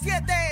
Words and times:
107. 0.00 0.51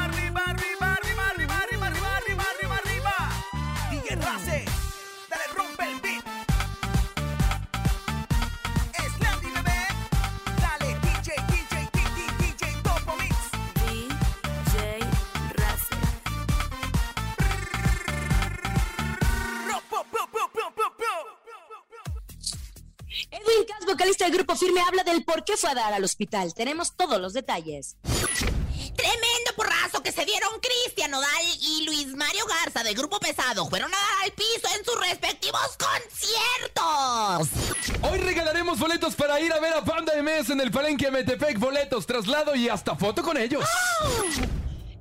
Del 24.31 24.37
grupo 24.37 24.55
Firme, 24.55 24.79
habla 24.79 25.03
del 25.03 25.25
por 25.25 25.43
qué 25.43 25.57
fue 25.57 25.71
a 25.71 25.75
dar 25.75 25.93
al 25.93 26.05
hospital. 26.05 26.53
Tenemos 26.53 26.95
todos 26.95 27.19
los 27.19 27.33
detalles. 27.33 27.97
Tremendo 28.95 29.51
porrazo 29.57 30.01
que 30.01 30.13
se 30.13 30.23
dieron 30.23 30.49
Cristian 30.61 31.11
Nodal 31.11 31.27
y 31.59 31.83
Luis 31.83 32.15
Mario 32.15 32.45
Garza 32.45 32.81
del 32.81 32.95
Grupo 32.95 33.19
Pesado. 33.19 33.67
Fueron 33.67 33.93
a 33.93 33.97
dar 33.97 34.23
al 34.23 34.31
piso 34.31 34.69
en 34.79 34.85
sus 34.85 34.97
respectivos 35.01 35.77
conciertos. 35.77 37.49
Hoy 38.03 38.19
regalaremos 38.19 38.79
boletos 38.79 39.15
para 39.15 39.37
ir 39.41 39.51
a 39.51 39.59
ver 39.59 39.73
a 39.73 39.83
Panda 39.83 40.13
MS 40.23 40.51
en 40.51 40.61
el 40.61 40.71
Palenque 40.71 41.11
Metepec, 41.11 41.59
boletos, 41.59 42.07
traslado 42.07 42.55
y 42.55 42.69
hasta 42.69 42.95
foto 42.95 43.23
con 43.23 43.35
ellos. 43.35 43.65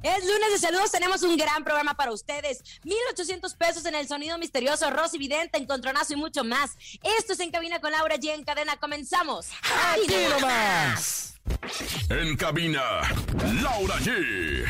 Es 0.03 0.25
lunes 0.25 0.51
de 0.53 0.59
saludos, 0.59 0.91
tenemos 0.91 1.23
un 1.23 1.37
gran 1.37 1.63
programa 1.63 1.93
para 1.95 2.11
ustedes. 2.13 2.65
1,800 2.85 3.55
pesos 3.55 3.85
en 3.85 3.95
el 3.95 4.09
sonido 4.09 4.39
misterioso, 4.39 4.91
Rosy 4.91 5.19
Vidente, 5.19 5.59
Encontronazo 5.59 6.15
y 6.15 6.17
mucho 6.17 6.43
más. 6.43 6.77
Esto 7.03 7.35
es 7.35 7.41
En 7.41 7.51
Cabina 7.51 7.81
con 7.81 7.93
Laura 7.93 8.17
G. 8.17 8.31
En 8.31 8.45
cadena, 8.45 8.77
comenzamos. 8.79 9.49
¡Ay, 9.63 10.03
¡Aquí 10.05 10.17
nomás! 10.31 11.35
En 12.09 12.37
cabina, 12.37 12.83
Laura 13.63 13.97
G. 13.97 14.09
¡Ey! 14.09 14.67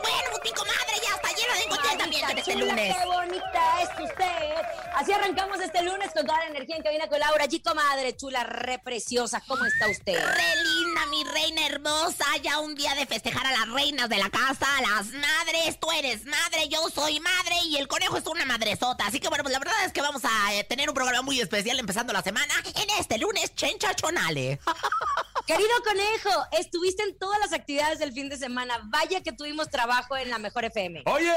Bueno, 0.00 0.30
mi 0.42 0.50
comadre 0.50 0.94
ya 1.02 1.14
está 1.16 1.28
llena 1.36 1.54
de 1.54 1.68
contenta 1.68 1.98
también 1.98 2.38
este 2.38 2.56
lunes. 2.56 2.96
¡Qué 2.96 3.06
bonita 3.06 3.82
es 3.82 4.10
usted! 4.10 4.80
Así 4.94 5.12
arrancamos 5.12 5.60
este 5.60 5.82
lunes 5.82 6.10
con 6.14 6.26
toda 6.26 6.38
la 6.40 6.46
energía 6.46 6.76
en 6.76 6.82
cabina 6.82 7.06
con 7.08 7.18
Laura 7.20 7.46
G. 7.46 7.62
Comadre 7.62 8.16
chula, 8.16 8.44
re 8.44 8.78
preciosa. 8.78 9.42
¿Cómo 9.46 9.64
está 9.64 9.88
usted? 9.88 10.14
Re 10.14 10.69
reina 11.24 11.66
hermosa. 11.66 12.24
Ya 12.42 12.58
un 12.58 12.74
día 12.74 12.94
de 12.94 13.06
festejar 13.06 13.46
a 13.46 13.52
las 13.52 13.68
reinas 13.68 14.08
de 14.08 14.18
la 14.18 14.30
casa, 14.30 14.66
a 14.76 14.80
las 14.82 15.06
madres. 15.06 15.78
Tú 15.80 15.90
eres 15.92 16.24
madre, 16.24 16.68
yo 16.68 16.88
soy 16.90 17.20
madre 17.20 17.56
y 17.66 17.76
el 17.76 17.88
conejo 17.88 18.16
es 18.16 18.26
una 18.26 18.44
madresota. 18.44 19.06
Así 19.06 19.20
que 19.20 19.28
bueno, 19.28 19.44
pues 19.44 19.52
la 19.52 19.58
verdad 19.58 19.84
es 19.84 19.92
que 19.92 20.02
vamos 20.02 20.22
a 20.24 20.54
eh, 20.54 20.64
tener 20.64 20.88
un 20.88 20.94
programa 20.94 21.22
muy 21.22 21.40
especial 21.40 21.78
empezando 21.78 22.12
la 22.12 22.22
semana 22.22 22.54
en 22.74 22.90
este 22.98 23.18
lunes 23.18 23.54
Chenchachonale. 23.54 24.60
Querido 25.46 25.70
conejo, 25.84 26.46
estuviste 26.58 27.02
en 27.02 27.18
todas 27.18 27.38
las 27.40 27.52
actividades 27.52 27.98
del 27.98 28.12
fin 28.12 28.28
de 28.28 28.36
semana. 28.36 28.80
Vaya 28.84 29.22
que 29.22 29.32
tuvimos 29.32 29.68
trabajo 29.68 30.16
en 30.16 30.30
la 30.30 30.38
Mejor 30.38 30.64
FM. 30.64 31.02
Oye, 31.06 31.32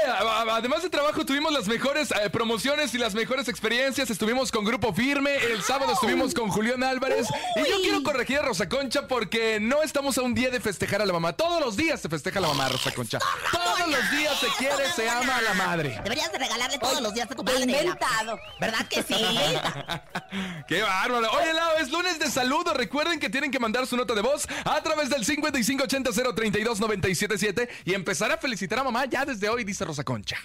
además 0.50 0.82
de 0.82 0.90
trabajo 0.90 1.24
tuvimos 1.24 1.52
las 1.52 1.66
mejores 1.66 2.10
eh, 2.12 2.30
promociones 2.30 2.94
y 2.94 2.98
las 2.98 3.14
mejores 3.14 3.48
experiencias. 3.48 4.10
Estuvimos 4.10 4.52
con 4.52 4.64
Grupo 4.64 4.92
Firme, 4.92 5.36
el 5.36 5.62
sábado 5.62 5.92
estuvimos 5.92 6.34
con 6.34 6.48
Julián 6.48 6.82
Álvarez. 6.84 7.26
Y 7.56 7.68
yo 7.68 7.80
quiero 7.80 8.02
corregir 8.02 8.38
a 8.38 8.42
Rosa 8.42 8.68
Concha 8.68 9.08
porque 9.08 9.58
no 9.60 9.82
estamos 9.82 10.18
a 10.18 10.22
un 10.22 10.34
día 10.34 10.50
de 10.50 10.60
festejar 10.60 11.02
a 11.02 11.06
la 11.06 11.12
mamá. 11.12 11.32
Todos 11.32 11.60
los 11.60 11.76
días 11.76 12.00
se 12.00 12.08
festeja 12.08 12.38
a 12.38 12.42
la 12.42 12.48
mamá, 12.48 12.68
Rosa 12.68 12.92
Concha. 12.92 13.18
Todos 13.50 13.88
los 13.88 14.10
días 14.10 14.38
se 14.38 14.46
quiere, 14.58 14.92
se 14.92 15.08
ama 15.08 15.36
a 15.36 15.42
la 15.42 15.54
madre. 15.54 16.00
Deberías 16.04 16.30
de 16.30 16.38
regalarle 16.38 16.78
todos 16.78 17.00
los 17.00 17.14
días 17.14 17.30
a 17.30 17.34
tu 17.34 17.44
padre. 17.44 17.62
inventado. 17.62 18.38
¿Verdad 18.60 18.86
que 18.88 19.02
sí? 19.02 19.14
¡Qué 20.68 20.82
bárbaro! 20.82 21.30
Oye, 21.32 21.52
Lau, 21.52 21.76
es 21.80 21.90
lunes 21.90 22.18
de 22.18 22.30
saludo. 22.30 22.74
Recuerden 22.74 23.18
que 23.18 23.30
tienen 23.30 23.50
que 23.50 23.58
mandar 23.58 23.86
su 23.86 23.93
nota 23.96 24.14
de 24.14 24.22
voz 24.22 24.46
a 24.64 24.80
través 24.82 25.10
del 25.10 25.24
5580-032-977 25.24 27.68
y 27.84 27.94
empezar 27.94 28.32
a 28.32 28.38
felicitar 28.38 28.78
a 28.78 28.84
mamá 28.84 29.04
ya 29.06 29.24
desde 29.24 29.48
hoy, 29.48 29.64
dice 29.64 29.84
Rosa 29.84 30.04
Concha. 30.04 30.36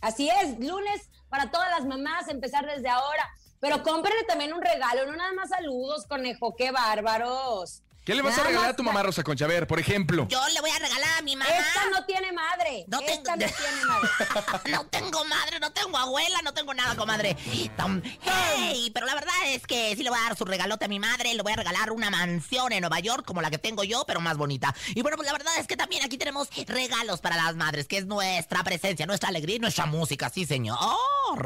Así 0.00 0.28
es, 0.28 0.58
lunes 0.58 1.08
para 1.28 1.50
todas 1.50 1.70
las 1.70 1.86
mamás, 1.86 2.28
empezar 2.28 2.66
desde 2.66 2.88
ahora. 2.88 3.28
Pero 3.60 3.82
cómprenle 3.82 4.24
también 4.24 4.52
un 4.52 4.60
regalo, 4.60 5.06
no 5.06 5.16
nada 5.16 5.32
más 5.34 5.48
saludos, 5.48 6.04
conejo, 6.06 6.54
qué 6.56 6.72
bárbaros. 6.72 7.82
¿Qué 8.04 8.16
le 8.16 8.22
vas 8.22 8.36
a 8.36 8.42
regalar 8.42 8.70
a 8.70 8.74
tu 8.74 8.82
mamá, 8.82 9.00
Rosa 9.04 9.22
Concha? 9.22 9.44
A 9.44 9.48
ver, 9.48 9.68
por 9.68 9.78
ejemplo. 9.78 10.26
Yo 10.28 10.40
le 10.48 10.60
voy 10.60 10.70
a 10.70 10.78
regalar 10.80 11.18
a 11.18 11.22
mi 11.22 11.36
mamá. 11.36 11.48
Esta 11.56 11.88
no 11.88 12.04
tiene 12.04 12.32
madre. 12.32 12.84
No 12.88 12.98
Esta 12.98 13.12
tengo- 13.12 13.30
no 13.30 13.36
tiene 13.36 13.84
madre. 13.86 14.08
no 14.72 14.86
tengo 14.86 15.24
madre, 15.26 15.60
no 15.60 15.72
tengo 15.72 15.96
abuela, 15.98 16.40
no 16.42 16.52
tengo 16.52 16.74
nada, 16.74 16.96
comadre. 16.96 17.36
Tom, 17.76 18.02
hey, 18.22 18.90
pero 18.92 19.06
la 19.06 19.14
verdad 19.14 19.32
es 19.46 19.64
que 19.68 19.94
sí 19.94 20.02
le 20.02 20.10
voy 20.10 20.18
a 20.18 20.22
dar 20.22 20.36
su 20.36 20.44
regalote 20.44 20.86
a 20.86 20.88
mi 20.88 20.98
madre. 20.98 21.32
Le 21.32 21.42
voy 21.44 21.52
a 21.52 21.56
regalar 21.56 21.92
una 21.92 22.10
mansión 22.10 22.72
en 22.72 22.80
Nueva 22.80 22.98
York, 22.98 23.24
como 23.24 23.40
la 23.40 23.50
que 23.50 23.58
tengo 23.58 23.84
yo, 23.84 24.02
pero 24.04 24.20
más 24.20 24.36
bonita. 24.36 24.74
Y 24.96 25.02
bueno, 25.02 25.16
pues 25.16 25.26
la 25.26 25.32
verdad 25.32 25.52
es 25.58 25.68
que 25.68 25.76
también 25.76 26.02
aquí 26.04 26.18
tenemos 26.18 26.48
regalos 26.66 27.20
para 27.20 27.36
las 27.36 27.54
madres, 27.54 27.86
que 27.86 27.98
es 27.98 28.06
nuestra 28.06 28.64
presencia, 28.64 29.06
nuestra 29.06 29.28
alegría 29.28 29.56
y 29.56 29.60
nuestra 29.60 29.86
música, 29.86 30.28
sí, 30.28 30.44
señor. 30.44 30.76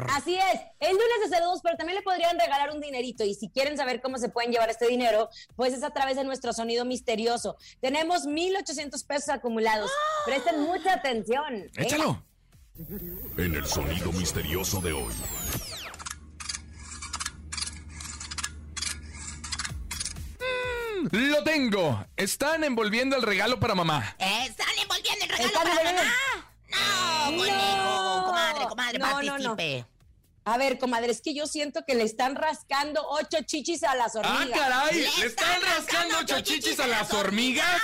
Así 0.09 0.35
es, 0.35 0.59
el 0.79 0.91
lunes 0.91 1.07
de 1.23 1.29
saludos, 1.37 1.59
pero 1.61 1.77
también 1.77 1.97
le 1.97 2.01
podrían 2.01 2.37
regalar 2.39 2.71
un 2.71 2.81
dinerito. 2.81 3.23
Y 3.23 3.35
si 3.35 3.47
quieren 3.49 3.77
saber 3.77 4.01
cómo 4.01 4.17
se 4.17 4.29
pueden 4.29 4.51
llevar 4.51 4.71
este 4.71 4.87
dinero, 4.87 5.29
pues 5.55 5.73
es 5.73 5.83
a 5.83 5.91
través 5.91 6.15
de 6.15 6.23
nuestro 6.23 6.46
sonido 6.53 6.85
misterioso. 6.85 7.57
Tenemos 7.81 8.25
1,800 8.25 9.03
pesos 9.03 9.29
acumulados. 9.29 9.91
Presten 10.25 10.61
mucha 10.61 10.93
atención. 10.93 11.53
¿eh? 11.55 11.71
Échalo. 11.77 12.23
En 13.37 13.55
el 13.55 13.65
sonido 13.65 14.11
misterioso 14.11 14.79
de 14.81 14.93
hoy. 14.93 15.13
Lo 21.11 21.43
tengo. 21.43 22.05
Están 22.15 22.63
envolviendo 22.63 23.15
el 23.15 23.21
regalo 23.21 23.59
para 23.59 23.75
mamá. 23.75 24.15
¿Están 24.19 24.67
envolviendo 24.81 25.25
el 25.25 25.29
regalo 25.29 25.47
¿Están 25.47 25.63
para 25.63 25.81
envolviendo? 25.81 26.03
mamá? 26.03 26.51
No, 26.69 27.31
No. 28.21 28.25
comadre, 28.25 28.65
comadre, 28.67 28.99
No, 28.99 29.21
no, 29.23 29.37
no. 29.37 29.55
A 30.47 30.57
ver, 30.57 30.79
comadre, 30.79 31.11
es 31.11 31.19
que 31.19 31.33
yo 31.33 31.45
siento 31.45 31.83
que 31.85 31.93
le 31.93 32.03
están 32.03 32.33
rascando 32.37 33.05
ocho 33.09 33.39
chichis 33.45 33.83
a 33.83 33.95
las 33.95 34.15
¡Ah, 34.15 34.19
hormigas. 34.19 34.57
caray! 34.57 34.95
¿Le 34.95 35.01
¿Le 35.01 35.25
están 35.25 35.61
rascando 35.61 36.19
ocho 36.21 36.39
chichis 36.39 36.79
a 36.79 36.87
las 36.87 37.13
hormigas? 37.13 37.81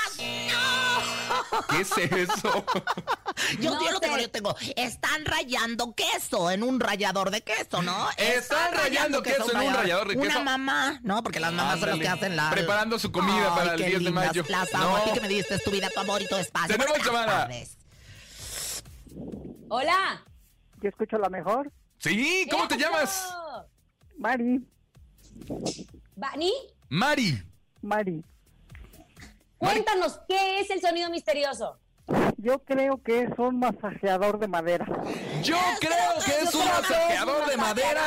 ¿Qué 1.70 1.82
es 1.82 1.92
eso? 1.98 2.66
Yo, 3.60 3.72
No 3.72 3.84
yo 3.84 3.92
lo 3.92 4.00
tengo, 4.00 4.18
yo 4.18 4.30
tengo. 4.30 4.56
Están 4.78 5.26
rayando 5.26 5.94
queso 5.94 6.52
en 6.52 6.64
un 6.64 6.80
rallador 6.80 7.32
de 7.32 7.42
queso, 7.42 7.82
¿no? 7.82 8.08
Están 8.16 8.74
rayando 8.74 9.22
queso 9.22 9.52
en 9.52 9.68
un 9.68 9.74
rallador 9.74 10.08
de 10.08 10.16
queso. 10.16 10.26
Una 10.26 10.40
mamá, 10.40 11.00
¿no? 11.04 11.22
Porque 11.22 11.42
las 11.42 11.52
mamás 11.52 11.82
son 11.82 11.90
las 11.90 12.00
que 12.00 12.08
hacen 12.08 12.36
la... 12.38 12.50
Preparando 12.50 12.98
su 12.98 13.12
comida 13.12 13.50
Ay, 13.50 13.58
para 13.58 13.74
el 13.74 13.78
qué 13.82 13.88
10 13.90 14.04
de 14.06 14.12
mayo. 14.12 14.46
Las 14.48 14.74
amo. 14.74 14.90
No. 14.90 14.96
A 14.98 15.04
ti 15.04 15.12
que 15.12 15.20
me 15.22 15.28
diste 15.28 15.60
tu 15.60 15.72
vida, 15.72 15.90
tu 15.94 16.00
amor 16.00 16.22
y 16.22 16.28
tu 16.28 16.38
espacio. 16.38 16.78
Tenemos 16.78 17.06
llamada. 17.06 17.50
Hola. 19.68 20.24
Yo 20.82 20.90
escucho 20.90 21.18
la 21.18 21.30
mejor. 21.30 21.70
Sí, 22.04 22.46
¿cómo 22.52 22.68
te 22.68 22.78
llamas? 22.78 23.34
Mari. 24.18 24.60
¿Bani? 26.18 26.52
Mari. 26.90 27.42
Mari. 27.82 28.22
Cuéntanos, 29.58 30.20
¿qué 30.28 30.60
es 30.60 30.70
el 30.70 30.82
sonido 30.82 31.10
misterioso? 31.10 31.80
Yo 32.36 32.60
creo 32.60 33.02
que 33.02 33.22
es 33.22 33.30
un 33.38 33.60
masajeador 33.60 34.38
de 34.38 34.50
madera. 34.50 34.86
Yo 35.44 35.56
creo 35.80 36.26
que 36.26 36.44
es 36.44 36.54
un 36.54 36.66
masajeador 36.66 37.50
de 37.50 37.56
madera. 37.56 38.02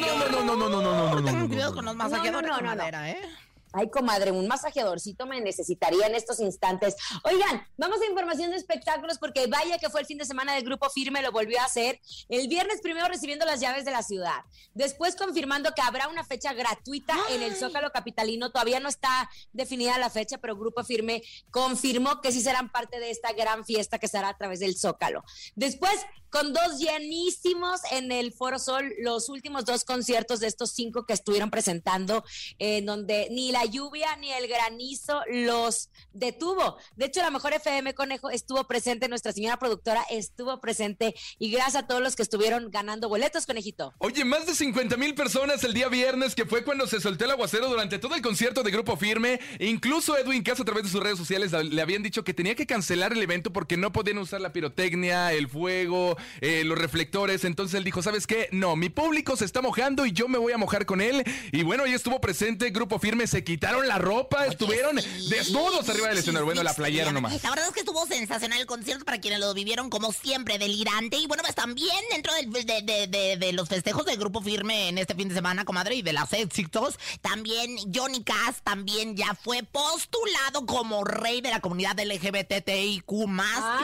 No, 0.00 0.30
no, 0.30 0.56
no, 0.56 0.56
no, 0.56 0.68
no, 0.70 0.82
no, 0.82 1.10
no, 1.10 1.20
no. 1.20 1.24
Ten 1.24 1.48
cuidado 1.48 1.74
con 1.74 1.84
los 1.84 1.96
masajeadores 1.96 2.56
de 2.56 2.62
madera, 2.62 3.10
¿eh? 3.10 3.20
Ay, 3.78 3.90
comadre, 3.90 4.32
un 4.32 4.48
masajeadorcito 4.48 5.24
me 5.24 5.40
necesitaría 5.40 6.08
en 6.08 6.16
estos 6.16 6.40
instantes. 6.40 6.96
Oigan, 7.22 7.64
vamos 7.76 8.00
a 8.00 8.06
información 8.06 8.50
de 8.50 8.56
espectáculos 8.56 9.18
porque 9.18 9.46
vaya 9.46 9.78
que 9.78 9.88
fue 9.88 10.00
el 10.00 10.06
fin 10.06 10.18
de 10.18 10.24
semana 10.24 10.52
del 10.52 10.64
Grupo 10.64 10.90
Firme, 10.90 11.22
lo 11.22 11.30
volvió 11.30 11.60
a 11.60 11.66
hacer. 11.66 12.00
El 12.28 12.48
viernes 12.48 12.80
primero 12.82 13.06
recibiendo 13.06 13.46
las 13.46 13.60
llaves 13.60 13.84
de 13.84 13.92
la 13.92 14.02
ciudad. 14.02 14.40
Después 14.74 15.14
confirmando 15.14 15.74
que 15.76 15.82
habrá 15.82 16.08
una 16.08 16.24
fecha 16.24 16.54
gratuita 16.54 17.16
en 17.30 17.40
el 17.44 17.54
Zócalo 17.54 17.92
Capitalino. 17.92 18.50
Todavía 18.50 18.80
no 18.80 18.88
está 18.88 19.30
definida 19.52 19.96
la 19.96 20.10
fecha, 20.10 20.38
pero 20.38 20.56
Grupo 20.56 20.82
Firme 20.82 21.22
confirmó 21.52 22.20
que 22.20 22.32
sí 22.32 22.40
serán 22.40 22.72
parte 22.72 22.98
de 22.98 23.12
esta 23.12 23.32
gran 23.32 23.64
fiesta 23.64 24.00
que 24.00 24.08
será 24.08 24.30
a 24.30 24.36
través 24.36 24.58
del 24.58 24.76
Zócalo. 24.76 25.22
Después, 25.54 25.94
con 26.30 26.52
dos 26.52 26.78
llenísimos 26.78 27.80
en 27.90 28.12
el 28.12 28.32
Foro 28.32 28.58
Sol, 28.58 28.92
los 28.98 29.28
últimos 29.28 29.64
dos 29.64 29.84
conciertos 29.84 30.40
de 30.40 30.46
estos 30.46 30.72
cinco 30.72 31.06
que 31.06 31.14
estuvieron 31.14 31.50
presentando, 31.50 32.24
en 32.58 32.84
donde 32.84 33.28
ni 33.30 33.50
la 33.52 33.67
lluvia 33.68 34.16
ni 34.16 34.32
el 34.32 34.48
granizo 34.48 35.22
los 35.30 35.90
detuvo. 36.12 36.76
De 36.96 37.06
hecho, 37.06 37.20
la 37.20 37.30
mejor 37.30 37.52
FM 37.52 37.94
Conejo 37.94 38.30
estuvo 38.30 38.64
presente, 38.64 39.08
nuestra 39.08 39.32
señora 39.32 39.58
productora 39.58 40.04
estuvo 40.10 40.60
presente 40.60 41.14
y 41.38 41.50
gracias 41.50 41.76
a 41.76 41.86
todos 41.86 42.02
los 42.02 42.16
que 42.16 42.22
estuvieron 42.22 42.70
ganando 42.70 43.08
boletos, 43.08 43.46
Conejito. 43.46 43.94
Oye, 43.98 44.24
más 44.24 44.46
de 44.46 44.54
50 44.54 44.96
mil 44.96 45.14
personas 45.14 45.62
el 45.64 45.74
día 45.74 45.88
viernes, 45.88 46.34
que 46.34 46.44
fue 46.44 46.64
cuando 46.64 46.86
se 46.86 47.00
soltó 47.00 47.24
el 47.24 47.30
aguacero 47.30 47.68
durante 47.68 47.98
todo 47.98 48.14
el 48.14 48.22
concierto 48.22 48.62
de 48.62 48.70
Grupo 48.70 48.96
Firme. 48.96 49.40
Incluso 49.58 50.16
Edwin 50.16 50.42
Caso, 50.42 50.62
a 50.62 50.66
través 50.66 50.84
de 50.84 50.90
sus 50.90 51.02
redes 51.02 51.18
sociales, 51.18 51.52
le 51.52 51.82
habían 51.82 52.02
dicho 52.02 52.24
que 52.24 52.34
tenía 52.34 52.54
que 52.54 52.66
cancelar 52.66 53.12
el 53.12 53.22
evento 53.22 53.52
porque 53.52 53.76
no 53.76 53.92
podían 53.92 54.18
usar 54.18 54.40
la 54.40 54.52
pirotecnia, 54.52 55.32
el 55.32 55.48
fuego, 55.48 56.16
eh, 56.40 56.64
los 56.64 56.78
reflectores. 56.78 57.44
Entonces 57.44 57.76
él 57.76 57.84
dijo: 57.84 58.02
¿Sabes 58.02 58.26
qué? 58.26 58.48
No, 58.52 58.76
mi 58.76 58.88
público 58.88 59.36
se 59.36 59.44
está 59.44 59.62
mojando 59.62 60.06
y 60.06 60.12
yo 60.12 60.28
me 60.28 60.38
voy 60.38 60.52
a 60.52 60.58
mojar 60.58 60.86
con 60.86 61.00
él. 61.00 61.24
Y 61.52 61.62
bueno, 61.62 61.84
ahí 61.84 61.92
estuvo 61.92 62.20
presente 62.20 62.70
Grupo 62.70 62.98
Firme, 62.98 63.26
se 63.26 63.44
quitaron 63.48 63.88
la 63.88 63.96
ropa, 63.96 64.44
estuvieron 64.46 65.00
sí. 65.00 65.28
desnudos 65.30 65.88
arriba 65.88 66.08
del 66.08 66.18
escenario. 66.18 66.44
Bueno, 66.44 66.62
la 66.62 66.74
playera 66.74 67.12
nomás. 67.12 67.42
La 67.42 67.48
verdad 67.48 67.66
es 67.68 67.72
que 67.72 67.80
estuvo 67.80 68.06
sensacional 68.06 68.60
el 68.60 68.66
concierto 68.66 69.06
para 69.06 69.20
quienes 69.22 69.40
lo 69.40 69.54
vivieron 69.54 69.88
como 69.88 70.12
siempre, 70.12 70.58
delirante. 70.58 71.16
Y 71.16 71.26
bueno, 71.26 71.42
pues 71.42 71.54
también 71.54 71.96
dentro 72.10 72.34
del- 72.34 72.52
de, 72.52 72.82
de- 72.82 73.06
de- 73.06 73.36
de 73.38 73.52
los 73.54 73.66
festejos 73.70 74.04
del 74.04 74.18
Grupo 74.18 74.42
Firme 74.42 74.88
en 74.90 74.98
este 74.98 75.14
fin 75.14 75.28
de 75.30 75.34
semana, 75.34 75.64
comadre, 75.64 75.94
y 75.94 76.02
de 76.02 76.12
las 76.12 76.30
éxitos, 76.34 76.98
también 77.22 77.74
Johnny 77.94 78.22
Cass 78.22 78.60
también 78.62 79.16
ya 79.16 79.34
fue 79.34 79.62
postulado 79.62 80.66
como 80.66 81.04
rey 81.04 81.40
de 81.40 81.48
la 81.50 81.60
comunidad 81.60 81.98
LGBTIQ+. 81.98 83.10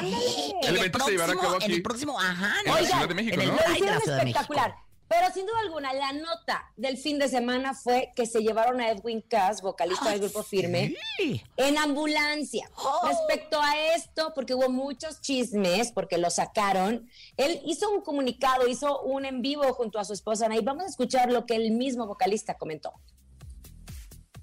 En 0.03 0.69
El 0.69 0.77
evento 0.77 1.05
se 1.07 1.11
llevará 1.13 1.33
a 1.33 1.37
cabo 1.37 1.55
En 1.57 1.63
aquí. 1.63 1.73
el 1.73 1.83
próximo, 1.83 2.21
ajá. 2.21 2.55
En 2.61 2.67
la 2.67 2.73
Oigan, 2.75 2.87
Ciudad 2.91 3.09
de 3.09 3.15
México, 3.15 3.35
en 3.37 3.41
el 3.41 3.47
¿no? 3.49 3.55
Lo 3.55 3.59
Pride 3.63 3.71
de 3.73 3.77
hicieron 3.79 3.95
la 3.95 4.01
Ciudad 4.03 4.19
de 4.19 4.25
México. 4.25 4.41
espectacular. 4.43 4.84
Pero 5.07 5.33
sin 5.33 5.45
duda 5.47 5.57
alguna, 5.63 5.93
la 5.93 6.13
nota 6.13 6.73
del 6.77 6.97
fin 6.97 7.19
de 7.19 7.29
semana 7.29 7.75
fue 7.75 8.13
que 8.17 8.25
se 8.27 8.41
llevaron 8.41 8.81
a 8.81 8.91
Edwin 8.91 9.21
Cass, 9.21 9.61
vocalista 9.61 10.11
del 10.11 10.21
grupo 10.21 10.43
Firme, 10.43 10.95
Sí. 11.19 11.43
en 11.57 11.77
ambulancia. 11.79 12.69
Oh. 12.77 13.07
Respecto 13.07 13.61
a 13.61 13.77
esto, 13.95 14.33
porque 14.35 14.55
hubo 14.55 14.71
muchos 14.71 15.21
chismes, 15.21 15.93
porque 15.93 16.17
lo 16.19 16.31
sacaron, 16.31 17.09
él 17.37 17.61
hizo 17.67 17.91
un 17.91 18.01
comunicado, 18.01 18.67
hizo 18.67 19.03
un 19.03 19.25
en 19.27 19.43
vivo 19.43 19.63
junto 19.75 19.99
a 19.99 20.05
su 20.05 20.15
esposa 20.15 20.47
Anaí. 20.47 20.61
Vamos 20.63 20.85
a 20.85 20.89
escuchar 20.89 21.31
lo 21.31 21.45
que 21.45 21.55
el 21.57 21.73
mismo 21.73 22.07
vocalista 22.07 22.55
comentó. 22.55 22.93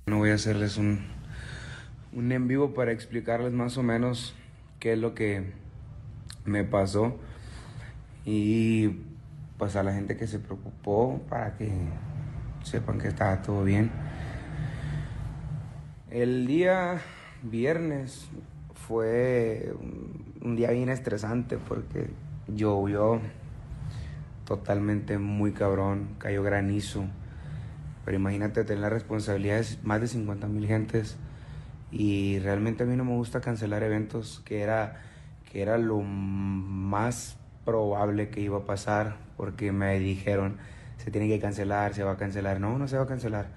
No 0.05 0.19
voy 0.19 0.29
a 0.29 0.35
hacerles 0.35 0.77
un, 0.77 1.07
un 2.13 2.31
en 2.31 2.47
vivo 2.47 2.73
para 2.73 2.91
explicarles 2.91 3.51
más 3.51 3.77
o 3.77 3.83
menos 3.83 4.35
qué 4.79 4.93
es 4.93 4.99
lo 4.99 5.15
que 5.15 5.53
me 6.45 6.63
pasó 6.63 7.17
y 8.25 8.89
pues 9.61 9.75
a 9.75 9.83
la 9.83 9.93
gente 9.93 10.17
que 10.17 10.25
se 10.25 10.39
preocupó 10.39 11.21
para 11.29 11.55
que 11.55 11.71
sepan 12.63 12.97
que 12.97 13.09
estaba 13.09 13.43
todo 13.43 13.63
bien. 13.63 13.91
El 16.09 16.47
día 16.47 16.99
viernes 17.43 18.27
fue 18.73 19.71
un, 20.41 20.55
día 20.55 20.71
bien 20.71 20.89
estresante 20.89 21.59
porque 21.59 22.09
llovió 22.47 23.21
totalmente 24.45 25.19
muy 25.19 25.51
cabrón, 25.51 26.15
cayó 26.17 26.41
granizo. 26.41 27.05
Pero 28.03 28.17
imagínate 28.17 28.63
tener 28.63 28.81
la 28.81 28.89
responsabilidad 28.89 29.57
de 29.57 29.77
más 29.83 30.01
de 30.01 30.07
50 30.07 30.47
mil 30.47 30.65
gentes 30.65 31.17
y 31.91 32.39
realmente 32.39 32.81
a 32.81 32.87
mí 32.87 32.95
no 32.95 33.05
me 33.05 33.13
gusta 33.13 33.41
cancelar 33.41 33.83
eventos 33.83 34.41
que 34.43 34.61
era, 34.61 35.03
que 35.51 35.61
era 35.61 35.77
lo 35.77 35.99
más 36.01 37.37
probable 37.65 38.29
que 38.29 38.41
iba 38.41 38.59
a 38.59 38.65
pasar 38.65 39.17
porque 39.37 39.71
me 39.71 39.99
dijeron 39.99 40.57
se 41.03 41.09
tiene 41.09 41.27
que 41.27 41.39
cancelar, 41.39 41.95
se 41.95 42.03
va 42.03 42.11
a 42.11 42.17
cancelar. 42.17 42.59
No, 42.59 42.77
no 42.77 42.87
se 42.87 42.95
va 42.95 43.03
a 43.03 43.07
cancelar. 43.07 43.47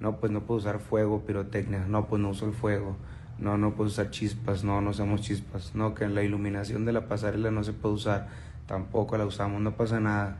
No, 0.00 0.16
pues 0.16 0.32
no 0.32 0.42
puedo 0.42 0.58
usar 0.58 0.80
fuego, 0.80 1.24
pirotecnia. 1.24 1.84
No, 1.86 2.06
pues 2.06 2.20
no 2.20 2.30
uso 2.30 2.46
el 2.46 2.52
fuego. 2.52 2.96
No, 3.38 3.56
no 3.56 3.74
puedo 3.74 3.88
usar 3.88 4.10
chispas. 4.10 4.64
No, 4.64 4.80
no 4.80 4.90
usamos 4.90 5.20
chispas. 5.20 5.76
No, 5.76 5.94
que 5.94 6.08
la 6.08 6.24
iluminación 6.24 6.84
de 6.84 6.92
la 6.92 7.06
pasarela 7.06 7.52
no 7.52 7.62
se 7.62 7.72
puede 7.72 7.94
usar. 7.94 8.28
Tampoco 8.66 9.16
la 9.16 9.26
usamos, 9.26 9.60
no 9.60 9.76
pasa 9.76 10.00
nada. 10.00 10.38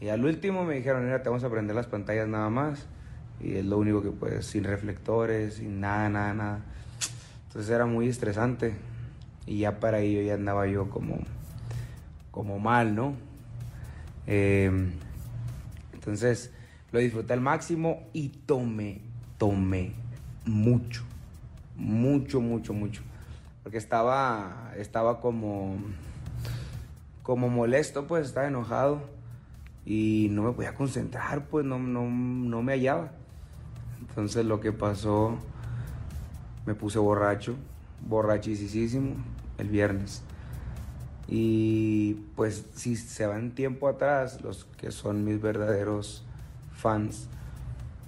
Y 0.00 0.08
al 0.08 0.24
último 0.24 0.64
me 0.64 0.74
dijeron, 0.74 1.04
mira, 1.04 1.22
te 1.22 1.28
vamos 1.28 1.44
a 1.44 1.50
prender 1.50 1.76
las 1.76 1.86
pantallas 1.86 2.26
nada 2.26 2.50
más. 2.50 2.86
Y 3.40 3.54
es 3.54 3.64
lo 3.64 3.78
único 3.78 4.02
que 4.02 4.10
puedes, 4.10 4.44
sin 4.44 4.64
reflectores, 4.64 5.54
sin 5.54 5.80
nada, 5.80 6.08
nada, 6.08 6.34
nada. 6.34 6.60
Entonces 7.46 7.70
era 7.70 7.86
muy 7.86 8.08
estresante. 8.08 8.74
Y 9.46 9.60
ya 9.60 9.78
para 9.78 10.00
ello 10.00 10.20
ya 10.22 10.34
andaba 10.34 10.66
yo 10.66 10.90
como, 10.90 11.18
como 12.36 12.58
mal, 12.58 12.94
¿no? 12.94 13.14
Eh, 14.26 14.70
entonces 15.94 16.52
lo 16.92 16.98
disfruté 16.98 17.32
al 17.32 17.40
máximo 17.40 18.02
y 18.12 18.28
tomé, 18.28 19.00
tomé 19.38 19.94
mucho, 20.44 21.02
mucho, 21.76 22.42
mucho, 22.42 22.74
mucho. 22.74 23.00
Porque 23.62 23.78
estaba, 23.78 24.74
estaba 24.76 25.22
como, 25.22 25.78
como 27.22 27.48
molesto, 27.48 28.06
pues 28.06 28.26
estaba 28.26 28.46
enojado 28.46 29.00
y 29.86 30.28
no 30.30 30.42
me 30.42 30.52
podía 30.52 30.74
concentrar, 30.74 31.46
pues 31.46 31.64
no, 31.64 31.78
no, 31.78 32.02
no 32.06 32.60
me 32.60 32.72
hallaba. 32.72 33.12
Entonces 33.98 34.44
lo 34.44 34.60
que 34.60 34.72
pasó, 34.72 35.38
me 36.66 36.74
puse 36.74 36.98
borracho, 36.98 37.56
borrachísimo 38.06 39.14
el 39.56 39.70
viernes. 39.70 40.22
Y 41.28 42.14
pues 42.36 42.64
si 42.74 42.96
se 42.96 43.26
van 43.26 43.50
tiempo 43.52 43.88
atrás, 43.88 44.42
los 44.42 44.64
que 44.76 44.92
son 44.92 45.24
mis 45.24 45.40
verdaderos 45.40 46.24
fans 46.72 47.28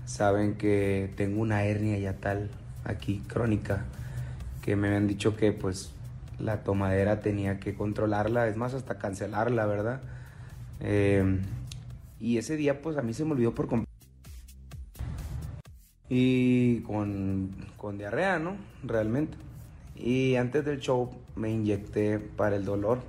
saben 0.04 0.54
que 0.54 1.12
tengo 1.16 1.40
una 1.40 1.64
hernia 1.64 1.98
ya 1.98 2.14
tal 2.14 2.50
aquí 2.84 3.22
crónica 3.26 3.84
que 4.62 4.76
me 4.76 4.88
habían 4.88 5.06
dicho 5.06 5.36
que 5.36 5.52
pues 5.52 5.92
la 6.38 6.62
tomadera 6.62 7.20
tenía 7.20 7.58
que 7.58 7.74
controlarla, 7.74 8.48
es 8.48 8.56
más 8.56 8.74
hasta 8.74 8.98
cancelarla, 8.98 9.66
¿verdad? 9.66 10.00
Eh, 10.80 11.40
y 12.20 12.38
ese 12.38 12.56
día 12.56 12.82
pues 12.82 12.96
a 12.96 13.02
mí 13.02 13.14
se 13.14 13.24
me 13.24 13.32
olvidó 13.32 13.54
por 13.54 13.66
completo. 13.66 13.90
Y 16.10 16.80
con, 16.82 17.50
con 17.76 17.98
diarrea, 17.98 18.38
¿no? 18.38 18.56
Realmente. 18.82 19.36
Y 19.96 20.36
antes 20.36 20.64
del 20.64 20.80
show 20.80 21.10
me 21.38 21.50
inyecté 21.50 22.18
para 22.18 22.56
el 22.56 22.64
dolor 22.64 23.00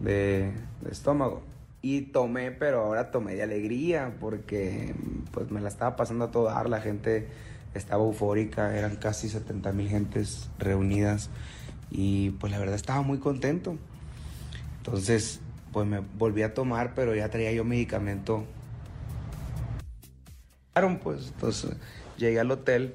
de, 0.00 0.52
de 0.80 0.90
estómago. 0.90 1.42
Y 1.82 2.02
tomé, 2.02 2.52
pero 2.52 2.80
ahora 2.84 3.10
tomé 3.10 3.34
de 3.34 3.42
alegría 3.42 4.14
porque 4.20 4.94
pues 5.32 5.50
me 5.50 5.60
la 5.60 5.68
estaba 5.68 5.96
pasando 5.96 6.26
a 6.26 6.30
todo 6.30 6.44
dar. 6.44 6.68
La 6.68 6.80
gente 6.80 7.28
estaba 7.74 8.04
eufórica, 8.04 8.76
eran 8.76 8.96
casi 8.96 9.28
70 9.28 9.72
mil 9.72 9.88
gentes 9.88 10.48
reunidas. 10.58 11.28
Y 11.90 12.30
pues 12.30 12.52
la 12.52 12.58
verdad 12.58 12.76
estaba 12.76 13.02
muy 13.02 13.18
contento. 13.18 13.76
Entonces 14.78 15.40
pues 15.72 15.86
me 15.86 16.00
volví 16.00 16.42
a 16.42 16.54
tomar, 16.54 16.94
pero 16.94 17.14
ya 17.14 17.28
traía 17.30 17.52
yo 17.52 17.64
medicamento. 17.64 18.44
Pues 21.02 21.28
entonces 21.28 21.76
llegué 22.16 22.40
al 22.40 22.50
hotel 22.50 22.94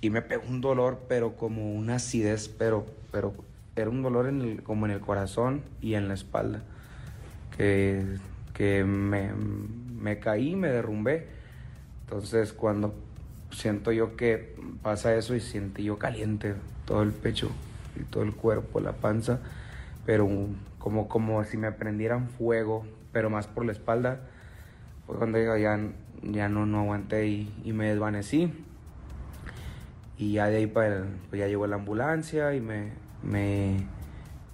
y 0.00 0.10
me 0.10 0.22
pegó 0.22 0.42
un 0.48 0.60
dolor, 0.60 1.02
pero 1.08 1.36
como 1.36 1.72
una 1.72 1.96
acidez, 1.96 2.48
pero, 2.48 2.86
pero 3.10 3.32
era 3.76 3.90
un 3.90 4.02
dolor 4.02 4.26
en 4.28 4.40
el, 4.42 4.62
como 4.62 4.86
en 4.86 4.92
el 4.92 5.00
corazón 5.00 5.62
y 5.80 5.94
en 5.94 6.08
la 6.08 6.14
espalda, 6.14 6.62
que, 7.56 8.04
que 8.52 8.84
me, 8.84 9.32
me 9.32 10.18
caí, 10.18 10.56
me 10.56 10.68
derrumbé. 10.68 11.26
Entonces 12.04 12.52
cuando 12.52 12.94
siento 13.50 13.92
yo 13.92 14.16
que 14.16 14.56
pasa 14.82 15.14
eso 15.14 15.34
y 15.34 15.40
sentí 15.40 15.84
yo 15.84 15.98
caliente 15.98 16.54
todo 16.86 17.02
el 17.02 17.12
pecho 17.12 17.50
y 17.98 18.04
todo 18.04 18.22
el 18.22 18.34
cuerpo, 18.34 18.80
la 18.80 18.92
panza, 18.92 19.40
pero 20.04 20.28
como, 20.78 21.08
como 21.08 21.42
si 21.44 21.56
me 21.56 21.72
prendieran 21.72 22.28
fuego, 22.28 22.84
pero 23.12 23.30
más 23.30 23.46
por 23.46 23.64
la 23.64 23.72
espalda. 23.72 24.20
fue 25.06 25.16
cuando 25.16 25.38
ya, 25.56 25.78
ya 26.22 26.48
no, 26.48 26.66
no 26.66 26.80
aguanté 26.80 27.26
y, 27.26 27.52
y 27.64 27.72
me 27.72 27.88
desvanecí. 27.88 28.52
Y 30.16 30.34
ya 30.34 30.46
de 30.46 30.58
ahí 30.58 30.66
para 30.66 30.98
el- 30.98 31.04
pues 31.28 31.40
ya 31.40 31.48
llegó 31.48 31.66
la 31.66 31.76
ambulancia 31.76 32.54
y 32.54 32.60
me, 32.60 32.92
me, 33.24 33.76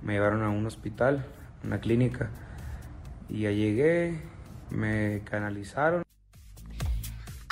me 0.03 0.15
llevaron 0.15 0.43
a 0.43 0.50
un 0.50 0.67
hospital, 0.67 1.25
una 1.65 1.81
clínica. 1.81 2.31
Y 3.29 3.43
ya 3.43 3.50
llegué, 3.50 4.21
me 4.71 5.23
canalizaron. 5.25 6.03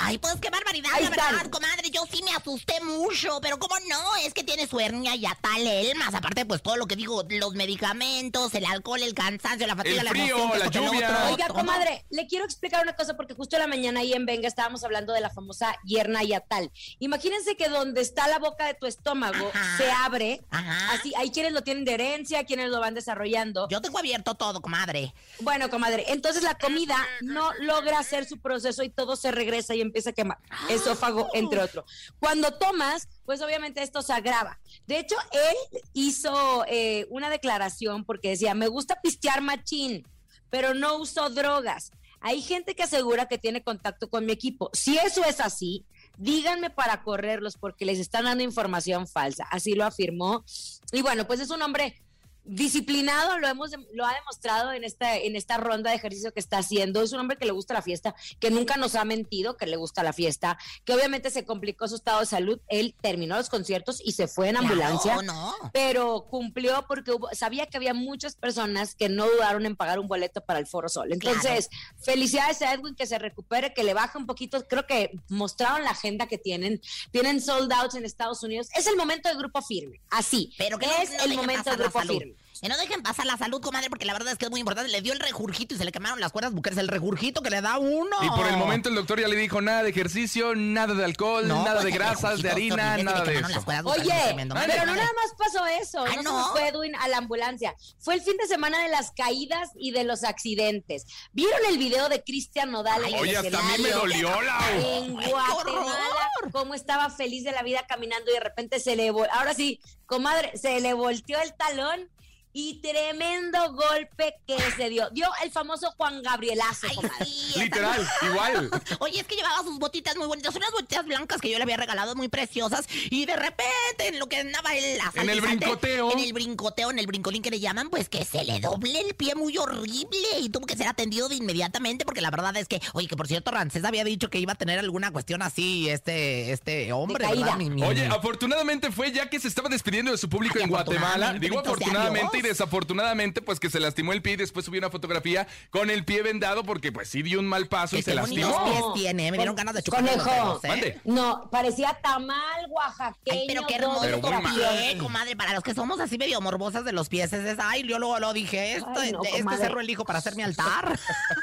Ay, 0.09 0.17
pues 0.17 0.35
qué 0.41 0.49
barbaridad, 0.49 0.89
Ahí 0.93 1.03
la 1.03 1.09
verdad, 1.11 1.31
están. 1.33 1.49
comadre. 1.51 1.89
Yo 1.91 2.01
sí 2.11 2.23
me 2.23 2.31
asusté 2.31 2.81
mucho, 2.83 3.39
pero 3.41 3.59
¿cómo 3.59 3.75
no? 3.87 4.15
Es 4.25 4.33
que 4.33 4.43
tiene 4.43 4.65
su 4.67 4.79
hernia 4.79 5.15
y 5.15 5.25
a 5.25 5.37
tal 5.39 5.65
él, 5.67 5.95
más 5.97 6.13
aparte, 6.15 6.45
pues 6.45 6.63
todo 6.63 6.77
lo 6.77 6.87
que 6.87 6.95
digo, 6.95 7.23
los 7.29 7.53
medicamentos, 7.53 8.53
el 8.55 8.65
alcohol, 8.65 9.01
el 9.03 9.13
cansancio, 9.13 9.67
la 9.67 9.75
fatiga, 9.75 9.99
El 9.99 10.05
la 10.05 10.11
frío, 10.11 10.37
emoción, 10.37 10.51
que 10.51 10.57
la 10.57 10.65
esto, 10.65 10.71
que 10.79 10.85
lo 10.85 10.93
lluvia. 10.93 11.09
otro, 11.11 11.31
Oiga, 11.33 11.47
todo. 11.47 11.57
comadre, 11.59 12.05
le 12.09 12.25
quiero 12.27 12.45
explicar 12.45 12.81
una 12.81 12.95
cosa 12.95 13.15
porque 13.15 13.35
justo 13.35 13.55
en 13.55 13.61
la 13.61 13.67
mañana 13.67 13.99
ahí 13.99 14.13
en 14.13 14.25
Venga 14.25 14.47
estábamos 14.47 14.83
hablando 14.83 15.13
de 15.13 15.21
la 15.21 15.29
famosa 15.29 15.75
hierna 15.83 16.23
yatal. 16.23 16.71
Imagínense 16.99 17.55
que 17.55 17.69
donde 17.69 18.01
está 18.01 18.27
la 18.27 18.39
boca 18.39 18.65
de 18.65 18.73
tu 18.73 18.87
estómago 18.87 19.51
Ajá. 19.53 19.77
se 19.77 19.91
abre. 19.91 20.41
Ajá. 20.49 20.93
Así, 20.93 21.13
hay 21.17 21.29
quienes 21.29 21.53
lo 21.53 21.61
tienen 21.61 21.85
de 21.85 21.93
herencia, 21.93 22.45
quienes 22.45 22.69
lo 22.69 22.79
van 22.79 22.95
desarrollando. 22.95 23.67
Yo 23.69 23.79
tengo 23.81 23.99
abierto 23.99 24.33
todo, 24.35 24.61
comadre. 24.61 25.13
Bueno, 25.41 25.69
comadre, 25.69 26.05
entonces 26.07 26.41
la 26.43 26.55
comida 26.57 26.97
no 27.21 27.53
logra 27.59 27.99
hacer 27.99 28.25
su 28.25 28.39
proceso 28.39 28.81
y 28.83 28.89
todo 28.89 29.15
se 29.15 29.31
regresa 29.31 29.75
y 29.75 29.81
empieza 29.81 29.98
a 30.07 30.13
quemar. 30.13 30.37
Esófago, 30.69 31.29
entre 31.33 31.61
otros. 31.61 31.85
Cuando 32.19 32.53
tomas, 32.57 33.07
pues 33.25 33.41
obviamente 33.41 33.81
esto 33.81 34.01
se 34.01 34.13
agrava. 34.13 34.59
De 34.87 34.99
hecho, 34.99 35.15
él 35.31 35.81
hizo 35.93 36.65
eh, 36.67 37.07
una 37.09 37.29
declaración 37.29 38.05
porque 38.05 38.29
decía, 38.29 38.53
me 38.53 38.67
gusta 38.67 38.99
pistear 39.01 39.41
machín, 39.41 40.07
pero 40.49 40.73
no 40.73 40.97
uso 40.97 41.29
drogas. 41.29 41.91
Hay 42.21 42.41
gente 42.41 42.75
que 42.75 42.83
asegura 42.83 43.27
que 43.27 43.37
tiene 43.37 43.63
contacto 43.63 44.09
con 44.09 44.25
mi 44.25 44.33
equipo. 44.33 44.69
Si 44.73 44.97
eso 44.97 45.23
es 45.23 45.39
así, 45.39 45.85
díganme 46.17 46.69
para 46.69 47.01
correrlos 47.03 47.57
porque 47.57 47.85
les 47.85 47.97
están 47.97 48.25
dando 48.25 48.43
información 48.43 49.07
falsa. 49.07 49.45
Así 49.49 49.73
lo 49.73 49.85
afirmó. 49.85 50.43
Y 50.91 51.01
bueno, 51.01 51.25
pues 51.25 51.39
es 51.39 51.49
un 51.49 51.61
hombre 51.61 52.01
disciplinado, 52.49 53.37
lo 53.39 53.47
hemos 53.47 53.71
lo 53.93 54.05
ha 54.05 54.13
demostrado 54.13 54.71
en 54.73 54.83
esta 54.83 55.15
en 55.17 55.35
esta 55.35 55.57
ronda 55.57 55.89
de 55.91 55.95
ejercicio 55.95 56.33
que 56.33 56.39
está 56.39 56.57
haciendo. 56.57 57.01
Es 57.01 57.11
un 57.13 57.19
hombre 57.19 57.37
que 57.37 57.45
le 57.45 57.51
gusta 57.51 57.73
la 57.73 57.81
fiesta, 57.81 58.15
que 58.39 58.49
nunca 58.51 58.77
nos 58.77 58.95
ha 58.95 59.05
mentido 59.05 59.57
que 59.57 59.65
le 59.67 59.77
gusta 59.77 60.03
la 60.03 60.13
fiesta, 60.13 60.57
que 60.85 60.93
obviamente 60.93 61.29
se 61.29 61.45
complicó 61.45 61.87
su 61.87 61.95
estado 61.95 62.19
de 62.21 62.25
salud. 62.25 62.59
Él 62.67 62.95
terminó 63.01 63.37
los 63.37 63.49
conciertos 63.49 64.01
y 64.03 64.13
se 64.13 64.27
fue 64.27 64.49
en 64.49 64.57
ambulancia. 64.57 65.15
No, 65.17 65.21
no. 65.21 65.55
Pero 65.73 66.25
cumplió 66.29 66.85
porque 66.87 67.11
hubo- 67.11 67.29
sabía 67.33 67.67
que 67.67 67.77
había 67.77 67.93
muchas 67.93 68.35
personas 68.35 68.95
que 68.95 69.09
no 69.09 69.27
dudaron 69.29 69.65
en 69.65 69.75
pagar 69.75 69.99
un 69.99 70.07
boleto 70.07 70.41
para 70.41 70.59
el 70.59 70.67
Foro 70.67 70.89
Sol. 70.89 71.11
Entonces, 71.11 71.69
felicidades 72.01 72.61
a 72.61 72.73
Edwin 72.73 72.95
que 72.95 73.05
se 73.05 73.19
recupere, 73.19 73.73
que 73.73 73.83
le 73.83 73.93
baje 73.93 74.17
un 74.17 74.25
poquito. 74.25 74.65
Creo 74.67 74.85
que 74.87 75.11
mostraron 75.29 75.83
la 75.83 75.91
agenda 75.91 76.27
que 76.27 76.37
tienen. 76.37 76.81
Tienen 77.11 77.41
sold 77.41 77.71
outs 77.73 77.95
en 77.95 78.05
Estados 78.05 78.43
Unidos. 78.43 78.67
Es 78.75 78.87
el 78.87 78.95
momento 78.95 79.29
de 79.29 79.35
grupo 79.35 79.61
firme. 79.61 80.01
Así. 80.09 80.53
Pero 80.57 80.77
que 80.79 80.87
es 81.01 81.11
no 81.11 81.23
el 81.23 81.35
momento 81.35 81.69
de 81.69 81.77
grupo 81.77 81.99
firme. 82.01 82.35
Que 82.61 82.67
no 82.67 82.75
dejen 82.77 83.01
pasar 83.01 83.25
la 83.25 83.37
salud, 83.37 83.61
comadre, 83.61 83.89
porque 83.89 84.05
la 84.05 84.11
verdad 84.11 84.33
es 84.33 84.37
que 84.37 84.43
es 84.45 84.51
muy 84.51 84.59
importante. 84.59 84.91
Le 84.91 85.01
dio 85.01 85.13
el 85.13 85.19
regurgito 85.21 85.75
y 85.75 85.77
se 85.77 85.85
le 85.85 85.93
quemaron 85.93 86.19
las 86.19 86.31
cuerdas 86.33 86.51
bucales. 86.51 86.77
El 86.77 86.89
regurgito 86.89 87.41
que 87.41 87.49
le 87.49 87.61
da 87.61 87.77
uno. 87.77 88.17
Y 88.21 88.29
por 88.31 88.47
el 88.47 88.57
momento 88.57 88.89
el 88.89 88.95
doctor 88.95 89.19
ya 89.21 89.29
le 89.29 89.37
dijo 89.37 89.61
nada 89.61 89.81
de 89.83 89.89
ejercicio, 89.91 90.55
nada 90.55 90.93
de 90.93 91.05
alcohol, 91.05 91.47
No, 91.47 91.63
nada 91.63 91.75
pues, 91.81 91.85
de 91.85 91.91
grasas, 91.91 92.41
de 92.41 92.49
harina, 92.51 92.97
le 92.97 93.03
nada 93.03 93.23
de 93.23 93.35
eso. 93.39 93.63
Oye, 93.85 94.11
tremendo. 94.25 94.55
pero 94.55 94.67
Mande, 94.67 94.85
no 94.85 94.95
nada 94.95 95.09
más 95.15 95.33
pasó 95.37 95.65
eso, 95.67 96.03
Ay, 96.05 96.17
no, 96.17 96.23
no. 96.23 96.45
se 96.47 96.51
fue 96.51 96.67
Edwin 96.67 96.95
a 96.97 97.07
la 97.07 97.17
ambulancia. 97.17 97.75
Fue 97.99 98.13
el 98.15 98.21
fin 98.21 98.35
de 98.35 98.47
semana 98.47 98.81
de 98.83 98.89
las 98.89 99.11
caídas 99.11 99.69
y 99.75 99.91
de 99.91 100.03
los 100.03 100.25
accidentes. 100.25 101.05
¿Vieron 101.31 101.59
el 101.69 101.77
video 101.77 102.09
de 102.09 102.23
Cristian 102.23 102.71
Nodal 102.71 103.05
el 103.05 103.15
Oye, 103.15 103.37
hasta 103.37 103.57
a 103.57 103.63
mí 103.63 103.83
me 103.83 103.89
dolió, 103.91 104.29
Lau. 104.41 104.61
En 104.81 105.17
Ay, 105.19 105.29
Guatemala, 105.31 106.29
cómo 106.51 106.73
estaba 106.73 107.09
feliz 107.09 107.45
de 107.45 107.51
la 107.53 107.63
vida 107.63 107.85
caminando 107.87 108.31
y 108.31 108.33
de 108.33 108.39
repente 108.41 108.79
se 108.81 108.97
le 108.97 109.11
vol- 109.13 109.29
ahora 109.31 109.53
sí, 109.53 109.79
comadre, 110.05 110.57
se 110.57 110.79
le 110.81 110.93
volteó 110.93 111.39
el 111.41 111.53
talón 111.55 112.09
y 112.51 112.81
tremendo 112.81 113.73
golpe 113.73 114.35
que 114.47 114.57
se 114.75 114.89
dio. 114.89 115.09
Dio 115.11 115.27
el 115.43 115.51
famoso 115.51 115.91
Juan 115.97 116.21
Gabrielazo, 116.23 116.87
Ay, 117.19 117.25
sí, 117.53 117.59
Literal, 117.59 118.07
igual. 118.23 118.69
Oye, 118.99 119.19
es 119.19 119.27
que 119.27 119.35
llevaba 119.35 119.61
sus 119.63 119.77
botitas 119.77 120.15
muy 120.17 120.27
bonitas, 120.27 120.55
unas 120.55 120.71
botitas 120.71 121.05
blancas 121.05 121.39
que 121.41 121.49
yo 121.49 121.57
le 121.57 121.63
había 121.63 121.77
regalado 121.77 122.15
muy 122.15 122.27
preciosas. 122.27 122.87
Y 123.09 123.25
de 123.25 123.35
repente, 123.35 124.07
en 124.07 124.19
lo 124.19 124.27
que 124.27 124.37
andaba 124.37 124.75
él 124.75 124.99
En 125.15 125.29
el 125.29 125.41
brincoteo. 125.41 126.11
En 126.11 126.19
el 126.19 126.33
brincoteo, 126.33 126.91
en 126.91 126.99
el 126.99 127.07
brincolín 127.07 127.41
que 127.43 127.51
le 127.51 127.59
llaman, 127.59 127.89
pues 127.89 128.09
que 128.09 128.25
se 128.25 128.43
le 128.43 128.59
doble 128.59 128.99
el 128.99 129.13
pie 129.15 129.35
muy 129.35 129.57
horrible. 129.57 130.17
Y 130.39 130.49
tuvo 130.49 130.65
que 130.65 130.75
ser 130.75 130.87
atendido 130.87 131.29
de 131.29 131.35
inmediatamente, 131.35 132.03
porque 132.05 132.21
la 132.21 132.31
verdad 132.31 132.55
es 132.57 132.67
que, 132.67 132.81
oye, 132.93 133.07
que 133.07 133.15
por 133.15 133.27
cierto, 133.27 133.51
Rancés 133.51 133.83
había 133.85 134.03
dicho 134.03 134.29
que 134.29 134.39
iba 134.39 134.53
a 134.53 134.55
tener 134.55 134.79
alguna 134.79 135.11
cuestión 135.11 135.41
así, 135.41 135.89
este, 135.89 136.51
este 136.51 136.91
hombre, 136.93 137.23
caída. 137.25 137.41
¿verdad? 137.45 137.57
Mi- 137.57 137.69
mi- 137.69 137.83
Oye, 137.83 138.05
afortunadamente 138.07 138.91
fue 138.91 139.11
ya 139.11 139.29
que 139.29 139.39
se 139.39 139.47
estaba 139.47 139.69
despidiendo 139.69 140.11
de 140.11 140.17
su 140.17 140.29
público 140.29 140.55
Ay, 140.57 140.63
en 140.63 140.69
Guatemala. 140.69 141.33
Digo 141.33 141.59
afortunadamente 141.59 142.38
y 142.39 142.41
desafortunadamente, 142.41 143.41
pues 143.41 143.59
que 143.59 143.69
se 143.69 143.79
lastimó 143.79 144.13
el 144.13 144.21
pie 144.21 144.33
y 144.33 144.35
después 144.37 144.65
subió 144.65 144.79
una 144.79 144.89
fotografía 144.89 145.47
con 145.69 145.89
el 145.89 146.05
pie 146.05 146.21
vendado 146.21 146.63
porque 146.63 146.91
pues 146.91 147.09
sí 147.09 147.21
dio 147.21 147.39
un 147.39 147.47
mal 147.47 147.67
paso 147.67 147.97
y 147.97 148.01
se 148.01 148.15
lastimó. 148.15 148.63
pies 148.65 148.83
tiene, 148.95 149.31
me 149.31 149.37
dieron 149.37 149.55
ganas 149.55 149.73
de 149.75 149.83
chupar 149.83 150.01
los 150.03 150.11
Conejo. 150.11 150.59
dedos, 150.61 150.77
¿eh? 150.77 150.99
No, 151.05 151.49
parecía 151.51 151.97
tamal 152.01 152.65
oaxaqueño. 152.69 153.39
Ay, 153.41 153.45
pero 153.47 153.67
qué 153.67 153.75
hermoso 153.75 154.01
Pero 154.01 154.21
pie, 154.21 154.97
comadre. 154.97 155.35
Para 155.35 155.53
los 155.53 155.63
que 155.63 155.73
somos 155.73 155.99
así 155.99 156.17
medio 156.17 156.41
morbosas 156.41 156.85
de 156.85 156.91
los 156.93 157.09
pies, 157.09 157.31
es 157.33 157.45
esa. 157.45 157.69
Ay, 157.69 157.83
yo 157.87 157.99
luego 157.99 158.19
lo 158.19 158.33
dije, 158.33 158.75
esto, 158.75 158.89
Ay, 158.95 159.11
no, 159.11 159.23
este 159.23 159.39
comadre. 159.39 159.59
cerro 159.59 159.79
elijo 159.79 160.05
para 160.05 160.19
hacer 160.19 160.35
mi 160.35 160.43
altar. 160.43 160.97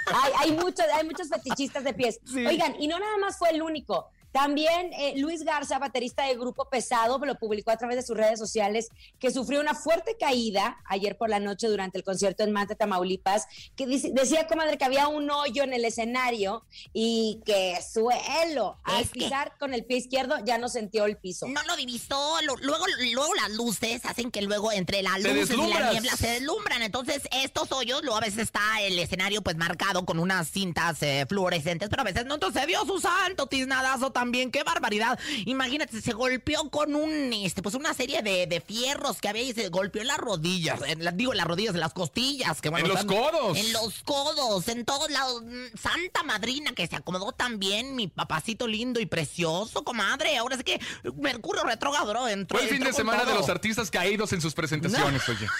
Hay, 0.06 0.32
hay, 0.38 0.52
muchos, 0.52 0.84
hay 0.94 1.04
muchos 1.04 1.28
fetichistas 1.28 1.84
de 1.84 1.94
pies. 1.94 2.20
Oigan, 2.34 2.76
y 2.80 2.88
no 2.88 2.98
nada 2.98 3.16
más 3.18 3.38
fue 3.38 3.50
el 3.50 3.62
único. 3.62 4.08
También 4.36 4.92
eh, 4.92 5.14
Luis 5.16 5.44
Garza, 5.44 5.78
baterista 5.78 6.24
de 6.24 6.34
Grupo 6.36 6.68
Pesado, 6.68 7.18
lo 7.18 7.36
publicó 7.38 7.70
a 7.70 7.78
través 7.78 7.96
de 7.96 8.02
sus 8.02 8.14
redes 8.14 8.38
sociales, 8.38 8.88
que 9.18 9.30
sufrió 9.30 9.60
una 9.60 9.74
fuerte 9.74 10.18
caída 10.20 10.76
ayer 10.84 11.16
por 11.16 11.30
la 11.30 11.40
noche 11.40 11.68
durante 11.68 11.96
el 11.96 12.04
concierto 12.04 12.42
en 12.44 12.52
Manta, 12.52 12.74
Tamaulipas, 12.74 13.46
que 13.76 13.86
dice- 13.86 14.10
decía, 14.12 14.46
comadre, 14.46 14.76
que 14.76 14.84
había 14.84 15.08
un 15.08 15.30
hoyo 15.30 15.62
en 15.62 15.72
el 15.72 15.86
escenario 15.86 16.66
y 16.92 17.40
que 17.46 17.78
suelo, 17.90 18.78
al 18.84 19.04
Es 19.04 19.10
que- 19.10 19.20
pisar 19.20 19.56
con 19.58 19.72
el 19.72 19.86
pie 19.86 19.96
izquierdo 19.96 20.36
ya 20.44 20.58
no 20.58 20.68
sintió 20.68 21.06
el 21.06 21.16
piso. 21.16 21.46
No 21.48 21.62
lo 21.62 21.74
divisó. 21.76 22.34
lo- 22.42 22.56
luego, 22.56 22.84
luego 23.14 23.34
las 23.36 23.52
luces 23.52 24.04
hacen 24.04 24.30
que 24.30 24.42
luego 24.42 24.70
entre 24.70 25.02
las 25.02 25.22
Te 25.22 25.32
luces 25.32 25.56
y 25.56 25.66
la 25.66 25.92
niebla 25.92 26.14
se 26.14 26.28
deslumbran. 26.28 26.82
Entonces, 26.82 27.22
estos 27.32 27.72
hoyos, 27.72 28.02
luego 28.02 28.18
a 28.18 28.20
veces 28.20 28.40
está 28.40 28.60
el 28.82 28.98
escenario 28.98 29.40
pues 29.40 29.56
marcado 29.56 30.04
con 30.04 30.18
unas 30.18 30.50
cintas 30.50 31.02
eh, 31.02 31.24
fluorescentes, 31.26 31.88
pero 31.88 32.02
a 32.02 32.04
veces 32.04 32.26
no. 32.26 32.34
Entonces 32.34 32.60
se 32.60 32.66
dio 32.66 32.84
su 32.84 33.00
santo 33.00 33.46
tiznadazo 33.46 34.12
también. 34.12 34.25
¡Qué 34.32 34.62
barbaridad! 34.64 35.18
Imagínate, 35.46 36.00
se 36.00 36.12
golpeó 36.12 36.70
con 36.70 36.94
un, 36.94 37.32
este, 37.32 37.62
pues 37.62 37.74
una 37.74 37.94
serie 37.94 38.22
de, 38.22 38.46
de 38.46 38.60
fierros 38.60 39.20
que 39.20 39.28
había 39.28 39.42
y 39.42 39.52
se 39.52 39.68
golpeó 39.68 40.02
en 40.02 40.08
las 40.08 40.18
rodillas. 40.18 40.80
En 40.86 41.04
la- 41.04 41.12
digo, 41.12 41.32
en 41.32 41.38
las 41.38 41.46
rodillas, 41.46 41.74
en 41.74 41.80
las 41.80 41.92
costillas. 41.92 42.60
Que, 42.60 42.68
bueno, 42.68 42.86
En 42.86 42.92
los 42.94 43.04
codos. 43.04 43.56
En 43.58 43.72
los 43.72 44.02
codos, 44.04 44.68
en 44.68 44.84
todos 44.84 45.10
lados. 45.10 45.42
Mm, 45.44 45.76
Santa 45.78 46.22
madrina 46.22 46.72
que 46.72 46.86
se 46.86 46.96
acomodó 46.96 47.32
también, 47.32 47.94
mi 47.96 48.08
papacito 48.08 48.66
lindo 48.66 49.00
y 49.00 49.06
precioso, 49.06 49.84
comadre. 49.84 50.36
Ahora 50.36 50.56
sí 50.56 50.64
que 50.64 50.80
Mercurio 51.16 51.64
retrógrado 51.64 52.28
entró. 52.28 52.58
Fue 52.58 52.66
el 52.68 52.74
fin 52.74 52.84
de 52.84 52.92
semana 52.92 53.24
de 53.24 53.34
los 53.34 53.48
artistas 53.48 53.90
caídos 53.90 54.32
en 54.32 54.40
sus 54.40 54.54
presentaciones, 54.54 55.28
oye. 55.28 55.46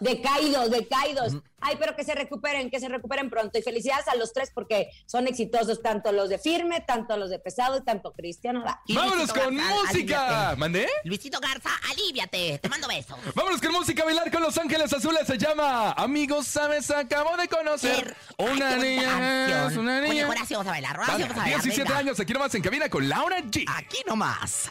Decaídos, 0.00 0.70
decaídos. 0.70 1.34
Ay, 1.60 1.76
pero 1.78 1.94
que 1.94 2.04
se 2.04 2.14
recuperen, 2.14 2.70
que 2.70 2.80
se 2.80 2.88
recuperen 2.88 3.28
pronto. 3.28 3.58
Y 3.58 3.62
felicidades 3.62 4.08
a 4.08 4.14
los 4.14 4.32
tres 4.32 4.50
porque 4.54 4.88
son 5.04 5.28
exitosos, 5.28 5.82
tanto 5.82 6.10
los 6.12 6.30
de 6.30 6.38
firme, 6.38 6.80
tanto 6.80 7.18
los 7.18 7.28
de 7.28 7.38
pesado 7.38 7.76
y 7.76 7.82
tanto 7.84 8.12
Cristiano. 8.12 8.64
Y 8.86 8.94
¡Vámonos 8.94 9.18
Luisito 9.28 9.40
con 9.44 9.56
Garza, 9.56 9.74
música! 9.74 10.26
aliviate. 10.26 10.56
¿Mandé? 10.56 10.88
Luisito 11.04 11.38
Garza, 11.38 11.68
aliviate. 11.90 12.58
Te 12.60 12.68
mando 12.70 12.88
besos. 12.88 13.18
Vámonos 13.34 13.60
con 13.60 13.72
música 13.72 14.02
a 14.02 14.06
bailar 14.06 14.30
con 14.30 14.42
Los 14.42 14.56
Ángeles 14.56 14.90
Azules. 14.90 15.26
Se 15.26 15.36
llama 15.36 15.92
Amigos, 15.92 16.46
¿sabes? 16.46 16.90
Acabo 16.90 17.36
de 17.36 17.48
conocer 17.48 18.16
Ay, 18.38 18.46
una 18.52 18.76
niña. 18.76 19.68
Una 19.78 19.98
Oye, 20.00 20.08
niña. 20.08 20.26
ahora 20.26 20.46
sí 20.46 20.54
vamos 20.54 20.68
a 20.68 20.70
bailar. 20.70 20.96
Ahora 20.96 21.16
sí 21.16 21.22
vamos 21.22 21.36
a 21.36 21.40
bailar. 21.40 21.60
17 21.62 21.82
venga. 21.82 21.98
años, 21.98 22.20
aquí 22.20 22.32
nomás 22.32 22.54
en 22.54 22.62
cabina 22.62 22.88
con 22.88 23.06
Laura 23.06 23.40
G. 23.42 23.64
Aquí 23.68 23.98
nomás. 24.06 24.70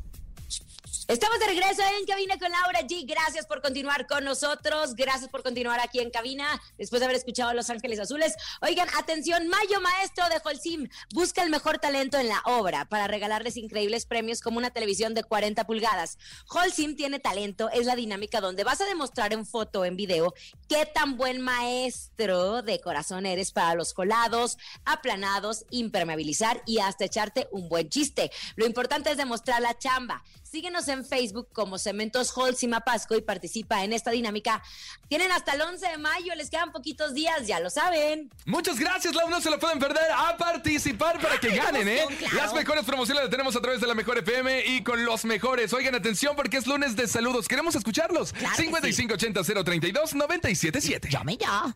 Estamos 1.11 1.39
de 1.39 1.47
regreso 1.47 1.81
en 1.99 2.05
Cabina 2.05 2.39
con 2.39 2.49
Laura 2.49 2.87
G. 2.87 3.05
Gracias 3.05 3.45
por 3.45 3.61
continuar 3.61 4.07
con 4.07 4.23
nosotros. 4.23 4.95
Gracias 4.95 5.29
por 5.29 5.43
continuar 5.43 5.81
aquí 5.81 5.99
en 5.99 6.09
cabina 6.09 6.61
después 6.77 7.01
de 7.01 7.05
haber 7.07 7.17
escuchado 7.17 7.53
Los 7.53 7.69
Ángeles 7.69 7.99
Azules. 7.99 8.33
Oigan, 8.61 8.87
atención, 8.97 9.49
Mayo 9.49 9.81
Maestro 9.81 10.29
de 10.29 10.39
Holcim 10.41 10.87
busca 11.13 11.43
el 11.43 11.49
mejor 11.49 11.79
talento 11.79 12.17
en 12.17 12.29
la 12.29 12.41
obra 12.45 12.85
para 12.85 13.07
regalarles 13.07 13.57
increíbles 13.57 14.05
premios 14.05 14.39
como 14.39 14.57
una 14.57 14.69
televisión 14.69 15.13
de 15.13 15.25
40 15.25 15.67
pulgadas. 15.67 16.17
Holcim 16.47 16.95
tiene 16.95 17.19
talento, 17.19 17.69
es 17.71 17.85
la 17.85 17.97
dinámica 17.97 18.39
donde 18.39 18.63
vas 18.63 18.79
a 18.79 18.85
demostrar 18.85 19.33
en 19.33 19.45
foto 19.45 19.83
en 19.83 19.97
video 19.97 20.33
qué 20.69 20.85
tan 20.85 21.17
buen 21.17 21.41
maestro 21.41 22.61
de 22.61 22.79
corazón 22.79 23.25
eres 23.25 23.51
para 23.51 23.75
los 23.75 23.93
colados, 23.93 24.57
aplanados, 24.85 25.65
impermeabilizar 25.71 26.63
y 26.65 26.79
hasta 26.79 27.03
echarte 27.03 27.49
un 27.51 27.67
buen 27.67 27.89
chiste. 27.89 28.31
Lo 28.55 28.65
importante 28.65 29.11
es 29.11 29.17
demostrar 29.17 29.61
la 29.61 29.77
chamba. 29.77 30.23
Síguenos 30.51 30.85
en 30.89 31.05
Facebook 31.05 31.47
como 31.53 31.77
Cementos 31.77 32.35
Holz 32.35 32.61
y 32.63 32.67
Mapasco 32.67 33.15
y 33.15 33.21
participa 33.21 33.85
en 33.85 33.93
esta 33.93 34.11
dinámica. 34.11 34.61
Tienen 35.07 35.31
hasta 35.31 35.53
el 35.53 35.61
11 35.61 35.91
de 35.91 35.97
mayo, 35.97 36.35
les 36.35 36.49
quedan 36.49 36.73
poquitos 36.73 37.13
días, 37.13 37.47
ya 37.47 37.61
lo 37.61 37.69
saben. 37.69 38.29
Muchas 38.45 38.77
gracias, 38.77 39.15
Lau. 39.15 39.29
No 39.29 39.39
se 39.39 39.49
lo 39.49 39.57
pueden 39.59 39.79
perder 39.79 40.11
a 40.13 40.35
participar 40.35 41.21
para 41.21 41.39
que 41.39 41.55
ganen, 41.55 41.87
¿eh? 41.87 42.01
claro. 42.19 42.35
Las 42.35 42.53
mejores 42.53 42.83
promociones 42.83 43.23
las 43.23 43.31
tenemos 43.31 43.55
a 43.55 43.61
través 43.61 43.79
de 43.79 43.87
la 43.87 43.95
Mejor 43.95 44.17
FM 44.17 44.65
y 44.65 44.83
con 44.83 45.05
los 45.05 45.23
mejores. 45.23 45.71
Oigan, 45.71 45.95
atención 45.95 46.35
porque 46.35 46.57
es 46.57 46.67
lunes 46.67 46.97
de 46.97 47.07
saludos. 47.07 47.47
Queremos 47.47 47.73
escucharlos. 47.75 48.33
Claro 48.33 48.53
que 48.57 48.63
sí. 48.63 48.67
5580 48.67 49.63
032 49.63 50.15
977. 50.15 51.09
Llame 51.09 51.37
ya. 51.37 51.73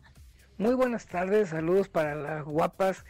Muy 0.58 0.74
buenas 0.74 1.06
tardes, 1.06 1.48
saludos 1.48 1.88
para 1.88 2.14
las 2.14 2.44
guapas 2.44 3.06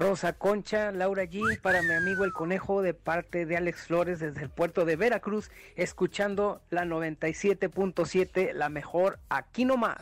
Rosa 0.00 0.32
Concha, 0.32 0.92
Laura 0.92 1.24
G, 1.24 1.60
para 1.60 1.82
mi 1.82 1.92
amigo 1.92 2.24
el 2.24 2.32
conejo 2.32 2.80
de 2.80 2.94
parte 2.94 3.44
de 3.44 3.58
Alex 3.58 3.82
Flores 3.82 4.18
desde 4.18 4.42
el 4.42 4.48
puerto 4.48 4.86
de 4.86 4.96
Veracruz, 4.96 5.50
escuchando 5.76 6.62
la 6.70 6.86
97.7, 6.86 8.54
la 8.54 8.70
mejor 8.70 9.18
aquí 9.28 9.66
nomás. 9.66 9.98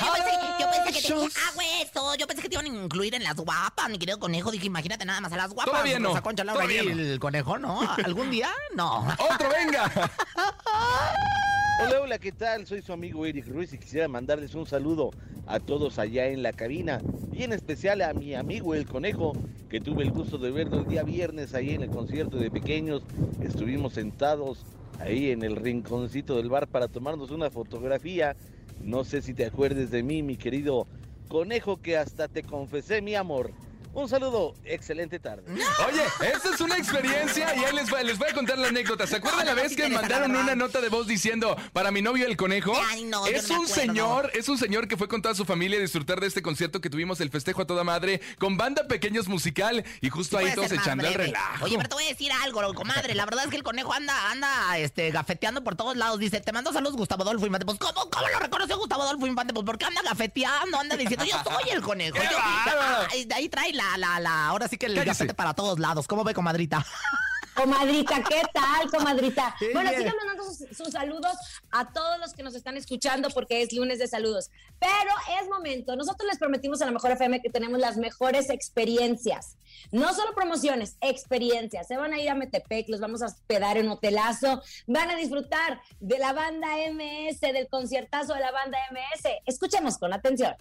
Yo 0.00 0.12
pensé, 0.14 0.30
yo 0.58 0.66
pensé 0.70 0.92
que 0.92 1.08
te, 1.08 1.12
ah, 1.12 1.50
güey, 1.54 1.68
eso, 1.82 2.14
yo 2.14 2.26
pensé 2.26 2.42
que 2.42 2.48
te 2.48 2.54
iban 2.54 2.64
a 2.64 2.68
incluir 2.84 3.14
en 3.14 3.22
las 3.22 3.36
guapas, 3.36 3.90
mi 3.90 3.98
querido 3.98 4.18
conejo. 4.18 4.50
Dije, 4.50 4.64
imagínate 4.64 5.04
nada 5.04 5.20
más 5.20 5.30
a 5.30 5.36
las 5.36 5.52
guapas. 5.52 5.70
Todavía 5.70 5.98
no, 5.98 6.08
Rosa 6.08 6.22
Concha, 6.22 6.44
Laura 6.44 6.64
G, 6.64 6.82
no. 6.82 7.02
el 7.02 7.20
conejo, 7.20 7.58
¿no? 7.58 7.82
¿Algún 8.04 8.30
día? 8.30 8.50
No. 8.74 9.06
¡Otro, 9.18 9.50
venga! 9.50 9.92
Hola, 11.80 12.00
hola, 12.02 12.18
¿qué 12.18 12.32
tal? 12.32 12.66
Soy 12.66 12.82
su 12.82 12.92
amigo 12.92 13.24
Eric 13.24 13.48
Ruiz 13.48 13.72
y 13.72 13.78
quisiera 13.78 14.06
mandarles 14.06 14.54
un 14.54 14.66
saludo 14.66 15.10
a 15.46 15.58
todos 15.58 15.98
allá 15.98 16.26
en 16.28 16.42
la 16.42 16.52
cabina 16.52 17.00
y 17.32 17.44
en 17.44 17.52
especial 17.52 18.02
a 18.02 18.12
mi 18.12 18.34
amigo 18.34 18.74
el 18.74 18.86
conejo 18.86 19.32
que 19.70 19.80
tuve 19.80 20.02
el 20.02 20.10
gusto 20.10 20.36
de 20.38 20.50
verlo 20.50 20.80
el 20.80 20.86
día 20.86 21.02
viernes 21.02 21.54
ahí 21.54 21.70
en 21.70 21.82
el 21.82 21.90
concierto 21.90 22.36
de 22.36 22.50
pequeños. 22.50 23.02
Estuvimos 23.40 23.94
sentados 23.94 24.66
ahí 25.00 25.30
en 25.30 25.42
el 25.42 25.56
rinconcito 25.56 26.36
del 26.36 26.50
bar 26.50 26.68
para 26.68 26.88
tomarnos 26.88 27.30
una 27.30 27.50
fotografía. 27.50 28.36
No 28.82 29.02
sé 29.02 29.22
si 29.22 29.32
te 29.32 29.46
acuerdes 29.46 29.90
de 29.90 30.02
mí, 30.02 30.22
mi 30.22 30.36
querido 30.36 30.86
conejo, 31.28 31.80
que 31.80 31.96
hasta 31.96 32.28
te 32.28 32.42
confesé 32.42 33.00
mi 33.00 33.14
amor. 33.14 33.50
Un 33.94 34.08
saludo, 34.08 34.54
excelente 34.64 35.18
tarde. 35.18 35.44
Oye, 35.52 36.02
esta 36.32 36.54
es 36.54 36.60
una 36.62 36.78
experiencia 36.78 37.54
y 37.54 37.64
ahí 37.64 37.74
les, 37.74 37.90
voy- 37.90 38.02
les 38.04 38.18
voy 38.18 38.28
a 38.30 38.32
contar 38.32 38.56
la 38.56 38.68
anécdota. 38.68 39.06
¿Se 39.06 39.16
acuerdan 39.16 39.44
No, 39.46 39.54
la 39.54 39.62
vez 39.62 39.76
que 39.76 39.86
mandaron 39.90 40.34
una 40.34 40.54
nota 40.54 40.80
de 40.80 40.88
voz 40.88 41.06
diciendo 41.06 41.56
para 41.74 41.90
mi 41.90 42.00
novio 42.00 42.26
el 42.26 42.38
conejo? 42.38 42.72
Ay, 42.90 43.04
no, 43.04 43.26
es 43.26 43.50
un 43.50 43.66
señor, 43.68 44.30
es 44.34 44.48
un 44.48 44.56
señor 44.56 44.88
que 44.88 44.96
fue 44.96 45.08
con 45.08 45.20
toda 45.20 45.34
su 45.34 45.44
familia 45.44 45.78
a 45.78 45.82
disfrutar 45.82 46.20
de 46.20 46.26
este 46.26 46.40
concierto 46.40 46.80
que 46.80 46.88
tuvimos 46.88 47.20
el 47.20 47.28
festejo 47.30 47.62
a 47.62 47.66
toda 47.66 47.84
madre 47.84 48.22
con 48.38 48.56
banda 48.56 48.86
pequeños 48.88 49.28
musical 49.28 49.84
y 50.00 50.08
justo 50.08 50.38
ahí 50.38 50.54
todos 50.54 50.72
echando 50.72 51.06
el 51.06 51.12
breve. 51.12 51.26
relajo. 51.26 51.64
Oye, 51.66 51.76
pero 51.76 51.88
te 51.90 51.94
voy 51.94 52.04
a 52.04 52.08
decir 52.08 52.32
algo, 52.42 52.72
comadre. 52.72 53.14
La 53.14 53.26
verdad 53.26 53.44
es 53.44 53.50
que 53.50 53.56
el 53.56 53.62
conejo 53.62 53.92
anda, 53.92 54.30
anda, 54.30 54.78
este, 54.78 55.10
gafeteando 55.10 55.62
por 55.62 55.76
todos 55.76 55.96
lados. 55.98 56.18
Dice, 56.18 56.40
te 56.40 56.52
mando 56.52 56.72
saludos 56.72 56.96
Gustavo 56.96 57.24
Adolfo 57.24 57.44
Infante. 57.44 57.66
Pues, 57.66 57.78
¿cómo, 57.78 58.08
cómo 58.08 58.28
lo 58.28 58.38
reconoció 58.38 58.78
Gustavo 58.78 59.02
Adolfo 59.02 59.26
Infante? 59.26 59.52
Pues, 59.52 59.66
porque 59.66 59.84
anda 59.84 60.00
gafeteando, 60.02 60.78
anda 60.80 60.96
diciendo, 60.96 61.26
yo 61.26 61.36
soy 61.44 61.70
el 61.70 61.82
conejo. 61.82 62.16
¡Qué 62.16 62.22
Yo- 62.24 63.26
de 63.26 63.34
ahí 63.34 63.48
trae 63.50 63.72
la, 63.74 63.81
la, 63.98 64.20
la, 64.20 64.46
ahora 64.46 64.68
sí 64.68 64.76
que 64.76 64.86
el 64.86 65.04
gafete 65.04 65.34
para 65.34 65.54
todos 65.54 65.78
lados. 65.78 66.06
¿Cómo 66.06 66.24
ve, 66.24 66.34
comadrita? 66.34 66.84
Comadrita, 67.54 68.22
¿qué 68.22 68.40
tal, 68.52 68.90
comadrita? 68.90 69.54
Bueno, 69.74 69.90
sigan 69.90 70.14
mandando 70.16 70.44
sus, 70.44 70.74
sus 70.74 70.90
saludos 70.90 71.32
a 71.70 71.92
todos 71.92 72.18
los 72.18 72.32
que 72.32 72.42
nos 72.42 72.54
están 72.54 72.78
escuchando 72.78 73.28
porque 73.28 73.60
es 73.60 73.74
lunes 73.74 73.98
de 73.98 74.08
saludos. 74.08 74.50
Pero 74.78 75.40
es 75.40 75.48
momento. 75.48 75.94
Nosotros 75.94 76.26
les 76.28 76.38
prometimos 76.38 76.80
a 76.80 76.86
la 76.86 76.92
Mejor 76.92 77.10
FM 77.10 77.42
que 77.42 77.50
tenemos 77.50 77.78
las 77.78 77.98
mejores 77.98 78.48
experiencias. 78.48 79.58
No 79.90 80.14
solo 80.14 80.34
promociones, 80.34 80.96
experiencias. 81.02 81.88
Se 81.88 81.96
van 81.96 82.14
a 82.14 82.20
ir 82.20 82.30
a 82.30 82.34
Metepec, 82.34 82.88
los 82.88 83.00
vamos 83.00 83.20
a 83.20 83.26
hospedar 83.26 83.76
en 83.76 83.88
hotelazo. 83.88 84.62
Van 84.86 85.10
a 85.10 85.16
disfrutar 85.16 85.82
de 86.00 86.18
la 86.18 86.32
banda 86.32 86.68
MS, 86.90 87.40
del 87.40 87.68
conciertazo 87.68 88.32
de 88.32 88.40
la 88.40 88.50
banda 88.50 88.78
MS. 88.90 89.28
Escuchemos 89.44 89.98
con 89.98 90.12
atención. 90.14 90.54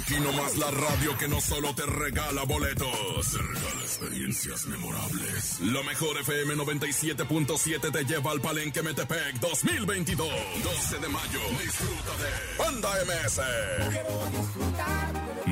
Aquí 0.00 0.18
nomás 0.20 0.56
la 0.56 0.70
radio 0.70 1.16
que 1.18 1.28
no 1.28 1.40
solo 1.40 1.74
te 1.74 1.86
regala 1.86 2.44
boletos, 2.44 3.30
te 3.30 3.38
regala 3.38 3.80
experiencias 3.82 4.66
memorables. 4.66 5.60
La 5.60 5.82
mejor 5.82 6.18
FM 6.18 6.56
97.7 6.56 7.92
te 7.92 8.04
lleva 8.04 8.30
al 8.32 8.40
Palenque 8.40 8.82
Metepec 8.82 9.38
2022. 9.40 10.28
12 10.62 10.98
de 10.98 11.08
mayo. 11.08 11.40
Disfruta 11.62 12.16
de 12.16 12.28
Banda 12.58 12.90
MS. 13.04 13.40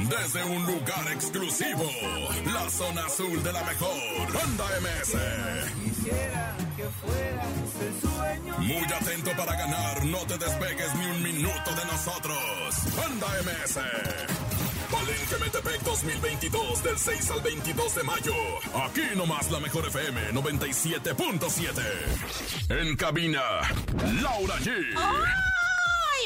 Desde 0.09 0.45
un 0.45 0.67
lugar 0.67 1.13
exclusivo, 1.13 1.91
la 2.53 2.71
zona 2.71 3.07
azul 3.07 3.43
de 3.43 3.53
la 3.53 3.63
mejor. 3.65 4.33
Banda 4.33 4.67
MS. 4.81 6.66
Muy 8.59 8.85
atento 8.93 9.31
para 9.37 9.57
ganar, 9.57 10.05
no 10.05 10.19
te 10.27 10.39
despegues 10.39 10.95
ni 10.97 11.07
un 11.07 11.23
minuto 11.23 11.71
de 11.75 11.85
nosotros. 11.85 12.75
Banda 12.97 13.27
MS. 13.43 13.81
Palenque 14.91 15.37
Metepec 15.41 15.83
2022 15.83 16.83
del 16.83 16.99
6 16.99 17.31
al 17.31 17.41
22 17.41 17.95
de 17.95 18.03
mayo. 18.03 18.35
Aquí 18.85 19.03
nomás 19.17 19.51
la 19.51 19.61
mejor 19.61 19.87
FM 19.87 20.33
97.7. 20.33 21.83
En 22.71 22.97
cabina, 22.97 23.43
Laura 24.23 24.57
G. 24.59 25.56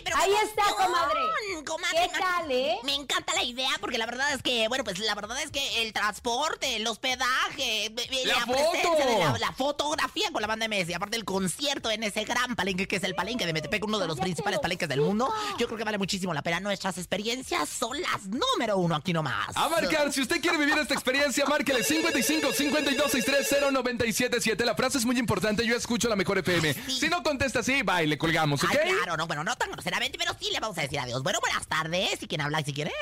pero 0.02 0.16
Ahí 0.16 0.32
está, 0.44 0.62
comadre. 0.74 1.20
comadre, 1.66 2.10
¿Qué 2.12 2.18
tal, 2.18 2.50
eh? 2.50 2.76
Me 2.84 2.94
encanta 2.94 3.34
la 3.34 3.42
idea 3.42 3.70
porque 3.80 3.98
la 3.98 4.06
verdad 4.06 4.32
es 4.32 4.42
que, 4.42 4.68
bueno, 4.68 4.84
pues 4.84 4.98
la 4.98 5.14
verdad 5.14 5.40
es 5.42 5.50
que 5.50 5.82
el 5.82 5.92
transporte, 5.92 6.76
el 6.76 6.86
hospedaje, 6.86 7.92
¡La 8.24 8.44
presencia 8.46 8.82
foto! 8.82 8.96
de 9.06 9.18
la, 9.18 9.38
la 9.38 9.52
fotografía 9.52 10.30
con 10.32 10.42
la 10.42 10.48
banda 10.48 10.66
MS, 10.68 10.88
y 10.88 10.94
aparte 10.94 11.16
el 11.16 11.24
concierto 11.24 11.90
en 11.90 12.02
ese 12.02 12.24
gran 12.24 12.54
palenque 12.56 12.86
que 12.86 12.96
es 12.96 13.04
el 13.04 13.14
palenque 13.14 13.46
de 13.46 13.52
Metepec, 13.52 13.84
uno 13.84 13.98
de 13.98 14.06
los 14.06 14.18
principales 14.18 14.60
palenques 14.60 14.88
del 14.88 15.00
mundo, 15.00 15.32
yo 15.58 15.66
creo 15.66 15.78
que 15.78 15.84
vale 15.84 15.98
muchísimo 15.98 16.32
la 16.34 16.42
pena. 16.42 16.60
Nuestras 16.60 16.98
experiencias 16.98 17.68
son 17.68 18.00
las 18.00 18.26
número 18.26 18.76
uno 18.78 18.94
aquí 18.96 19.12
nomás. 19.12 19.56
A 19.56 19.68
marcar, 19.68 20.12
si 20.12 20.20
usted 20.22 20.40
quiere 20.40 20.58
vivir 20.58 20.76
esta 20.78 20.94
experiencia, 20.94 21.44
márquele 21.46 21.82
55 21.84 22.52
52 22.52 23.10
630 23.10 23.70
977. 23.70 24.64
La 24.64 24.74
frase 24.74 24.98
es 24.98 25.04
muy 25.04 25.18
importante, 25.18 25.66
yo 25.66 25.76
escucho 25.76 26.08
la 26.08 26.16
mejor 26.16 26.38
FM. 26.38 26.74
Si 26.88 27.08
no 27.08 27.22
contesta 27.22 27.60
así, 27.60 27.82
bye, 27.82 28.06
le 28.06 28.18
colgamos, 28.18 28.62
¿ok? 28.62 28.70
Ay, 28.82 28.92
claro, 28.92 29.16
no, 29.16 29.26
bueno, 29.26 29.44
no 29.44 29.56
tan 29.56 29.70
pero 30.18 30.32
sí 30.38 30.50
le 30.52 30.60
vamos 30.60 30.78
a 30.78 30.82
decir 30.82 30.98
adiós. 30.98 31.22
Bueno, 31.22 31.38
buenas 31.40 31.66
tardes. 31.66 32.22
¿Y 32.22 32.26
quién 32.26 32.40
habla? 32.40 32.62
Si 32.62 32.72
quieres, 32.72 32.94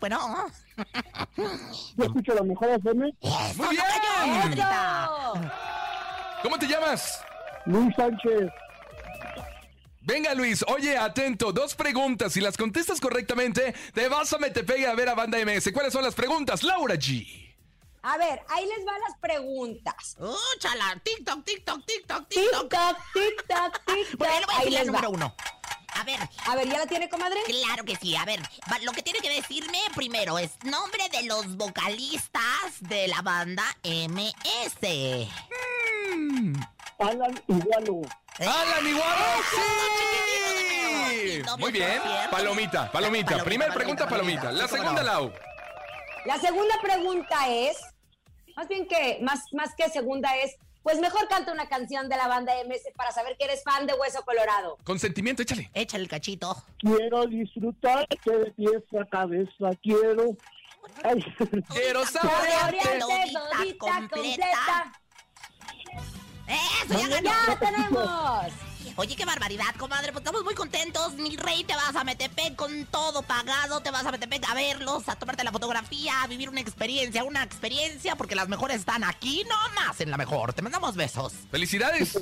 bueno. 0.00 0.50
Yo 1.36 2.04
escucho 2.04 2.34
la 2.34 2.42
mejor 2.42 2.70
FM, 2.70 3.12
Muy 3.56 3.68
bien. 3.70 4.64
¿Cómo 6.42 6.58
te 6.58 6.66
llamas? 6.66 7.20
Luis 7.66 7.94
Sánchez. 7.96 8.50
Venga 10.04 10.34
Luis, 10.34 10.64
oye, 10.66 10.98
atento, 10.98 11.52
dos 11.52 11.76
preguntas. 11.76 12.32
Si 12.32 12.40
las 12.40 12.56
contestas 12.56 13.00
correctamente, 13.00 13.72
te 13.94 14.08
vas 14.08 14.32
a 14.32 14.38
Metepec 14.38 14.84
a 14.86 14.94
ver 14.94 15.08
a 15.08 15.14
Banda 15.14 15.38
MS. 15.38 15.70
¿Cuáles 15.72 15.92
son 15.92 16.02
las 16.02 16.14
preguntas? 16.14 16.64
Laura 16.64 16.96
G. 16.96 17.54
A 18.02 18.18
ver, 18.18 18.40
ahí 18.48 18.66
les 18.66 18.84
van 18.84 19.00
las 19.00 19.16
preguntas. 19.20 20.16
¡Uh, 20.18 20.34
chala! 20.58 21.00
TikTok, 21.04 21.44
TikTok, 21.44 21.86
TikTok, 21.86 22.28
TikTok. 22.28 22.68
TikTok, 22.68 22.96
TikTok, 23.14 23.80
TikTok. 23.86 24.16
Bueno, 24.18 24.40
le 24.40 24.46
voy 24.46 24.54
a 24.54 24.58
Ahí 24.58 24.64
decir 24.64 24.72
la 24.72 24.78
les 24.80 24.86
número 24.88 25.10
uno. 25.10 25.36
A 25.94 26.04
ver, 26.04 26.18
A 26.46 26.56
ver, 26.56 26.68
¿ya 26.68 26.78
la 26.78 26.86
tiene, 26.86 27.08
comadre? 27.08 27.38
claro 27.46 27.84
que 27.84 27.96
sí. 27.96 28.16
A 28.16 28.24
ver, 28.24 28.40
lo 28.82 28.92
que 28.92 29.02
tiene 29.02 29.20
que 29.20 29.28
decirme 29.30 29.78
primero 29.94 30.38
es 30.38 30.50
nombre 30.64 31.08
de 31.10 31.24
los 31.24 31.56
vocalistas 31.56 32.40
de 32.80 33.08
la 33.08 33.20
banda 33.22 33.64
MS. 33.84 35.28
Alan 36.98 37.42
Igualo. 37.48 38.00
¡Alan 38.38 38.86
Igualo! 38.86 39.24
chiquitito, 39.98 41.54
¡Sí! 41.56 41.60
Muy 41.60 41.72
bien. 41.72 42.00
Palomita, 42.30 42.90
palomita. 42.90 42.92
Palomita, 42.92 43.44
Primer 43.44 43.68
palomita, 43.68 43.74
pregunta, 43.74 44.08
palomita. 44.08 44.42
palomita. 44.42 44.62
La 44.62 44.68
Sí, 44.68 44.74
segunda, 44.76 45.02
no. 45.02 45.06
Lau. 45.08 45.32
La 46.24 46.38
segunda 46.38 46.80
pregunta 46.80 47.48
es, 47.48 47.76
más 48.56 48.68
bien 48.68 48.86
que, 48.86 49.18
más, 49.22 49.40
más 49.52 49.74
que 49.76 49.88
segunda 49.90 50.36
es, 50.36 50.54
pues 50.82 50.98
mejor 51.00 51.28
canta 51.28 51.52
una 51.52 51.68
canción 51.68 52.08
de 52.08 52.16
la 52.16 52.26
banda 52.28 52.52
MS 52.66 52.82
para 52.96 53.12
saber 53.12 53.36
que 53.38 53.44
eres 53.44 53.62
fan 53.62 53.86
de 53.86 53.94
Hueso 53.94 54.22
Colorado. 54.24 54.78
Consentimiento, 54.84 55.42
échale. 55.42 55.70
Échale 55.74 56.02
el 56.04 56.08
cachito. 56.08 56.56
Quiero 56.78 57.26
disfrutarte 57.26 58.30
de 58.30 58.50
pies 58.52 58.82
a 59.00 59.04
cabeza, 59.08 59.70
quiero. 59.82 60.36
Ay, 61.04 61.24
Quiero 61.72 62.04
Saborearte 62.04 62.98
todita, 62.98 63.40
todita 63.56 63.78
completa. 63.78 64.08
completa. 64.08 64.92
¡Eso, 66.48 66.98
ya 66.98 67.08
ganó! 67.08 67.30
¡Ya 67.46 67.58
tenemos! 67.58 68.52
Oye, 68.96 69.16
qué 69.16 69.24
barbaridad, 69.24 69.74
comadre. 69.78 70.12
Pues 70.12 70.22
estamos 70.22 70.44
muy 70.44 70.54
contentos. 70.54 71.14
Mi 71.14 71.34
rey, 71.36 71.64
te 71.64 71.74
vas 71.74 71.96
a 71.96 72.04
Metepec 72.04 72.56
con 72.56 72.84
todo 72.86 73.22
pagado. 73.22 73.80
Te 73.80 73.90
vas 73.90 74.04
a 74.04 74.12
Metepec 74.12 74.46
a 74.50 74.54
verlos, 74.54 75.08
a 75.08 75.16
tomarte 75.16 75.44
la 75.44 75.50
fotografía, 75.50 76.22
a 76.22 76.26
vivir 76.26 76.50
una 76.50 76.60
experiencia, 76.60 77.24
una 77.24 77.42
experiencia, 77.42 78.16
porque 78.16 78.34
las 78.34 78.48
mejores 78.48 78.80
están 78.80 79.02
aquí 79.02 79.44
nomás 79.44 79.98
en 80.00 80.10
la 80.10 80.18
mejor. 80.18 80.52
Te 80.52 80.60
mandamos 80.60 80.94
besos. 80.94 81.32
¡Felicidades! 81.50 82.18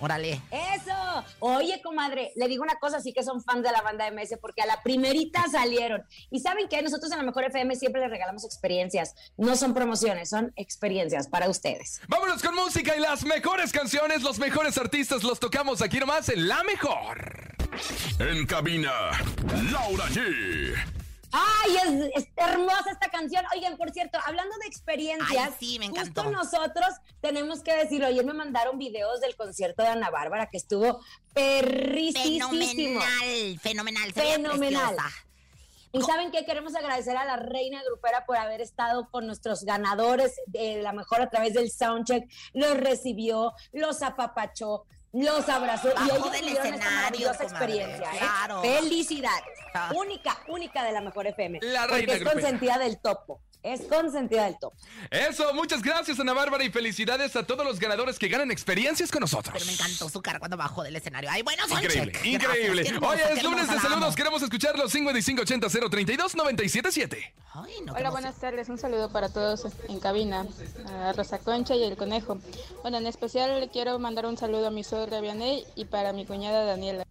Órale. 0.00 0.40
Eso. 0.50 1.24
Oye, 1.38 1.80
comadre, 1.82 2.32
le 2.34 2.48
digo 2.48 2.64
una 2.64 2.80
cosa, 2.80 3.00
sí 3.00 3.12
que 3.12 3.22
son 3.22 3.42
fans 3.42 3.62
de 3.62 3.70
la 3.70 3.82
banda 3.82 4.10
MS, 4.10 4.38
porque 4.40 4.62
a 4.62 4.66
la 4.66 4.82
primerita 4.82 5.44
salieron. 5.52 6.02
Y 6.30 6.40
saben 6.40 6.68
que 6.68 6.82
nosotros 6.82 7.12
en 7.12 7.18
la 7.18 7.24
Mejor 7.24 7.44
FM 7.44 7.76
siempre 7.76 8.00
les 8.00 8.10
regalamos 8.10 8.44
experiencias. 8.44 9.14
No 9.36 9.54
son 9.54 9.72
promociones, 9.72 10.30
son 10.30 10.52
experiencias 10.56 11.28
para 11.28 11.48
ustedes. 11.48 12.00
Vámonos 12.08 12.42
con 12.42 12.56
música 12.56 12.96
y 12.96 13.00
las 13.00 13.24
mejores 13.24 13.70
canciones, 13.70 14.22
los 14.22 14.40
mejores 14.40 14.76
artistas 14.78 15.22
los 15.22 15.38
tocamos 15.38 15.80
aquí 15.80 15.91
nomás 16.00 16.28
en 16.28 16.48
La 16.48 16.62
Mejor. 16.64 17.56
En 18.18 18.46
cabina, 18.46 18.92
Laura 19.70 20.06
G. 20.06 20.74
Ay, 21.32 21.76
es, 21.76 22.24
es 22.24 22.28
hermosa 22.36 22.90
esta 22.90 23.08
canción. 23.08 23.42
Oigan, 23.54 23.78
por 23.78 23.90
cierto, 23.90 24.18
hablando 24.26 24.54
de 24.58 24.66
experiencias, 24.66 25.48
Ay, 25.48 25.54
sí, 25.58 25.78
me 25.78 25.86
encantó. 25.86 26.24
justo 26.24 26.30
nosotros 26.30 26.88
tenemos 27.22 27.62
que 27.62 27.74
decirlo. 27.74 28.06
Ayer 28.06 28.24
me 28.24 28.34
mandaron 28.34 28.78
videos 28.78 29.20
del 29.20 29.34
concierto 29.34 29.82
de 29.82 29.88
Ana 29.88 30.10
Bárbara 30.10 30.50
que 30.50 30.58
estuvo 30.58 31.00
perrísimo. 31.32 32.50
Fenomenal, 32.50 33.58
fenomenal. 33.62 34.12
Fenomenal. 34.12 34.96
Y 35.94 36.00
saben 36.02 36.30
que 36.30 36.44
queremos 36.46 36.74
agradecer 36.74 37.16
a 37.18 37.24
la 37.24 37.36
reina 37.36 37.82
grupera 37.86 38.24
por 38.24 38.36
haber 38.36 38.62
estado 38.62 39.08
con 39.10 39.26
nuestros 39.26 39.64
ganadores 39.64 40.34
de 40.46 40.80
la 40.82 40.92
mejor 40.92 41.20
a 41.20 41.28
través 41.28 41.52
del 41.52 41.70
soundcheck. 41.70 42.30
Los 42.54 42.78
recibió, 42.78 43.52
los 43.72 44.02
apapachó, 44.02 44.86
los 45.12 45.48
abrazó 45.48 45.88
y 45.88 46.10
ellos 46.10 46.32
del 46.32 46.40
tuvieron 46.40 46.48
esta 46.48 46.68
escenario, 46.68 46.96
maravillosa 46.96 47.44
comadre, 47.44 47.74
experiencia. 47.74 48.14
¿eh? 48.14 48.18
claro. 48.18 48.62
Felicidades. 48.62 49.58
Ah. 49.74 49.92
Única, 49.94 50.38
única 50.48 50.84
de 50.84 50.92
la 50.92 51.00
mejor 51.00 51.26
FM. 51.26 51.60
La 51.62 51.82
porque 51.82 51.94
reina 51.96 52.12
es 52.14 52.20
grupera. 52.20 52.40
consentida 52.40 52.78
del 52.78 52.98
topo. 52.98 53.40
Es 53.62 53.82
consentida 53.82 54.44
del 54.46 54.58
topo. 54.58 54.76
Eso, 55.10 55.52
muchas 55.54 55.82
gracias 55.82 56.18
Ana 56.18 56.32
Bárbara 56.32 56.64
y 56.64 56.70
felicidades 56.70 57.36
a 57.36 57.46
todos 57.46 57.64
los 57.64 57.78
ganadores 57.78 58.18
que 58.18 58.28
ganan 58.28 58.50
experiencias 58.50 59.10
con 59.10 59.20
nosotros. 59.20 59.52
Pero 59.54 59.66
me 59.66 59.72
encantó 59.72 60.08
su 60.08 60.20
cara 60.20 60.38
cuando 60.40 60.56
bajó 60.56 60.82
del 60.82 60.96
escenario. 60.96 61.30
Ay, 61.30 61.42
bueno, 61.42 61.62
Increíble, 61.68 62.12
increíble. 62.24 62.82
Gracias, 62.82 62.88
qué 62.88 62.94
hermosa, 62.94 63.12
Oye, 63.14 63.22
qué 63.28 63.38
es 63.38 63.42
lunes 63.44 63.68
de 63.70 63.78
saludos. 63.78 64.02
amo. 64.04 64.14
Queremos 64.16 64.42
escuchar 64.42 64.76
los 64.78 64.90
5580 64.92 65.68
032 65.90 66.34
977. 66.34 67.34
Ay, 67.54 67.74
no, 67.84 67.92
Hola, 67.92 68.10
buenas 68.10 68.34
tardes. 68.40 68.68
Un 68.68 68.78
saludo 68.78 69.10
para 69.12 69.28
todos 69.28 69.66
en 69.88 70.00
cabina, 70.00 70.46
a 70.88 71.12
Rosa 71.12 71.38
Concha 71.38 71.76
y 71.76 71.84
el 71.84 71.96
Conejo. 71.96 72.38
Bueno, 72.82 72.98
en 72.98 73.06
especial 73.06 73.60
le 73.60 73.68
quiero 73.68 73.98
mandar 73.98 74.26
un 74.26 74.36
saludo 74.36 74.68
a 74.68 74.70
mi 74.70 74.82
suegra 74.84 75.20
Vianey 75.20 75.64
y 75.76 75.84
para 75.84 76.12
mi 76.12 76.26
cuñada 76.26 76.64
Daniela. 76.64 77.04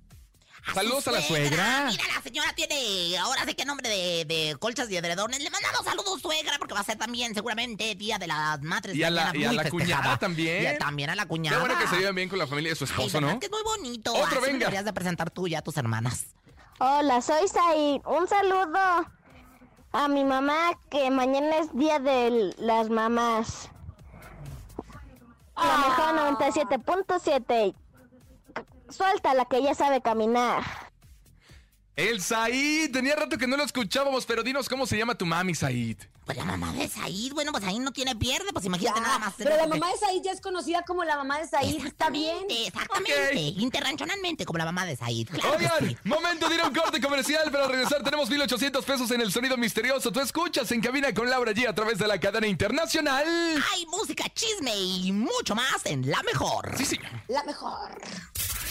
Saludos 0.74 1.08
a 1.08 1.12
la 1.12 1.21
suegra. 1.21 1.88
Mira, 1.89 2.04
la 2.15 2.21
señora 2.21 2.54
tiene, 2.54 3.17
ahora 3.17 3.43
sé 3.45 3.56
qué 3.56 3.65
nombre 3.65 3.89
de, 3.89 4.26
de 4.26 4.56
colchas 4.60 4.89
y 4.91 4.95
edredones. 4.95 5.39
Le 5.41 5.50
mandamos 5.50 5.84
saludos, 5.84 6.21
suegra, 6.21 6.58
porque 6.60 6.74
va 6.74 6.80
a 6.82 6.84
ser 6.84 6.97
también 6.97 7.34
seguramente 7.34 7.95
Día 7.95 8.17
de 8.19 8.28
las 8.28 8.62
Madres. 8.62 8.95
Y 8.95 9.04
a 9.04 9.10
la- 9.10 9.32
y 9.36 9.43
a 9.43 9.52
la 9.54 9.69
cuñada 9.69 10.17
también. 10.19 10.63
Y 10.63 10.65
a- 10.67 10.78
también 10.78 11.10
a 11.10 11.15
la 11.15 11.24
Qué 11.24 11.30
cuñada. 11.30 11.60
bueno 11.60 11.78
que 11.78 11.88
se 11.88 11.97
lleven 11.97 12.15
bien 12.15 12.30
con 12.30 12.38
la 12.39 12.47
familia 12.47 12.69
de 12.71 12.76
su 12.76 12.86
esposo, 12.86 13.19
¿verdad 13.19 13.34
¿no? 13.34 13.39
que 13.39 13.47
es 13.47 13.52
muy 13.52 13.63
bonito. 13.63 14.13
Otro, 14.13 14.26
Así 14.26 14.36
venga. 14.39 14.60
deberías 14.60 14.86
de 14.86 14.93
presentar 14.93 15.32
tú 15.32 15.47
ya 15.47 15.60
a 15.60 15.62
tus 15.62 15.76
hermanas. 15.78 16.26
Hola, 16.80 17.21
soy 17.21 17.47
Said. 17.47 18.02
Un 18.06 18.28
saludo 18.28 19.06
a 19.93 20.08
mi 20.08 20.24
mamá 20.24 20.80
que 20.89 21.10
mañana 21.12 21.58
es 21.58 21.76
día 21.76 22.00
de 22.00 22.54
las 22.60 22.89
mamás. 22.89 23.67
La 25.58 25.78
mejor 25.78 26.38
97.7. 26.38 27.76
Suelta 28.92 29.34
la 29.34 29.46
que 29.46 29.62
ya 29.62 29.74
sabe 29.74 30.02
caminar. 30.02 30.64
El 31.96 32.22
Said, 32.22 32.92
tenía 32.92 33.16
rato 33.16 33.38
que 33.38 33.48
no 33.48 33.58
lo 33.58 33.64
escuchábamos, 33.64 34.26
pero 34.26 34.44
dinos 34.44 34.70
cómo 34.70 34.88
se 34.88 34.98
llama 34.98 35.16
tu 35.16 35.26
mami, 35.26 35.54
Said. 35.54 35.98
Pues 36.26 36.38
la 36.38 36.46
mamá 36.46 36.72
de 36.72 36.88
Said, 36.88 37.34
bueno, 37.34 37.52
pues 37.52 37.64
ahí 37.66 37.80
no 37.80 37.92
tiene 37.92 38.16
pierde, 38.16 38.54
pues 38.54 38.64
imagínate 38.64 39.02
nada 39.02 39.20
más. 39.20 39.34
Pero 39.38 39.58
la 39.58 39.68
mamá 39.68 39.92
de 39.92 39.98
Said 39.98 40.22
ya 40.24 40.32
es 40.32 40.40
conocida 40.40 40.84
como 40.84 41.04
la 41.04 41.18
mamá 41.18 41.40
de 41.40 41.48
Said. 41.48 41.86
Está 41.86 42.10
bien. 42.10 42.38
Exactamente, 42.48 42.68
exactamente. 42.68 43.62
Interranchonalmente, 43.62 44.46
como 44.46 44.60
la 44.60 44.66
mamá 44.66 44.86
de 44.86 44.96
Said. 44.96 45.28
Claro 45.30 45.58
Oigan, 45.58 45.90
sí. 45.90 45.98
momento 46.06 46.48
de 46.48 46.56
ir 46.56 46.62
a 46.62 46.68
un 46.68 46.74
corte 46.74 47.02
comercial. 47.02 47.52
Para 47.52 47.68
regresar 47.68 48.04
tenemos 48.04 48.30
1800 48.30 48.86
pesos 48.86 49.12
en 49.12 49.20
el 49.20 49.32
sonido 49.32 49.58
misterioso. 49.58 50.12
Tú 50.12 50.22
escuchas 50.22 50.72
en 50.72 50.80
cabina 50.80 51.14
con 51.14 51.30
Laura 51.30 51.52
G 51.52 51.68
a 51.68 51.76
través 51.76 51.98
de 51.98 52.08
la 52.08 52.20
cadena 52.20 52.48
internacional. 52.48 53.26
Hay 53.74 53.86
música, 53.88 54.24
chisme 54.34 54.74
y 54.76 55.12
mucho 55.12 55.56
más 55.56 55.86
en 55.86 56.10
La 56.10 56.24
Mejor. 56.24 56.74
Sí, 56.78 56.86
señor. 56.86 57.12
La 57.28 57.44
mejor. 57.44 58.00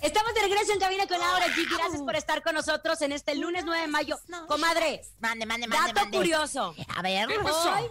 Estamos 0.00 0.32
de 0.34 0.40
regreso 0.42 0.72
en 0.72 0.78
Cabina 0.78 1.06
con 1.06 1.18
Laura 1.18 1.46
G. 1.48 1.66
Gracias 1.76 2.00
por 2.02 2.14
estar 2.14 2.42
con 2.42 2.54
nosotros 2.54 3.00
en 3.02 3.12
este 3.12 3.34
lunes 3.34 3.64
9 3.64 3.82
de 3.82 3.88
mayo. 3.88 4.18
Comadre, 4.46 5.02
Mande, 5.18 5.44
mande, 5.44 5.66
mande. 5.66 5.86
dato 5.88 6.00
mande. 6.02 6.16
curioso. 6.16 6.74
A 6.96 7.02
ver. 7.02 7.26
¿Qué 7.28 7.38
pasó? 7.40 7.74
Hoy 7.74 7.90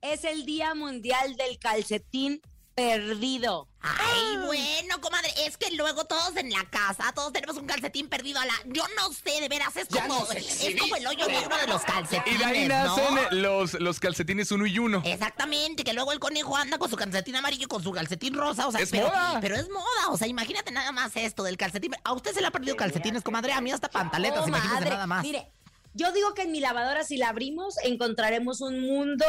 es 0.00 0.24
el 0.24 0.44
Día 0.44 0.74
Mundial 0.74 1.36
del 1.36 1.58
Calcetín 1.58 2.42
Perdido. 2.78 3.66
Ay, 3.80 4.36
bueno, 4.46 5.00
comadre, 5.00 5.28
es 5.46 5.56
que 5.56 5.72
luego 5.72 6.04
todos 6.04 6.36
en 6.36 6.48
la 6.50 6.64
casa, 6.70 7.12
todos 7.12 7.32
tenemos 7.32 7.56
un 7.56 7.66
calcetín 7.66 8.08
perdido 8.08 8.38
a 8.38 8.46
la. 8.46 8.52
Yo 8.66 8.84
no 8.96 9.12
sé, 9.12 9.40
de 9.40 9.48
veras, 9.48 9.74
es 9.76 9.88
como, 9.88 10.24
es 10.32 10.76
como 10.80 10.94
el 10.94 11.04
hoyo 11.08 11.26
negro 11.26 11.56
de 11.56 11.66
los 11.66 11.82
calcetines. 11.82 12.34
Y 12.36 12.38
de 12.38 12.44
ahí 12.44 12.68
¿no? 12.68 12.96
nacen 12.96 13.42
los, 13.42 13.74
los 13.80 13.98
calcetines 13.98 14.52
uno 14.52 14.64
y 14.64 14.78
uno. 14.78 15.02
Exactamente, 15.04 15.82
que 15.82 15.92
luego 15.92 16.12
el 16.12 16.20
conejo 16.20 16.56
anda 16.56 16.78
con 16.78 16.88
su 16.88 16.94
calcetín 16.94 17.34
amarillo 17.34 17.64
y 17.64 17.68
con 17.68 17.82
su 17.82 17.90
calcetín 17.90 18.34
rosa, 18.34 18.68
o 18.68 18.70
sea, 18.72 18.80
Es 18.80 18.90
pero, 18.90 19.08
moda. 19.08 19.38
pero 19.40 19.56
es 19.56 19.68
moda, 19.70 20.10
o 20.10 20.16
sea, 20.16 20.28
imagínate 20.28 20.70
nada 20.70 20.92
más 20.92 21.16
esto 21.16 21.42
del 21.42 21.56
calcetín. 21.56 21.92
A 22.04 22.12
usted 22.12 22.32
se 22.32 22.40
le 22.40 22.46
ha 22.46 22.52
perdido 22.52 22.76
calcetines, 22.76 23.22
comadre, 23.24 23.52
a 23.54 23.60
mí 23.60 23.72
hasta 23.72 23.88
pantaletas, 23.88 24.44
Oh, 24.44 24.48
imagínese 24.48 24.90
nada 24.90 25.06
más. 25.08 25.22
Mire, 25.24 25.50
yo 25.94 26.12
digo 26.12 26.34
que 26.34 26.42
en 26.42 26.52
mi 26.52 26.60
lavadora, 26.60 27.02
si 27.04 27.16
la 27.16 27.28
abrimos, 27.30 27.76
encontraremos 27.84 28.60
un 28.60 28.80
mundo 28.80 29.24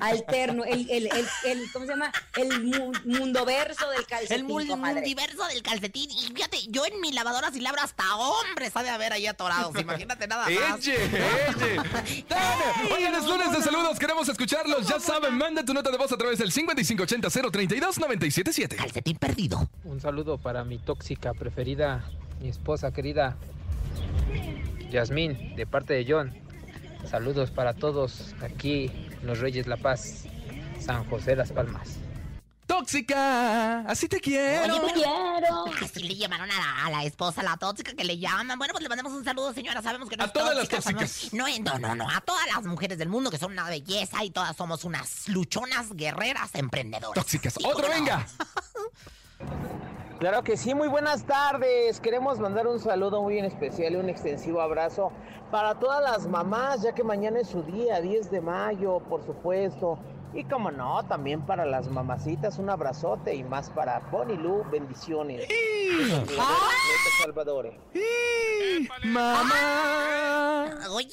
alterno. 0.00 0.64
El, 0.64 0.88
el, 0.90 1.06
el, 1.12 1.26
el- 1.44 1.72
¿cómo 1.72 1.84
se 1.86 1.92
llama? 1.92 2.12
El 2.36 2.62
mu- 2.64 2.92
mundo 3.04 3.44
verso 3.44 3.88
del 3.90 4.06
calcetín, 4.06 4.48
El 4.60 4.68
comadre. 4.68 4.94
multiverso 5.00 5.44
del 5.48 5.62
calcetín. 5.62 6.10
Y 6.10 6.32
fíjate, 6.34 6.58
yo 6.68 6.86
en 6.86 7.00
mi 7.00 7.12
lavadora 7.12 7.50
si 7.50 7.60
la 7.60 7.70
abro 7.70 7.82
hasta 7.82 8.16
hombres 8.16 8.70
ha 8.74 8.82
de 8.82 8.90
haber 8.90 9.12
ahí 9.12 9.26
atorados. 9.26 9.74
Imagínate 9.80 10.26
nada 10.26 10.48
más. 10.48 10.78
¡Eche, 10.78 10.94
eche! 11.04 11.78
Oigan, 12.94 13.14
es 13.14 13.24
lunes 13.24 13.52
de 13.52 13.62
saludos, 13.62 13.98
queremos 13.98 14.28
escucharlos. 14.28 14.86
Ya 14.88 15.00
saben, 15.00 15.34
manda 15.34 15.64
tu 15.64 15.74
nota 15.74 15.90
de 15.90 15.98
voz 15.98 16.12
a 16.12 16.16
través 16.16 16.38
del 16.38 16.52
5580-032-977. 16.52 18.76
Calcetín 18.76 19.16
perdido. 19.18 19.68
Un 19.84 20.00
saludo 20.00 20.38
para 20.38 20.64
mi 20.64 20.78
tóxica 20.78 21.34
preferida, 21.34 22.04
mi 22.40 22.48
esposa 22.48 22.92
querida, 22.92 23.36
Yasmín, 24.90 25.56
de 25.56 25.66
parte 25.66 25.94
de 25.94 26.06
John. 26.08 26.32
Saludos 27.08 27.50
para 27.50 27.74
todos 27.74 28.34
aquí, 28.42 28.86
en 29.20 29.26
Los 29.26 29.38
Reyes 29.40 29.66
La 29.66 29.76
Paz, 29.76 30.24
San 30.80 31.04
José 31.08 31.36
Las 31.36 31.52
Palmas. 31.52 31.96
¡Tóxica! 32.66 33.80
¡Así 33.80 34.08
te 34.08 34.18
quiero! 34.20 34.74
Oye, 34.76 34.86
Te 34.86 34.92
quiero. 34.94 35.64
Así 35.82 36.02
le 36.02 36.16
llamaron 36.16 36.50
a 36.50 36.58
la, 36.58 36.86
a 36.86 36.90
la 36.90 37.04
esposa, 37.04 37.42
la 37.42 37.58
tóxica 37.58 37.92
que 37.94 38.04
le 38.04 38.18
llaman. 38.18 38.56
Bueno, 38.58 38.72
pues 38.72 38.82
le 38.82 38.88
mandamos 38.88 39.12
un 39.12 39.22
saludo, 39.22 39.52
señora. 39.52 39.82
Sabemos 39.82 40.08
que 40.08 40.16
no 40.16 40.24
A 40.24 40.26
es 40.28 40.32
todas 40.32 40.56
las 40.56 40.68
tóxica, 40.68 40.98
tóxicas. 41.00 41.30
sabemos- 41.30 41.60
No, 41.62 41.78
no, 41.78 41.88
no, 41.88 41.94
no. 41.94 42.10
A 42.10 42.20
todas 42.22 42.46
las 42.46 42.64
mujeres 42.64 42.96
del 42.96 43.10
mundo 43.10 43.30
que 43.30 43.36
son 43.38 43.52
una 43.52 43.68
belleza 43.68 44.24
y 44.24 44.30
todas 44.30 44.56
somos 44.56 44.84
unas 44.84 45.28
luchonas, 45.28 45.92
guerreras, 45.94 46.50
emprendedoras. 46.54 47.14
tóxicas. 47.14 47.54
¡Otro, 47.62 47.86
no. 47.86 47.94
venga! 47.94 48.26
Claro 50.24 50.42
que 50.42 50.56
sí, 50.56 50.74
muy 50.74 50.88
buenas 50.88 51.24
tardes. 51.24 52.00
Queremos 52.00 52.40
mandar 52.40 52.66
un 52.66 52.80
saludo 52.80 53.20
muy 53.20 53.38
en 53.38 53.44
especial 53.44 53.92
y 53.92 53.96
un 53.96 54.08
extensivo 54.08 54.62
abrazo 54.62 55.12
para 55.50 55.74
todas 55.74 56.02
las 56.02 56.26
mamás, 56.26 56.80
ya 56.80 56.94
que 56.94 57.04
mañana 57.04 57.40
es 57.40 57.48
su 57.48 57.62
día, 57.62 58.00
10 58.00 58.30
de 58.30 58.40
mayo, 58.40 59.00
por 59.00 59.22
supuesto. 59.22 59.98
Y 60.36 60.42
como 60.44 60.70
no, 60.72 61.04
también 61.06 61.46
para 61.46 61.64
las 61.64 61.86
mamacitas, 61.88 62.58
un 62.58 62.68
abrazote 62.68 63.34
y 63.36 63.44
más 63.44 63.70
para 63.70 64.00
Bonnie 64.10 64.36
Lu, 64.36 64.64
bendiciones. 64.70 65.48
Neto 65.48 66.26
Salvador. 67.22 67.72
¡Mamá! 69.04 70.74
Oye, 70.90 71.08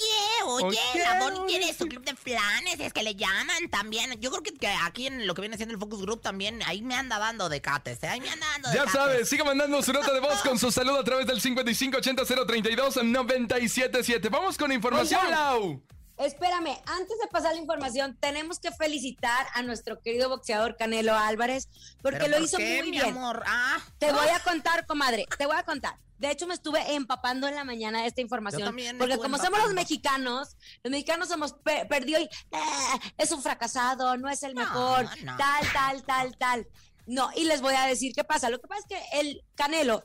oye, 0.45 0.65
Oye, 0.65 0.79
la 1.03 1.19
Bonnie 1.19 1.41
tiene 1.47 1.71
su 1.73 1.85
club 1.87 2.03
de 2.03 2.15
flanes, 2.15 2.79
es 2.79 2.91
que 2.93 3.03
le 3.03 3.13
llaman 3.15 3.69
también. 3.69 4.19
Yo 4.19 4.31
creo 4.31 4.41
que, 4.41 4.53
que 4.53 4.67
aquí 4.67 5.05
en 5.05 5.27
lo 5.27 5.35
que 5.35 5.41
viene 5.41 5.55
siendo 5.57 5.73
el 5.75 5.79
Focus 5.79 6.01
Group 6.01 6.21
también, 6.21 6.59
ahí 6.65 6.81
me 6.81 6.95
anda 6.95 7.19
dando 7.19 7.47
de 7.47 7.61
cates, 7.61 8.01
¿eh? 8.03 8.07
Ahí 8.07 8.21
me 8.21 8.29
anda 8.29 8.47
dando 8.53 8.69
de 8.69 8.75
Ya 8.75 8.85
cates. 8.85 8.99
sabes, 8.99 9.29
siga 9.29 9.43
mandando 9.43 9.83
su 9.83 9.93
nota 9.93 10.11
de 10.13 10.19
voz 10.19 10.41
con 10.41 10.57
su 10.57 10.71
saludo 10.71 10.97
a 10.99 11.03
través 11.03 11.27
del 11.27 11.39
5580-032-977. 11.41 14.29
Vamos 14.31 14.57
con 14.57 14.71
información. 14.71 15.21
Lau. 15.29 15.79
Espérame, 16.25 16.77
antes 16.85 17.17
de 17.19 17.27
pasar 17.31 17.53
la 17.53 17.59
información, 17.59 18.15
tenemos 18.19 18.59
que 18.59 18.71
felicitar 18.71 19.47
a 19.53 19.63
nuestro 19.63 19.99
querido 20.01 20.29
boxeador 20.29 20.77
Canelo 20.77 21.15
Álvarez, 21.17 21.67
porque 22.01 22.19
¿Pero 22.19 22.37
lo 22.37 22.43
hizo 22.45 22.57
qué, 22.57 22.81
muy 22.83 22.91
mi 22.91 22.97
bien. 22.99 23.17
amor? 23.17 23.43
Ah. 23.47 23.79
Te 23.97 24.11
voy 24.11 24.27
a 24.27 24.39
contar, 24.39 24.85
comadre, 24.85 25.25
te 25.37 25.45
voy 25.45 25.55
a 25.57 25.63
contar. 25.63 25.95
De 26.19 26.29
hecho, 26.29 26.45
me 26.45 26.53
estuve 26.53 26.93
empapando 26.93 27.47
en 27.47 27.55
la 27.55 27.63
mañana 27.63 28.01
de 28.01 28.07
esta 28.07 28.21
Yo 28.21 28.25
información. 28.25 28.61
también 28.63 28.95
me 28.95 28.99
Porque 28.99 29.17
como 29.17 29.37
somos 29.39 29.59
los 29.63 29.73
mexicanos, 29.73 30.55
los 30.83 30.91
mexicanos 30.91 31.27
somos 31.27 31.53
pe- 31.53 31.85
perdió 31.87 32.19
y 32.19 32.29
"Ah, 32.51 32.99
es 33.17 33.31
un 33.31 33.41
fracasado, 33.41 34.15
no 34.17 34.29
es 34.29 34.43
el 34.43 34.53
mejor, 34.53 35.05
no. 35.23 35.35
tal, 35.37 35.65
tal, 35.73 36.03
tal, 36.03 36.37
tal. 36.37 36.67
No, 37.07 37.31
y 37.35 37.45
les 37.45 37.61
voy 37.61 37.73
a 37.73 37.87
decir 37.87 38.13
qué 38.13 38.23
pasa. 38.23 38.51
Lo 38.51 38.59
que 38.61 38.67
pasa 38.67 38.81
es 38.81 38.85
que 38.87 39.19
el 39.19 39.41
Canelo 39.55 40.03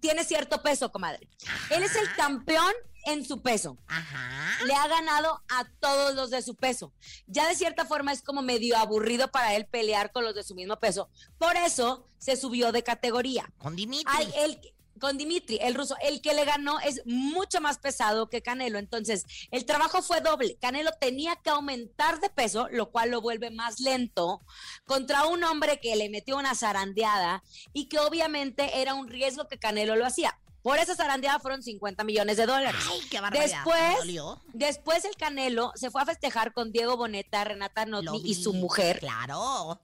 tiene 0.00 0.24
cierto 0.24 0.62
peso, 0.62 0.90
comadre. 0.90 1.28
Él 1.68 1.82
es 1.82 1.94
el 1.96 2.10
campeón 2.14 2.72
en 3.04 3.24
su 3.24 3.42
peso. 3.42 3.78
Ajá. 3.86 4.64
Le 4.64 4.74
ha 4.74 4.86
ganado 4.88 5.42
a 5.48 5.64
todos 5.80 6.14
los 6.14 6.30
de 6.30 6.42
su 6.42 6.54
peso. 6.54 6.92
Ya 7.26 7.48
de 7.48 7.54
cierta 7.54 7.84
forma 7.84 8.12
es 8.12 8.22
como 8.22 8.42
medio 8.42 8.76
aburrido 8.76 9.30
para 9.30 9.54
él 9.54 9.66
pelear 9.66 10.12
con 10.12 10.24
los 10.24 10.34
de 10.34 10.42
su 10.42 10.54
mismo 10.54 10.78
peso. 10.78 11.10
Por 11.38 11.56
eso 11.56 12.06
se 12.18 12.36
subió 12.36 12.72
de 12.72 12.82
categoría. 12.82 13.52
Con 13.58 13.76
Dimitri. 13.76 14.04
Ay, 14.06 14.32
con 15.02 15.18
Dimitri, 15.18 15.58
el 15.60 15.74
ruso, 15.74 15.96
el 16.00 16.20
que 16.20 16.32
le 16.32 16.44
ganó 16.44 16.78
es 16.78 17.02
mucho 17.06 17.60
más 17.60 17.78
pesado 17.78 18.28
que 18.28 18.40
Canelo. 18.40 18.78
Entonces, 18.78 19.24
el 19.50 19.64
trabajo 19.64 20.00
fue 20.00 20.20
doble. 20.20 20.56
Canelo 20.60 20.92
tenía 21.00 21.34
que 21.34 21.50
aumentar 21.50 22.20
de 22.20 22.30
peso, 22.30 22.68
lo 22.70 22.92
cual 22.92 23.10
lo 23.10 23.20
vuelve 23.20 23.50
más 23.50 23.80
lento, 23.80 24.42
contra 24.84 25.26
un 25.26 25.42
hombre 25.42 25.80
que 25.80 25.96
le 25.96 26.08
metió 26.08 26.36
una 26.36 26.54
zarandeada 26.54 27.42
y 27.72 27.88
que 27.88 27.98
obviamente 27.98 28.80
era 28.80 28.94
un 28.94 29.08
riesgo 29.08 29.48
que 29.48 29.58
Canelo 29.58 29.96
lo 29.96 30.06
hacía. 30.06 30.38
Por 30.62 30.78
esa 30.78 30.94
zarandeada 30.94 31.40
fueron 31.40 31.62
50 31.62 32.04
millones 32.04 32.36
de 32.36 32.46
dólares. 32.46 32.80
Ay, 32.88 33.00
qué 33.10 33.20
barbaridad. 33.20 33.64
Después, 33.64 34.38
después 34.52 35.04
el 35.04 35.16
Canelo 35.16 35.72
se 35.74 35.90
fue 35.90 36.02
a 36.02 36.06
festejar 36.06 36.52
con 36.52 36.70
Diego 36.70 36.96
Boneta, 36.96 37.42
Renata 37.42 37.84
Notni 37.84 38.22
y 38.24 38.34
su 38.34 38.52
mujer 38.52 39.00
Claro. 39.00 39.80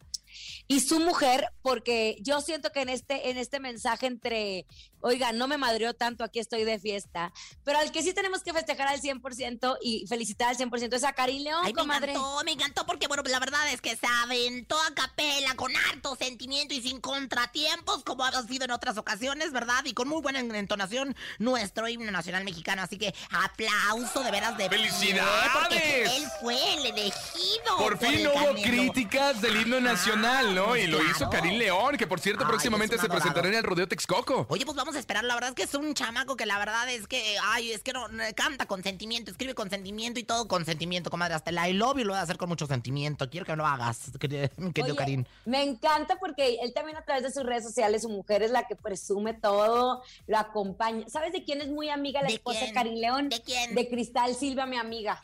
Y 0.67 0.81
su 0.81 1.01
mujer, 1.01 1.49
porque 1.63 2.17
yo 2.21 2.41
siento 2.41 2.71
que 2.73 2.83
en 2.83 2.89
este, 2.89 3.31
en 3.31 3.39
este 3.39 3.61
mensaje 3.61 4.07
entre, 4.07 4.67
oiga, 5.01 5.33
no 5.33 5.49
me 5.49 5.59
madreó 5.59 5.95
tanto, 5.95 6.25
aquí 6.25 6.39
estoy 6.39 6.65
de 6.65 6.79
fiesta, 6.79 7.33
pero 7.65 7.79
al 7.79 7.93
que 7.93 8.03
sí 8.03 8.13
tenemos 8.13 8.43
que 8.43 8.53
festejar 8.53 8.89
al 8.89 9.01
100% 9.01 9.79
y 9.81 10.07
felicitar 10.07 10.49
al 10.49 10.57
100% 10.57 10.95
es 10.95 11.05
a 11.05 11.13
Karim 11.13 11.43
León, 11.43 11.63
Ay, 11.65 11.73
me 11.73 11.83
encantó, 11.83 12.43
me 12.45 12.53
encantó 12.53 12.87
porque, 12.87 13.07
bueno, 13.07 13.23
la 13.27 13.41
verdad 13.41 13.73
es 13.73 13.81
que 13.81 13.97
se 13.97 14.07
aventó 14.23 14.77
a 14.81 14.95
capela 14.95 15.55
con 15.55 15.75
harto 15.77 16.17
sentimiento 16.17 16.75
y 16.75 16.83
sin 16.83 17.01
contratiempos, 17.01 18.05
como 18.05 18.25
ha 18.25 18.43
sido 18.47 18.65
en 18.65 18.71
otras 18.71 18.99
ocasiones, 18.99 19.53
¿verdad? 19.53 19.85
Y 19.85 19.95
con 19.95 20.09
muy 20.09 20.21
buena 20.21 20.41
entonación 20.41 21.17
nuestro 21.39 21.89
himno 21.89 22.11
nacional 22.11 22.45
mexicano. 22.45 22.83
Así 22.83 22.99
que 22.99 23.15
aplauso 23.31 24.23
de 24.23 24.31
veras 24.31 24.57
de 24.59 24.69
pie, 24.69 24.79
¡Felicidades! 24.79 25.51
Porque 25.53 26.05
él 26.05 26.25
fue 26.41 26.75
el 26.75 26.87
elegido. 26.87 27.77
Por 27.79 27.99
fin 27.99 28.15
el 28.15 28.25
no 28.25 28.33
hubo 28.33 28.55
críticas 28.55 29.41
del 29.41 29.61
himno 29.61 29.81
nacional, 29.81 30.28
¿no? 30.55 30.77
Y 30.77 30.87
lo 30.87 30.99
claro. 30.99 31.13
hizo 31.13 31.31
Karim 31.31 31.59
León, 31.59 31.97
que 31.97 32.07
por 32.07 32.21
cierto 32.21 32.45
Ay, 32.45 32.49
próximamente 32.49 32.99
se 32.99 33.09
presentará 33.09 33.49
en 33.49 33.55
el 33.55 33.63
Rodeo 33.63 33.89
Texcoco. 33.89 34.47
Oye, 34.49 34.65
pues 34.65 34.77
vamos 34.77 34.95
a 34.97 34.99
esperar. 34.99 35.25
La 35.25 35.35
verdad 35.35 35.51
es 35.51 35.57
que 35.57 35.63
es 35.63 35.75
un 35.75 35.95
chamaco 35.95 36.37
que 36.37 36.47
la 36.47 36.59
verdad 36.59 36.89
es 36.89 37.07
que, 37.07 37.37
ay, 37.43 37.73
es 37.73 37.83
que 37.83 37.93
no, 37.93 38.09
no, 38.09 38.23
canta 38.35 38.67
con 38.67 38.83
sentimiento, 38.83 39.31
escribe 39.31 39.55
con 39.55 39.71
sentimiento 39.71 40.21
y 40.21 40.25
todo 40.25 40.47
con 40.49 40.65
sentimiento, 40.65 41.11
comadre. 41.11 41.35
Hasta 41.35 41.51
el 41.51 41.59
I 41.59 41.73
love 41.73 41.99
you 41.99 42.05
lo 42.05 42.13
voy 42.13 42.19
a 42.19 42.23
hacer 42.23 42.37
con 42.37 42.49
mucho 42.49 42.67
sentimiento. 42.67 43.29
Quiero 43.31 43.47
que 43.47 43.57
lo 43.57 43.67
hagas, 43.67 44.11
querido, 44.21 44.49
Oye, 44.59 44.97
Karim. 44.97 45.25
Me 45.45 45.63
encanta 45.63 46.17
porque 46.19 46.59
él 46.63 46.73
también 46.75 46.97
a 46.97 47.03
través 47.03 47.23
de 47.23 47.31
sus 47.31 47.45
redes 47.45 47.65
sociales, 47.65 48.03
su 48.03 48.09
mujer 48.09 48.43
es 48.43 48.51
la 48.51 48.67
que 48.67 48.77
presume 48.77 49.35
todo, 49.35 50.03
lo 50.27 50.39
acompaña. 50.39 51.09
¿Sabes 51.09 51.33
de 51.33 51.45
quién 51.45 51.61
es 51.61 51.69
muy 51.69 51.89
amiga 51.89 52.21
la 52.21 52.29
¿De 52.29 52.35
esposa 52.35 52.61
de 52.61 52.65
quién? 52.67 52.75
Karim 52.75 52.95
León? 52.95 53.29
¿De 53.29 53.43
quién? 53.43 53.75
De 53.75 53.89
Cristal 53.89 54.35
Silva, 54.35 54.67
mi 54.67 54.77
amiga. 54.77 55.23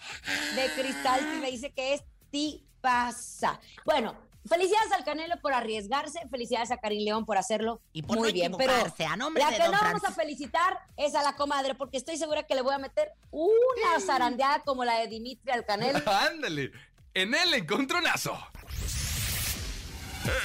De 0.54 0.82
Cristal 0.82 1.20
Silva 1.20 1.46
dice 1.48 1.72
que 1.72 1.94
es 1.94 2.02
tipaza. 2.30 3.60
Bueno, 3.84 4.16
felicidades 4.48 4.92
al 4.92 5.04
Canelo 5.04 5.36
por 5.40 5.52
arriesgarse, 5.52 6.20
felicidades 6.30 6.70
a 6.70 6.76
Karim 6.78 7.04
León 7.04 7.24
por 7.24 7.36
hacerlo 7.38 7.80
Y 7.92 8.02
por 8.02 8.18
muy 8.18 8.28
no 8.28 8.34
bien. 8.34 8.54
Pero 8.56 8.72
a 9.08 9.16
nombre 9.16 9.42
la 9.42 9.50
de 9.50 9.56
que 9.56 9.64
no 9.64 9.72
vamos 9.72 10.04
a 10.04 10.12
felicitar 10.12 10.78
es 10.96 11.14
a 11.14 11.22
la 11.22 11.36
comadre, 11.36 11.74
porque 11.74 11.96
estoy 11.96 12.16
segura 12.16 12.44
que 12.44 12.54
le 12.54 12.62
voy 12.62 12.74
a 12.74 12.78
meter 12.78 13.12
una 13.30 14.00
zarandeada 14.00 14.60
como 14.60 14.84
la 14.84 14.98
de 14.98 15.08
Dimitri 15.08 15.50
al 15.50 15.64
Canelo. 15.64 16.00
Ándale, 16.06 16.72
en 17.14 17.34
el 17.34 17.54
encontronazo. 17.54 18.36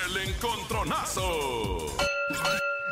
El 0.05 0.17
encontronazo. 0.29 1.95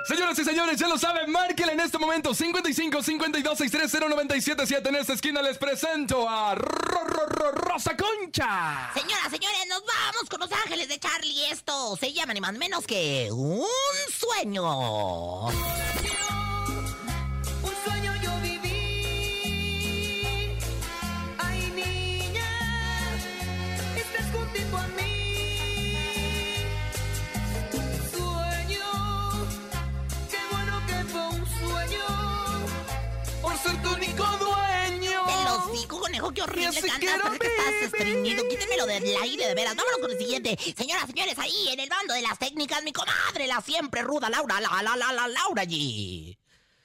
Señoras 0.05 0.39
y 0.39 0.45
señores, 0.45 0.79
ya 0.79 0.87
lo 0.87 0.97
saben, 0.97 1.29
márquenle 1.29 1.73
en 1.73 1.81
este 1.81 1.97
momento 1.97 2.33
55 2.33 3.03
52 3.03 3.57
630 3.57 4.07
977. 4.07 4.89
En 4.89 4.95
esta 4.95 5.13
esquina 5.13 5.41
les 5.41 5.57
presento 5.57 6.29
a 6.29 6.55
Ro- 6.55 7.03
Ro- 7.03 7.25
Ro- 7.27 7.51
Rosa 7.51 7.95
Concha. 7.97 8.89
Señoras, 8.93 9.29
señores, 9.29 9.59
nos 9.67 9.83
vamos 9.85 10.29
con 10.29 10.39
Los 10.39 10.51
Ángeles 10.51 10.87
de 10.87 10.97
Charlie. 10.99 11.45
Esto 11.51 11.97
se 11.97 12.13
llama 12.13 12.33
ni 12.33 12.39
más 12.39 12.53
ni 12.53 12.59
menos 12.59 12.87
que 12.87 13.27
un 13.31 13.65
sueño. 14.09 15.47
Un 15.47 15.53
sueño 17.83 18.13
yo 18.23 18.31
viví. 18.41 19.43
Ay, 21.37 21.71
niña, 21.75 22.49
estás 23.97 24.31
juntito 24.31 24.77
a 24.77 24.87
mí. 24.87 25.06
Qué 36.37 36.41
horrible 36.43 36.67
así 36.69 36.79
cantas. 36.81 36.99
quiero 36.99 37.23
Parece 37.23 37.39
que 37.39 37.47
estás 37.47 37.73
estreñido. 37.83 38.47
Quítemelo 38.47 38.85
del 38.85 39.03
aire, 39.23 39.47
de 39.47 39.53
veras. 39.55 39.75
Vámonos 39.75 39.99
con 39.99 40.11
el 40.11 40.17
siguiente. 40.17 40.57
Señoras, 40.77 41.07
señores, 41.07 41.37
ahí 41.39 41.69
en 41.69 41.79
el 41.79 41.89
bando 41.89 42.13
de 42.13 42.21
las 42.21 42.37
técnicas, 42.39 42.83
mi 42.83 42.93
comadre, 42.93 43.47
la 43.47 43.61
siempre 43.61 44.01
ruda 44.01 44.29
Laura, 44.29 44.59
la, 44.61 44.81
la, 44.81 44.95
la, 44.95 45.11
la, 45.13 45.27
Laura 45.27 45.63
G. 45.63 46.37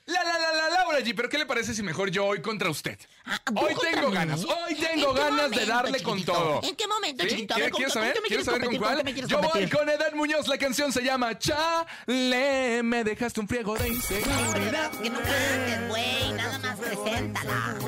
La, 0.06 0.24
la, 0.24 0.36
la, 0.36 0.52
la, 0.52 0.68
Laura 0.70 0.98
G, 0.98 1.14
pero 1.14 1.28
¿qué 1.28 1.38
le 1.38 1.46
parece 1.46 1.74
si 1.74 1.82
mejor 1.84 2.10
yo 2.10 2.26
hoy 2.26 2.42
contra 2.42 2.68
usted? 2.68 2.98
Ah, 3.24 3.38
¿tú 3.44 3.54
Hoy 3.56 3.72
contra 3.72 3.92
tengo 3.92 4.08
mí? 4.08 4.14
ganas, 4.16 4.44
hoy 4.44 4.52
¿En 4.70 4.76
tengo 4.78 5.14
qué 5.14 5.20
ganas 5.20 5.36
de 5.50 5.56
momento, 5.56 5.66
darle 5.72 6.02
con 6.02 6.18
chiquitito? 6.18 6.32
todo. 6.32 6.60
¿En 6.64 6.74
qué 6.76 6.86
momento, 6.88 7.22
¿Sí? 7.22 7.30
chiquito? 7.30 7.54
A 7.54 7.58
ver, 7.58 7.70
¿Quieres, 7.70 7.92
¿con- 7.92 8.02
con- 8.02 8.02
saber? 8.02 8.14
con 8.14 8.22
¿Quieres 8.24 8.28
quieres 8.28 8.44
saber 8.44 8.60
con? 8.62 8.70
¿Con 8.76 8.78
cuál? 8.82 9.02
quieres 9.04 9.30
Yo 9.30 9.36
voy 9.38 9.46
competir? 9.48 9.76
con 9.78 9.88
Edad 9.88 10.12
Muñoz, 10.14 10.48
la 10.48 10.58
canción 10.58 10.92
se 10.92 11.02
llama 11.04 11.38
Chale, 11.38 12.82
me 12.82 13.04
dejaste 13.04 13.38
un 13.40 13.46
friego 13.46 13.76
de 13.76 13.88
inseguridad. 13.90 14.90
que 15.00 15.08
no 15.10 15.20
cantes, 15.20 15.88
güey. 15.88 16.32
Nada 16.32 16.58
más 16.58 16.78
preséntala. 16.80 17.78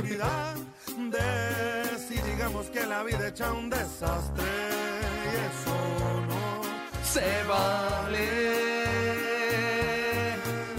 Si 2.08 2.14
digamos 2.22 2.66
que 2.66 2.86
la 2.86 3.02
vida 3.02 3.28
echa 3.28 3.52
un 3.52 3.68
desastre 3.68 4.44
y 5.24 5.28
eso 5.50 5.76
no 6.28 7.04
Se 7.04 7.42
vale. 7.48 8.73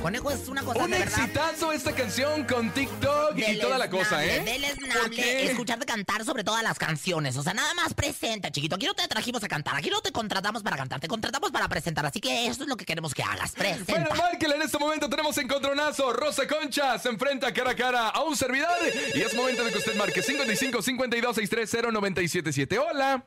Conejo 0.06 0.30
es 0.30 0.48
una 0.50 0.62
cosa 0.62 0.84
Un 0.84 0.91
de 0.91 1.02
exitazo 1.02 1.72
esta 1.72 1.91
canción 1.91 2.44
con 2.44 2.70
TikTok 2.70 3.39
y 3.39 3.58
toda 3.58 3.80
la 3.80 3.89
cosa, 3.89 4.24
¿eh? 4.24 4.36
¿Por 4.38 4.46
Deleznable 4.46 5.15
qué? 5.15 5.46
escucharte 5.48 5.84
cantar 5.88 6.24
sobre 6.24 6.44
todas 6.44 6.62
las 6.62 6.78
canciones. 6.78 7.36
O 7.38 7.41
sea, 7.41 7.56
nada 7.56 7.74
más 7.74 7.96
presenta, 7.96 8.52
chiquito. 8.52 8.76
Aquí 8.76 8.86
no 8.86 8.94
te 8.94 9.08
trajimos 9.08 9.44
a 9.44 9.48
cantar. 9.48 9.76
Aquí 9.76 9.89
no 9.89 10.02
te 10.02 10.12
contratamos 10.12 10.62
para 10.62 10.78
cantar. 10.78 11.00
Te 11.00 11.08
contratamos 11.08 11.50
para 11.50 11.68
presentar. 11.70 12.06
Así 12.06 12.22
que 12.22 12.46
eso 12.46 12.62
es 12.62 12.70
lo 12.70 12.78
que 12.78 12.86
queremos 12.86 13.15
que 13.15 13.24
hagas. 13.24 13.54
Presenta. 13.54 13.94
Bueno, 13.94 14.10
márquela 14.15 14.58
en 14.58 14.62
este 14.62 14.78
momento 14.78 15.10
tenemos 15.10 15.36
encontronazo. 15.39 16.13
Rosa 16.13 16.48
Concha 16.48 17.00
se 17.00 17.10
enfrenta 17.10 17.52
cara 17.52 17.72
a 17.72 17.76
cara 17.76 18.10
a 18.10 18.22
un 18.26 18.38
servidor. 18.38 18.70
Y 19.15 19.22
es 19.24 19.34
momento 19.34 19.63
de 19.63 19.72
que 19.72 19.80
usted 19.80 19.96
marque 19.96 20.22
55 20.22 20.84
52 20.84 21.36
630 21.36 21.91
977. 21.91 22.78
Hola. 22.78 23.24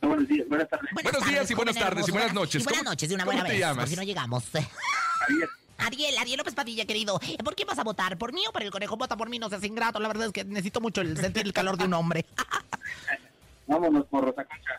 Buenos 0.00 0.26
días, 0.28 0.48
buenas 0.48 0.68
tardes. 0.70 0.90
Buenos 0.94 1.26
días 1.26 1.50
y 1.50 1.54
buenas 1.54 1.74
tardes 1.76 2.08
y 2.08 2.10
buenas 2.10 2.32
noches. 2.32 2.62
Y 2.62 2.64
buenas 2.64 2.78
¿Cómo- 2.80 2.90
noches 2.90 3.08
de 3.10 3.14
una 3.14 3.24
cómo 3.26 3.36
buena 3.36 3.46
te 3.46 3.52
vez. 3.52 3.60
llamas? 3.60 3.84
Por 3.84 3.88
si 3.90 3.96
no 3.96 4.02
llegamos. 4.02 4.44
Ariel. 4.54 5.48
Ariel, 5.78 6.18
Ariel 6.18 6.38
López 6.38 6.54
Padilla, 6.54 6.84
querido. 6.84 7.18
¿Por 7.44 7.54
quién 7.54 7.66
vas 7.66 7.78
a 7.78 7.84
votar? 7.84 8.18
¿Por 8.18 8.32
mí 8.32 8.42
o 8.48 8.52
por 8.52 8.62
el 8.62 8.70
conejo? 8.70 8.96
Vota 8.96 9.16
por 9.16 9.28
mí, 9.28 9.38
no 9.38 9.48
seas 9.48 9.64
ingrato. 9.64 10.00
La 10.00 10.08
verdad 10.08 10.26
es 10.26 10.32
que 10.32 10.44
necesito 10.44 10.80
mucho 10.80 11.00
el 11.00 11.16
sentir 11.16 11.46
el 11.46 11.52
calor 11.52 11.76
de 11.76 11.84
un 11.84 11.94
hombre. 11.94 12.26
Vámonos 13.68 14.06
por 14.06 14.24
Rosa 14.24 14.44
Concha. 14.44 14.72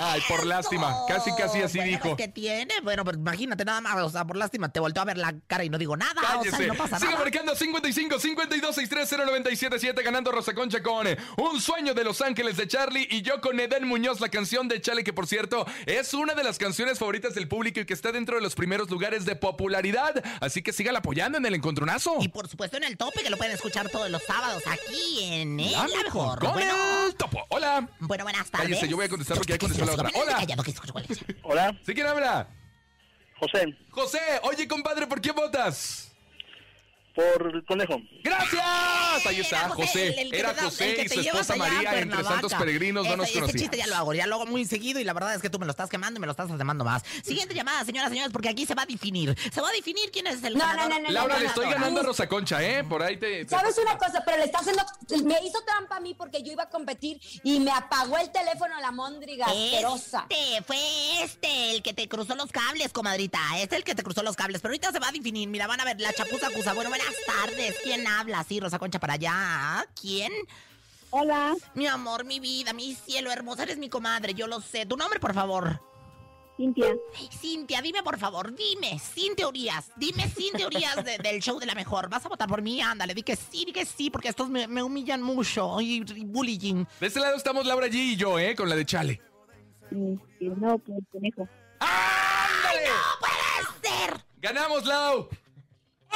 Ay, 0.00 0.20
por 0.26 0.46
lástima. 0.46 0.96
Casi, 1.06 1.30
casi 1.36 1.60
así 1.62 1.78
Bueno, 1.78 1.90
dijo. 1.92 2.16
¿Qué 2.16 2.28
tiene? 2.28 2.80
Bueno, 2.82 3.04
pues 3.04 3.16
imagínate 3.18 3.64
nada 3.64 3.80
más. 3.82 3.94
O 4.02 4.08
sea, 4.10 4.24
por 4.24 4.36
lástima, 4.36 4.70
te 4.72 4.80
volteo 4.80 5.02
a 5.02 5.04
ver 5.06 5.18
la 5.18 5.34
cara 5.46 5.64
y 5.64 5.68
no 5.68 5.76
digo 5.78 5.96
nada. 5.96 6.14
O 6.16 6.20
sea, 6.42 6.50
Cállese. 6.50 6.64
y 6.64 6.66
no 6.68 6.74
pasa 6.74 6.98
Sigue 6.98 7.12
nada. 7.12 7.22
marcando 7.24 7.54
55 7.54 8.18
52 8.18 8.74
630 8.74 9.26
977 9.26 10.02
ganando 10.02 10.32
Rosa 10.32 10.54
Concha 10.54 10.82
con 10.82 11.06
eh, 11.06 11.16
Un 11.36 11.60
sueño 11.60 11.92
de 11.92 12.04
Los 12.04 12.22
Ángeles 12.22 12.56
de 12.56 12.66
Charlie 12.66 13.06
y 13.10 13.20
yo 13.22 13.40
con 13.42 13.60
Eden 13.60 13.86
Muñoz, 13.86 14.20
la 14.20 14.30
canción 14.30 14.66
de 14.66 14.80
Chale, 14.80 15.04
que 15.04 15.12
por 15.12 15.26
cierto 15.26 15.66
es 15.86 16.14
una 16.14 16.32
de 16.34 16.42
las 16.42 16.56
canciones 16.58 16.98
favoritas 16.98 17.34
del 17.34 17.48
público 17.48 17.80
y 17.80 17.84
que 17.84 17.92
está 17.92 18.12
dentro 18.12 18.36
de 18.36 18.42
los 18.42 18.54
primeros 18.54 18.88
lugares 18.88 19.26
de 19.26 19.36
popularidad. 19.36 20.22
Así 20.40 20.62
que 20.62 20.72
sigan 20.72 20.96
apoyando 20.96 21.36
en 21.36 21.44
el 21.44 21.54
encontronazo. 21.54 22.16
Y 22.20 22.28
por 22.28 22.48
supuesto 22.48 22.78
en 22.78 22.84
el 22.84 22.96
tope, 22.96 23.22
que 23.22 23.28
lo 23.30 23.36
pueden 23.36 23.52
escuchar 23.52 23.90
todos 23.90 24.08
los 24.10 24.22
sábados 24.22 24.62
aquí 24.66 25.22
en 25.34 25.60
El 25.60 25.72
La 25.72 25.86
La 25.86 26.02
mejor, 26.04 26.04
Mejor. 26.04 26.38
con 26.38 26.52
Bueno, 26.54 26.74
el 27.06 27.14
topo. 27.14 27.44
Hola. 27.50 27.86
bueno, 28.00 28.21
buenas 28.22 28.50
tardes. 28.50 28.68
Cállese, 28.68 28.88
yo 28.88 28.96
voy 28.96 29.06
a 29.06 29.08
contestar 29.08 29.36
porque 29.36 29.52
ya 29.52 29.58
contestó 29.58 29.84
la 29.84 29.92
otra. 29.92 30.10
Hola. 30.14 30.46
Hola, 31.42 31.80
¿Sí 31.84 31.94
quién 31.94 32.06
habla? 32.06 32.48
José, 33.38 33.76
José, 33.90 34.20
oye 34.44 34.68
compadre, 34.68 35.06
¿por 35.06 35.20
qué 35.20 35.32
votas? 35.32 36.11
Por 37.14 37.54
el 37.54 37.64
conejo. 37.64 38.00
¡Gracias! 38.22 39.26
Ahí 39.26 39.40
está, 39.40 39.68
José. 39.70 40.08
el- 40.08 40.18
el 40.18 40.30
que 40.30 40.38
Era 40.38 40.50
te 40.50 40.56
da- 40.56 40.62
José 40.64 41.02
y 41.04 41.08
su 41.08 41.20
llevas 41.22 41.40
esposa 41.48 41.56
María 41.56 41.98
entre 41.98 42.24
santos 42.24 42.54
peregrinos 42.54 43.06
no 43.06 43.16
nos 43.16 43.30
conocían. 43.30 43.58
chiste 43.58 43.76
ya 43.76 43.86
lo 43.86 43.96
hago, 43.96 44.14
ya 44.14 44.26
lo 44.26 44.36
hago 44.36 44.46
muy 44.46 44.64
seguido 44.64 45.00
y 45.00 45.04
la 45.04 45.12
verdad 45.12 45.34
es 45.34 45.42
que 45.42 45.50
tú 45.50 45.58
me 45.58 45.66
lo 45.66 45.70
estás 45.72 45.88
quemando 45.90 46.18
y 46.18 46.20
me 46.20 46.26
lo 46.26 46.30
estás 46.32 46.48
demandando 46.48 46.84
más. 46.84 47.02
Siguiente 47.22 47.54
llamada, 47.54 47.84
señoras, 47.84 48.10
señores, 48.10 48.32
porque 48.32 48.48
aquí 48.48 48.66
se 48.66 48.74
va 48.74 48.82
a 48.82 48.86
definir. 48.86 49.36
Se 49.52 49.60
va 49.60 49.68
a 49.68 49.72
definir 49.72 50.10
quién 50.10 50.26
es 50.26 50.42
el 50.44 50.54
No, 50.54 50.60
ganador. 50.60 50.88
no, 50.90 50.98
no, 51.00 51.06
no, 51.08 51.10
Laura, 51.12 51.34
no, 51.34 51.40
le 51.40 51.46
estoy 51.46 51.70
ganando 51.70 52.00
a 52.00 52.02
Rosa 52.04 52.28
Concha, 52.28 52.62
¿eh? 52.62 52.84
Por 52.84 53.02
ahí 53.02 53.16
te... 53.18 53.44
te- 53.44 53.48
¿Sabes 53.50 53.76
una 53.78 53.98
cosa? 53.98 54.22
Pero 54.24 54.38
le 54.38 54.44
está 54.44 54.58
haciendo. 54.58 54.82
Me 55.24 55.38
hizo 55.46 55.60
trampa 55.64 55.96
a 55.96 56.00
mí 56.00 56.14
porque 56.14 56.42
yo 56.42 56.52
iba 56.52 56.64
a 56.64 56.68
competir 56.70 57.20
y 57.44 57.60
me 57.60 57.70
apagó 57.70 58.18
el 58.18 58.30
teléfono 58.32 58.78
la 58.80 58.90
móndriga 58.90 59.46
asquerosa. 59.46 60.26
Este, 60.30 60.62
fue 60.62 60.78
este 61.22 61.72
el 61.74 61.82
que 61.82 61.92
te 61.92 62.08
cruzó 62.08 62.34
los 62.34 62.50
cables, 62.50 62.92
comadrita. 62.92 63.38
Este 63.56 63.74
es 63.76 63.78
el 63.80 63.84
que 63.84 63.94
te 63.94 64.02
cruzó 64.02 64.22
los 64.22 64.36
cables. 64.36 64.60
Pero 64.62 64.70
ahorita 64.72 64.92
se 64.92 64.98
va 64.98 65.08
a 65.08 65.12
definir. 65.12 65.48
Mira, 65.48 65.66
van 65.66 65.80
a 65.80 65.84
ver 65.84 66.00
la 66.00 66.12
chapuza 66.12 66.48
acusa. 66.48 66.72
Bueno, 66.72 66.90
buenas 67.02 67.24
tardes. 67.26 67.76
¿Quién 67.82 68.06
habla? 68.06 68.44
Sí, 68.44 68.60
Rosa 68.60 68.78
Concha 68.78 68.98
para 68.98 69.14
allá. 69.14 69.86
¿Quién? 70.00 70.32
Hola, 71.10 71.54
Mi 71.74 71.86
amor, 71.86 72.24
mi 72.24 72.40
vida, 72.40 72.72
mi 72.72 72.94
cielo 72.94 73.30
hermoso. 73.30 73.62
Eres 73.62 73.76
mi 73.78 73.88
comadre, 73.88 74.34
yo 74.34 74.46
lo 74.46 74.60
sé. 74.60 74.86
Tu 74.86 74.96
nombre, 74.96 75.20
por 75.20 75.34
favor. 75.34 75.80
Cintia. 76.56 76.94
Cintia, 77.40 77.80
dime 77.82 78.02
por 78.02 78.18
favor, 78.18 78.54
dime, 78.54 78.98
sin 78.98 79.34
teorías, 79.34 79.86
dime 79.96 80.28
sin 80.28 80.52
teorías 80.52 81.02
de- 81.02 81.16
del 81.18 81.40
show 81.40 81.58
de 81.58 81.64
la 81.66 81.74
mejor. 81.74 82.08
¿Vas 82.10 82.24
a 82.26 82.28
votar 82.28 82.46
por 82.46 82.60
mí? 82.62 82.80
Ándale, 82.80 83.14
di 83.14 83.22
que 83.22 83.36
sí, 83.36 83.64
di 83.64 83.72
que 83.72 83.86
sí, 83.86 84.10
porque 84.10 84.28
estos 84.28 84.48
me, 84.50 84.68
me 84.68 84.82
humillan 84.82 85.22
mucho 85.22 85.80
y, 85.80 86.04
y 86.14 86.24
bullying. 86.24 86.84
De 87.00 87.06
este 87.06 87.20
lado 87.20 87.36
estamos 87.36 87.64
Laura 87.66 87.86
G 87.88 87.94
y 87.94 88.16
yo, 88.16 88.38
¿eh? 88.38 88.54
Con 88.54 88.68
la 88.68 88.76
de 88.76 88.84
Chale. 88.84 89.20
Este, 89.84 90.46
no, 90.56 90.78
por 90.78 90.94
el 90.96 91.06
conejo. 91.10 91.48
¡Ándale! 91.80 92.86
¡No 92.86 93.18
puede 93.20 93.88
ser! 93.88 94.24
¡Ganamos, 94.40 94.84
Lau! 94.84 95.28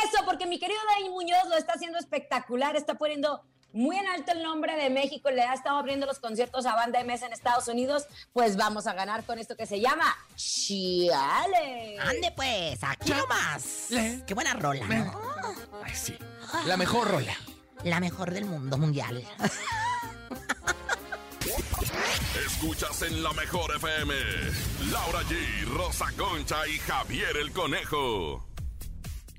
Eso, 0.04 0.24
porque 0.24 0.46
mi 0.46 0.58
querido 0.58 0.80
Dani 0.94 1.10
Muñoz 1.10 1.48
lo 1.48 1.56
está 1.56 1.74
haciendo 1.74 1.98
espectacular, 1.98 2.76
está 2.76 2.94
poniendo 2.94 3.42
muy 3.72 3.96
en 3.96 4.06
alto 4.06 4.32
el 4.32 4.42
nombre 4.42 4.74
de 4.76 4.88
México, 4.88 5.30
le 5.30 5.42
ha 5.42 5.52
estado 5.52 5.78
abriendo 5.78 6.06
los 6.06 6.18
conciertos 6.18 6.64
a 6.66 6.74
banda 6.74 7.02
MS 7.04 7.22
en 7.22 7.32
Estados 7.32 7.68
Unidos, 7.68 8.06
pues 8.32 8.56
vamos 8.56 8.86
a 8.86 8.94
ganar 8.94 9.24
con 9.24 9.38
esto 9.38 9.54
que 9.56 9.66
se 9.66 9.80
llama 9.80 10.16
Chiale. 10.34 11.98
Ande 12.00 12.32
pues, 12.34 12.78
aquí 12.82 13.10
nomás. 13.10 13.88
Qué 14.26 14.34
buena 14.34 14.54
rola, 14.54 14.86
¿no? 14.86 15.20
Ay, 15.84 15.94
sí. 15.94 16.16
La 16.64 16.76
mejor 16.76 17.10
rola. 17.10 17.34
La 17.84 18.00
mejor 18.00 18.30
del 18.30 18.46
mundo 18.46 18.78
mundial. 18.78 19.22
Escuchas 22.46 23.02
en 23.02 23.22
la 23.22 23.32
mejor 23.34 23.76
FM. 23.76 24.14
Laura 24.90 25.20
G, 25.24 25.64
Rosa 25.66 26.06
Concha 26.16 26.66
y 26.66 26.78
Javier 26.78 27.36
el 27.36 27.52
Conejo. 27.52 28.55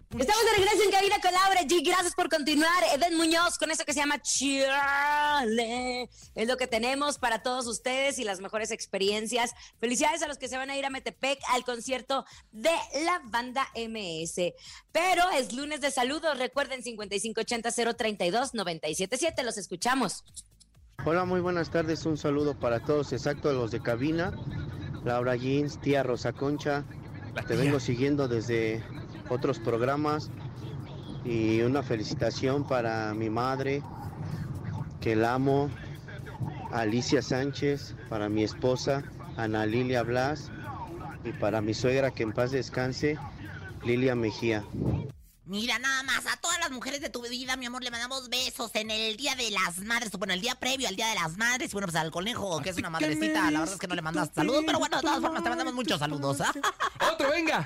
Estamos 0.09 0.45
de 0.45 0.51
regreso 0.55 0.83
en 0.85 0.91
cabina 0.91 1.19
con 1.21 1.33
Laura 1.33 1.63
G. 1.63 1.85
Gracias 1.85 2.15
por 2.15 2.29
continuar. 2.29 2.81
Eden 2.95 3.17
Muñoz 3.17 3.57
con 3.57 3.71
esto 3.71 3.83
que 3.83 3.91
se 3.91 3.99
llama 3.99 4.21
Chiale. 4.21 6.09
Es 6.33 6.47
lo 6.47 6.55
que 6.55 6.65
tenemos 6.65 7.17
para 7.17 7.43
todos 7.43 7.67
ustedes 7.67 8.17
y 8.17 8.23
las 8.23 8.39
mejores 8.39 8.71
experiencias. 8.71 9.51
Felicidades 9.81 10.23
a 10.23 10.29
los 10.29 10.37
que 10.37 10.47
se 10.47 10.55
van 10.55 10.69
a 10.69 10.77
ir 10.77 10.85
a 10.85 10.89
Metepec 10.89 11.39
al 11.49 11.65
concierto 11.65 12.23
de 12.53 12.71
la 13.03 13.21
banda 13.25 13.67
MS. 13.75 14.53
Pero 14.93 15.29
es 15.31 15.51
lunes 15.51 15.81
de 15.81 15.91
saludos. 15.91 16.39
Recuerden 16.39 16.83
5580-032-977. 16.83 19.43
Los 19.43 19.57
escuchamos. 19.57 20.23
Hola, 21.03 21.25
muy 21.25 21.41
buenas 21.41 21.69
tardes. 21.69 22.05
Un 22.05 22.17
saludo 22.17 22.57
para 22.57 22.79
todos, 22.79 23.11
exacto, 23.11 23.51
los 23.51 23.71
de 23.71 23.81
cabina. 23.81 24.31
Laura 25.03 25.35
Jeans, 25.35 25.81
tía 25.81 26.01
Rosa 26.01 26.31
Concha. 26.31 26.85
Te 27.45 27.57
vengo 27.57 27.79
siguiendo 27.79 28.27
desde 28.29 28.81
otros 29.29 29.59
programas. 29.59 30.29
Y 31.25 31.61
una 31.61 31.83
felicitación 31.83 32.65
para 32.65 33.13
mi 33.13 33.29
madre, 33.29 33.83
que 35.01 35.15
la 35.15 35.33
amo. 35.33 35.69
Alicia 36.71 37.21
Sánchez, 37.21 37.95
para 38.09 38.29
mi 38.29 38.43
esposa, 38.43 39.03
Ana 39.37 39.65
Lilia 39.65 40.03
Blas. 40.03 40.51
Y 41.23 41.31
para 41.33 41.61
mi 41.61 41.73
suegra, 41.73 42.11
que 42.11 42.23
en 42.23 42.33
paz 42.33 42.51
descanse, 42.51 43.17
Lilia 43.83 44.15
Mejía. 44.15 44.63
Mira, 45.47 45.79
nada 45.79 46.03
más, 46.03 46.25
a 46.27 46.35
todas 46.41 46.59
las 46.59 46.71
mujeres 46.71 46.99
de 46.99 47.09
tu 47.09 47.21
vida, 47.21 47.55
mi 47.55 47.65
amor, 47.65 47.81
le 47.81 47.89
mandamos 47.89 48.27
besos 48.27 48.69
en 48.73 48.91
el 48.91 49.15
Día 49.15 49.33
de 49.35 49.49
las 49.49 49.77
Madres, 49.79 50.11
bueno, 50.11 50.33
el 50.33 50.41
día 50.41 50.55
previo 50.55 50.89
al 50.89 50.97
Día 50.97 51.07
de 51.07 51.15
las 51.15 51.37
Madres, 51.37 51.69
y 51.69 51.73
bueno, 51.73 51.87
pues 51.87 51.95
al 51.95 52.11
conejo, 52.11 52.61
que 52.61 52.71
es 52.71 52.77
una 52.77 52.89
madrecita, 52.89 53.49
la 53.49 53.61
verdad 53.61 53.73
es 53.75 53.79
que 53.79 53.87
no 53.87 53.95
le 53.95 54.01
mandas 54.01 54.29
saludos, 54.35 54.63
pero 54.65 54.77
bueno, 54.77 54.97
de 54.97 55.03
todas 55.03 55.21
formas 55.21 55.41
te 55.41 55.49
mandamos 55.49 55.73
muchos 55.73 55.99
saludos. 55.99 56.39
¡Otro, 57.13 57.29
venga! 57.29 57.65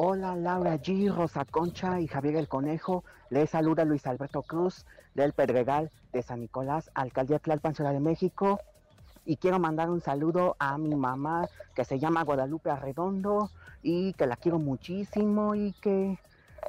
Hola 0.00 0.36
Laura 0.36 0.76
G, 0.76 1.12
Rosa 1.12 1.44
Concha 1.44 2.00
y 2.00 2.06
Javier 2.06 2.36
el 2.36 2.46
Conejo. 2.46 3.02
Les 3.30 3.50
saluda 3.50 3.84
Luis 3.84 4.06
Alberto 4.06 4.44
Cruz 4.44 4.86
del 5.16 5.32
Pedregal 5.32 5.90
de 6.12 6.22
San 6.22 6.38
Nicolás, 6.38 6.88
Alcaldía 6.94 7.40
Tlalpan, 7.40 7.74
Ciudad 7.74 7.92
de 7.92 7.98
México. 7.98 8.60
Y 9.24 9.38
quiero 9.38 9.58
mandar 9.58 9.90
un 9.90 10.00
saludo 10.00 10.54
a 10.60 10.78
mi 10.78 10.94
mamá 10.94 11.48
que 11.74 11.84
se 11.84 11.98
llama 11.98 12.22
Guadalupe 12.22 12.70
Arredondo 12.70 13.50
y 13.82 14.12
que 14.12 14.28
la 14.28 14.36
quiero 14.36 14.60
muchísimo 14.60 15.56
y 15.56 15.72
que 15.72 16.16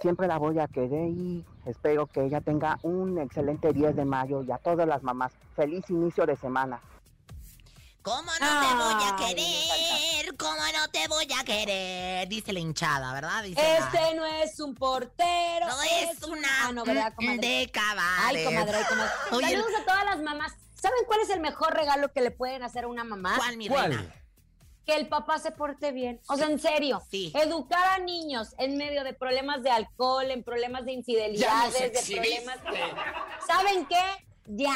siempre 0.01 0.25
la 0.25 0.39
voy 0.39 0.57
a 0.57 0.67
querer 0.67 1.09
y 1.09 1.45
espero 1.67 2.07
que 2.07 2.23
ella 2.23 2.41
tenga 2.41 2.79
un 2.81 3.19
excelente 3.19 3.73
10 3.73 3.95
de 3.95 4.05
mayo 4.05 4.41
y 4.41 4.51
a 4.51 4.57
todas 4.57 4.87
las 4.87 5.03
mamás. 5.03 5.33
Feliz 5.55 5.87
inicio 5.91 6.25
de 6.25 6.35
semana. 6.35 6.81
¿Cómo 8.01 8.23
no 8.23 8.37
te 8.37 8.75
voy 8.75 9.03
a 9.03 9.15
querer? 9.17 10.35
¿Cómo 10.37 10.55
no 10.55 10.89
te 10.91 11.07
voy 11.07 11.27
a 11.37 11.43
querer? 11.43 12.27
Dice 12.29 12.53
la 12.53 12.59
hinchada, 12.59 13.13
¿verdad? 13.13 13.43
Dice 13.43 13.61
la- 13.61 13.77
Este 13.77 14.15
no 14.15 14.25
es 14.25 14.59
un 14.59 14.73
portero. 14.73 15.67
No 15.67 15.81
es 15.83 16.23
una 16.23 16.47
Ah, 16.67 16.71
no, 16.71 16.85
¿verdad, 16.85 17.13
comadre? 17.13 17.39
de 17.47 17.69
cabaret. 17.71 18.37
Ay, 18.37 18.45
comadre, 18.45 18.77
ay, 18.77 18.83
comadre. 18.87 19.11
Oye, 19.31 19.49
Saludos 19.49 19.71
a 19.81 19.85
todas 19.85 20.05
las 20.05 20.19
mamás. 20.21 20.53
¿Saben 20.81 20.99
cuál 21.07 21.19
es 21.21 21.29
el 21.29 21.41
mejor 21.41 21.73
regalo 21.73 22.11
que 22.13 22.21
le 22.21 22.31
pueden 22.31 22.63
hacer 22.63 22.85
a 22.85 22.87
una 22.87 23.03
mamá? 23.03 23.35
¿Cuál, 23.37 23.57
mi 23.57 23.67
¿Cuál? 23.67 23.91
reina? 23.93 24.15
Que 24.85 24.95
el 24.95 25.07
papá 25.09 25.37
se 25.37 25.51
porte 25.51 25.91
bien. 25.91 26.19
O 26.29 26.37
sea, 26.37 26.47
en 26.47 26.57
serio. 26.59 27.03
Educar 27.11 27.85
a 27.85 27.97
niños 27.99 28.55
en 28.57 28.77
medio 28.77 29.03
de 29.03 29.13
problemas 29.13 29.61
de 29.61 29.69
alcohol, 29.71 30.31
en 30.31 30.41
problemas 30.43 30.85
de 30.85 30.93
infidelidades, 30.93 31.73
de 32.07 32.15
problemas. 32.15 32.57
¿Saben 33.45 33.85
qué? 33.85 34.01
Ya, 34.47 34.73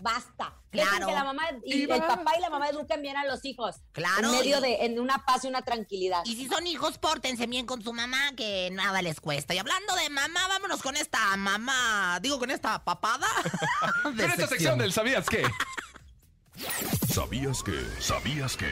basta. 0.00 0.54
Dejen 0.72 0.88
Claro. 0.88 1.06
que 1.08 1.12
la 1.12 1.24
mamá 1.24 1.42
y 1.64 1.82
el 1.82 1.88
papá 1.88 2.32
y 2.36 2.40
la 2.40 2.48
mamá 2.50 2.68
eduquen 2.68 3.02
bien 3.02 3.16
a 3.16 3.24
los 3.24 3.44
hijos. 3.44 3.76
Claro, 3.92 4.30
En 4.32 4.38
medio 4.38 4.58
y- 4.58 4.62
de, 4.62 4.84
en 4.86 5.00
una 5.00 5.24
paz 5.24 5.44
y 5.44 5.48
una 5.48 5.62
tranquilidad. 5.62 6.22
Y 6.24 6.36
si 6.36 6.46
son 6.48 6.66
hijos, 6.66 6.98
pórtense 6.98 7.46
bien 7.46 7.66
con 7.66 7.82
su 7.82 7.92
mamá, 7.92 8.32
que 8.36 8.70
nada 8.72 9.02
les 9.02 9.20
cuesta. 9.20 9.52
Y 9.54 9.58
hablando 9.58 9.94
de 9.96 10.08
mamá, 10.10 10.46
vámonos 10.48 10.80
con 10.82 10.96
esta 10.96 11.36
mamá, 11.36 12.18
digo, 12.22 12.38
con 12.38 12.50
esta 12.50 12.82
papada. 12.84 13.26
de 14.14 14.24
En 14.24 14.30
esta 14.30 14.46
sección 14.46 14.78
del 14.78 14.92
¿Sabías 14.92 15.26
qué? 15.28 15.42
¿Sabías 17.12 17.62
que? 17.62 17.86
¿Sabías 18.00 18.56
que? 18.56 18.70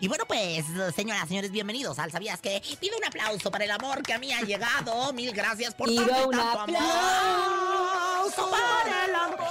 Y 0.00 0.08
bueno, 0.08 0.24
pues, 0.26 0.64
señoras, 0.96 1.28
señores, 1.28 1.52
bienvenidos 1.52 1.98
al 2.00 2.10
¿Sabías 2.10 2.40
que? 2.40 2.60
Pido 2.80 2.96
un 2.98 3.04
aplauso 3.04 3.52
para 3.52 3.64
el 3.64 3.70
amor 3.70 4.02
que 4.02 4.12
a 4.12 4.18
mí 4.18 4.32
ha 4.32 4.40
llegado. 4.40 5.12
Mil 5.12 5.30
gracias 5.32 5.74
por 5.74 5.88
Pido 5.88 6.04
tanto 6.06 6.28
un 6.28 6.36
tanto 6.36 6.58
aplauso 6.60 8.44
amor. 8.46 8.60
para 8.60 9.04
el 9.04 9.14
amor. 9.14 9.41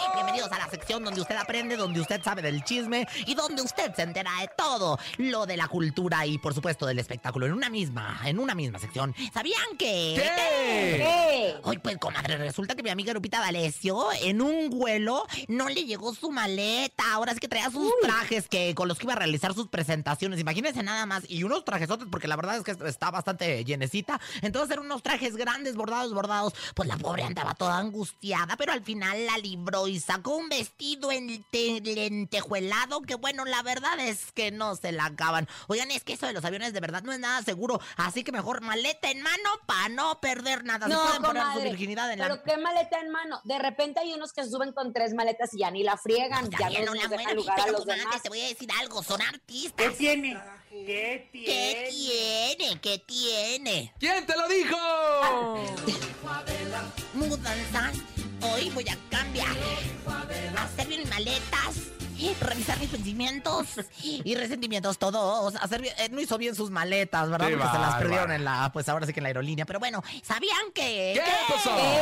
Sección 0.72 1.04
donde 1.04 1.20
usted 1.20 1.36
aprende, 1.36 1.76
donde 1.76 2.00
usted 2.00 2.24
sabe 2.24 2.42
del 2.42 2.64
chisme 2.64 3.06
y 3.26 3.36
donde 3.36 3.62
usted 3.62 3.94
se 3.94 4.04
entera 4.04 4.32
de 4.40 4.50
todo 4.58 4.98
lo 5.18 5.46
de 5.46 5.58
la 5.58 5.68
cultura 5.68 6.26
y, 6.26 6.38
por 6.38 6.54
supuesto, 6.54 6.86
del 6.86 6.98
espectáculo 6.98 7.46
en 7.46 7.52
una 7.52 7.70
misma, 7.70 8.22
en 8.24 8.40
una 8.40 8.56
misma 8.56 8.80
sección. 8.80 9.14
¿Sabían 9.34 9.76
que? 9.78 10.16
¿Qué? 10.16 11.56
Hoy, 11.64 11.78
pues, 11.80 11.98
comadre, 11.98 12.38
resulta 12.38 12.74
que 12.74 12.84
mi 12.84 12.90
amiga 12.90 13.14
Lupita 13.14 13.42
D'Alessio, 13.42 14.14
en 14.22 14.42
un 14.42 14.70
vuelo, 14.70 15.28
no 15.50 15.68
le 15.68 15.84
llegó 15.84 16.16
su 16.16 16.32
maleta. 16.32 17.04
Ahora 17.12 17.34
sí 17.34 17.40
que 17.40 17.50
traía 17.50 17.70
sus 17.70 17.92
trajes 18.02 18.48
que 18.48 18.74
con 18.74 18.88
los 18.88 18.98
que 18.98 19.06
iba 19.06 19.14
a 19.14 19.18
realizar 19.18 19.54
sus 19.54 19.68
presentaciones. 19.68 20.40
Imagínense 20.40 20.84
nada 20.84 21.06
más. 21.06 21.30
Y 21.30 21.44
unos 21.44 21.66
trajesotes, 21.66 22.08
porque 22.10 22.30
la 22.30 22.38
verdad 22.38 22.56
es 22.58 22.64
que 22.64 22.78
está 22.88 23.12
bastante 23.12 23.66
llenecita. 23.66 24.22
Entonces 24.42 24.72
eran 24.72 24.86
unos 24.86 25.04
trajes 25.04 25.36
grandes, 25.36 25.76
bordados, 25.76 26.14
bordados. 26.14 26.54
Pues 26.76 26.88
la 26.88 26.98
pobre 26.98 27.24
andaba 27.24 27.56
toda 27.56 27.78
angustiada, 27.78 28.56
pero 28.56 28.72
al 28.72 28.84
final 28.84 29.26
la 29.26 29.38
libró 29.38 29.88
y 29.88 30.00
sacó 30.00 30.38
un 30.38 30.48
vestido 30.62 31.12
en 31.12 31.44
te- 31.52 31.82
lentejuelado 31.82 33.02
que 33.02 33.16
bueno, 33.16 33.46
la 33.46 33.62
verdad 33.64 34.00
es 34.00 34.32
que 34.34 34.52
no 34.52 34.76
se 34.76 34.92
la 34.92 35.06
acaban. 35.06 35.48
Oigan, 35.68 35.92
es 35.92 36.04
que 36.04 36.14
eso 36.14 36.28
de 36.28 36.34
los 36.34 36.46
aviones 36.46 36.74
de 36.74 36.80
verdad 36.80 37.02
no 37.04 37.12
es 37.12 37.20
nada 37.20 37.42
seguro, 37.44 37.80
así 37.98 38.24
que 38.24 38.32
mejor 38.32 38.62
maleta 38.62 39.10
en 39.10 39.22
mano 39.22 39.50
para 39.66 39.90
no 39.90 40.20
perder 40.22 40.64
nada. 40.64 40.88
Se 40.88 40.94
No, 40.94 41.04
pueden 41.06 41.22
poner 41.24 41.44
su 41.54 41.62
virginidad 41.62 42.12
en 42.12 42.20
la... 42.20 42.28
pero 42.30 42.44
qué 42.44 42.58
maleta 42.58 43.00
en 43.00 43.10
mano. 43.10 43.42
De 43.44 43.58
repente 43.60 44.00
hay 44.00 44.14
unos 44.14 44.34
que 44.34 44.44
se 44.44 44.52
suben 44.52 44.72
con 44.74 44.94
tres 44.94 45.14
maletas 45.14 45.54
y 45.54 45.60
ya 45.60 45.72
ni 45.72 45.84
la 45.84 45.98
friegan, 45.98 46.50
ya 46.52 46.70
no 46.86 46.94
nos 46.94 47.10
dejan 47.10 47.10
buena, 47.10 47.34
lugar 47.34 47.60
a 47.60 47.64
pero 47.64 47.72
los 47.78 47.82
comadre, 47.82 48.02
demás. 48.02 48.22
te 48.22 48.30
voy 48.30 48.42
a 48.42 48.48
decir 48.48 48.70
algo, 48.80 49.04
son 49.04 49.22
artistas. 49.22 49.88
¿Qué 49.90 49.96
tiene? 49.98 50.38
¿Qué 50.70 51.30
tiene? 51.32 52.80
¿Qué 52.82 52.98
tiene? 53.06 53.94
¿Quién 54.00 54.26
te 54.26 54.38
lo 54.38 54.48
dijo? 54.48 54.78
Mudanzas, 57.14 57.98
hoy 58.42 58.70
voy 58.70 58.86
a 58.90 58.98
cambiar. 59.10 59.56
Hacer 60.58 60.88
mis 60.88 61.10
maletas, 61.10 61.76
revisar 62.42 62.80
mis 62.80 62.90
sentimientos 62.92 63.68
y 64.04 64.36
resentimientos 64.36 64.98
todos. 65.00 65.56
Hacer 65.56 65.82
bien- 65.82 65.96
eh, 65.98 66.10
no 66.12 66.22
hizo 66.22 66.38
bien 66.38 66.56
sus 66.56 66.70
maletas, 66.70 67.30
¿verdad? 67.30 67.50
Porque 67.50 67.68
se 67.72 67.80
las 67.80 67.96
perdieron 67.96 68.32
en 68.32 68.44
la, 68.46 68.70
pues 68.74 68.88
ahora 68.90 69.06
sí 69.06 69.14
que 69.14 69.20
en 69.20 69.24
la 69.24 69.28
aerolínea. 69.30 69.66
Pero 69.66 69.80
bueno, 69.80 70.04
¿sabían 70.24 70.72
que? 70.74 71.14
¿Qué 71.24 71.54
pasó? 71.54 71.76
¿Qué? 71.76 71.82
Oiga, 71.82 72.01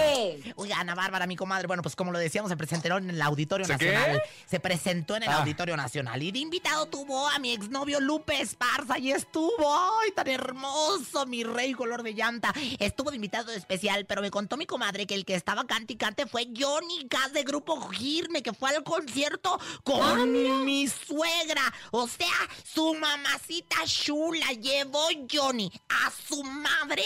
Ana 0.80 0.96
Bárbara, 0.96 1.28
mi 1.28 1.36
comadre, 1.36 1.68
bueno, 1.68 1.84
pues 1.84 1.96
como 1.96 2.12
lo 2.12 2.20
decíamos, 2.20 2.50
se 2.50 2.58
presentó 2.58 2.98
en 2.98 3.10
el 3.10 3.22
Auditorio 3.22 3.66
¿Se 3.66 3.78
qué? 3.78 3.92
Nacional. 3.92 4.22
Se 4.46 4.60
presentó 4.60 5.16
en 5.16 5.24
el 5.24 5.30
Ah. 5.30 5.40
Auditorio 5.40 5.76
Nacional. 5.78 6.22
Y 6.24 6.32
de 6.32 6.40
invitado 6.40 6.86
tuvo 6.88 7.28
a 7.30 7.38
mi 7.40 7.52
exnovio 7.54 8.00
Lupe 8.00 8.42
Esparza. 8.42 8.98
Y 8.98 9.12
estuvo, 9.12 9.76
¡ay, 10.02 10.12
tan 10.16 10.28
hermoso! 10.28 11.26
Mi 11.26 11.44
rey 11.44 11.74
color 11.74 12.04
de 12.04 12.14
llanta. 12.14 12.54
Estuvo 12.80 13.10
de 13.12 13.18
invitado 13.18 13.52
especial, 13.52 14.06
pero 14.06 14.22
me 14.22 14.32
contó 14.32 14.58
mi 14.58 14.66
comadre 14.66 15.06
que 15.06 15.16
el 15.16 15.26
que 15.26 15.36
estaba 15.36 15.66
cante 15.66 15.94
y 15.94 15.96
cante 15.98 16.26
fue 16.28 16.48
Johnny 16.58 17.06
Gas 17.10 17.34
de 17.34 17.44
Grupo 17.44 17.90
Girme, 17.90 18.42
que 18.42 18.54
fue 18.54 18.70
al 18.76 18.84
concierto 18.84 19.60
con 19.84 20.32
mi 20.66 20.88
suegra. 20.88 21.62
O 21.92 22.08
sea, 22.08 22.28
su 22.64 22.94
mamacita 22.96 23.76
chula 23.86 24.48
llevó 24.54 25.08
Johnny 25.32 25.72
a 25.90 26.12
su 26.28 26.44
madre 26.44 27.04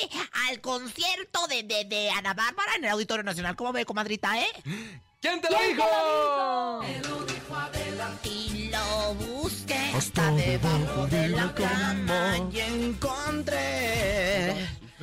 al 0.47 0.61
concierto 0.61 1.47
de, 1.47 1.63
de, 1.63 1.85
de 1.85 2.09
Ana 2.11 2.33
Bárbara 2.33 2.73
en 2.77 2.85
el 2.85 2.91
Auditorio 2.91 3.23
Nacional. 3.23 3.55
¿Cómo 3.63 3.71
ve, 3.71 3.85
comadrita, 3.85 4.37
eh? 4.37 4.45
¿Quién 5.21 5.39
te 5.39 5.49
lo 5.49 5.57
¿Quién 5.57 5.77
te 5.77 5.83
dijo? 5.83 5.85
Y 8.25 8.67
lo 8.67 9.13
busqué 9.13 9.79
hasta 9.95 10.31
debajo 10.31 11.07
de 11.07 11.29
la 11.29 11.55
cama 11.55 12.39
y 12.51 12.59
encontré. 12.59 14.53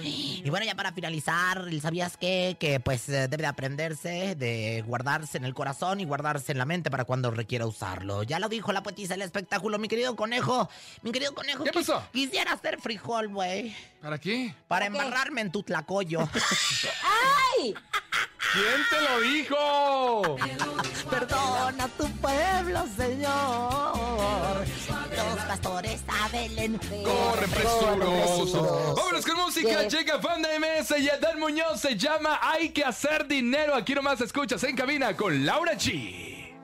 Y 0.02 0.48
bueno, 0.50 0.66
ya 0.66 0.74
para 0.74 0.92
finalizar, 0.92 1.64
¿sabías 1.80 2.16
qué? 2.16 2.56
Que 2.58 2.80
pues 2.80 3.08
eh, 3.08 3.28
debe 3.28 3.42
de 3.42 3.46
aprenderse, 3.46 4.34
de 4.34 4.82
guardarse 4.86 5.38
en 5.38 5.44
el 5.44 5.54
corazón 5.54 6.00
y 6.00 6.04
guardarse 6.04 6.52
en 6.52 6.58
la 6.58 6.64
mente 6.64 6.90
para 6.90 7.04
cuando 7.04 7.30
requiera 7.30 7.66
usarlo. 7.66 8.22
Ya 8.22 8.38
lo 8.38 8.48
dijo 8.48 8.72
la 8.72 8.82
poetisa 8.82 9.14
del 9.14 9.22
espectáculo, 9.22 9.78
mi 9.78 9.88
querido 9.88 10.16
conejo. 10.16 10.68
Mi 11.02 11.12
querido 11.12 11.34
conejo. 11.34 11.64
¿Qué 11.64 11.72
pasó? 11.72 12.02
Quisiera 12.12 12.52
hacer 12.52 12.80
frijol, 12.80 13.28
güey. 13.28 13.74
¿Para 14.00 14.18
qué? 14.18 14.54
Para 14.68 14.86
embarrarme 14.86 15.42
en 15.42 15.52
tu 15.52 15.62
tlacoyo. 15.62 16.20
¡Ay! 17.58 17.74
¿Quién 18.52 18.82
te 18.90 19.00
lo 19.00 19.20
dijo? 19.20 20.36
Perdona 21.08 21.88
tu 21.96 22.08
pueblo, 22.16 22.84
Señor. 22.96 24.66
Los 25.16 25.44
pastores 25.46 26.02
a 26.08 26.28
Belén. 26.28 26.78
Corren 26.78 27.50
presuroso. 27.50 28.79
Vámonos 29.20 29.24
con 29.26 29.36
música. 29.36 29.82
Yes. 29.82 29.92
Llega 29.92 30.20
Fan 30.20 30.42
de 30.42 30.58
MS 30.58 30.94
y 30.98 31.08
Adán 31.08 31.38
Muñoz 31.38 31.80
se 31.80 31.96
llama 31.96 32.38
Hay 32.42 32.70
que 32.70 32.84
hacer 32.84 33.26
dinero. 33.26 33.74
Aquí 33.74 33.94
nomás 33.94 34.20
escuchas 34.20 34.62
en 34.64 34.76
cabina 34.76 35.16
con 35.16 35.44
Laura 35.44 35.74
G. 35.74 36.54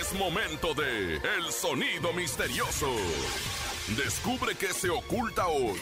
Es 0.00 0.12
momento 0.14 0.74
de 0.74 1.16
El 1.16 1.52
Sonido 1.52 2.12
Misterioso. 2.12 2.94
Descubre 3.96 4.54
qué 4.54 4.72
se 4.72 4.90
oculta 4.90 5.46
hoy. 5.48 5.80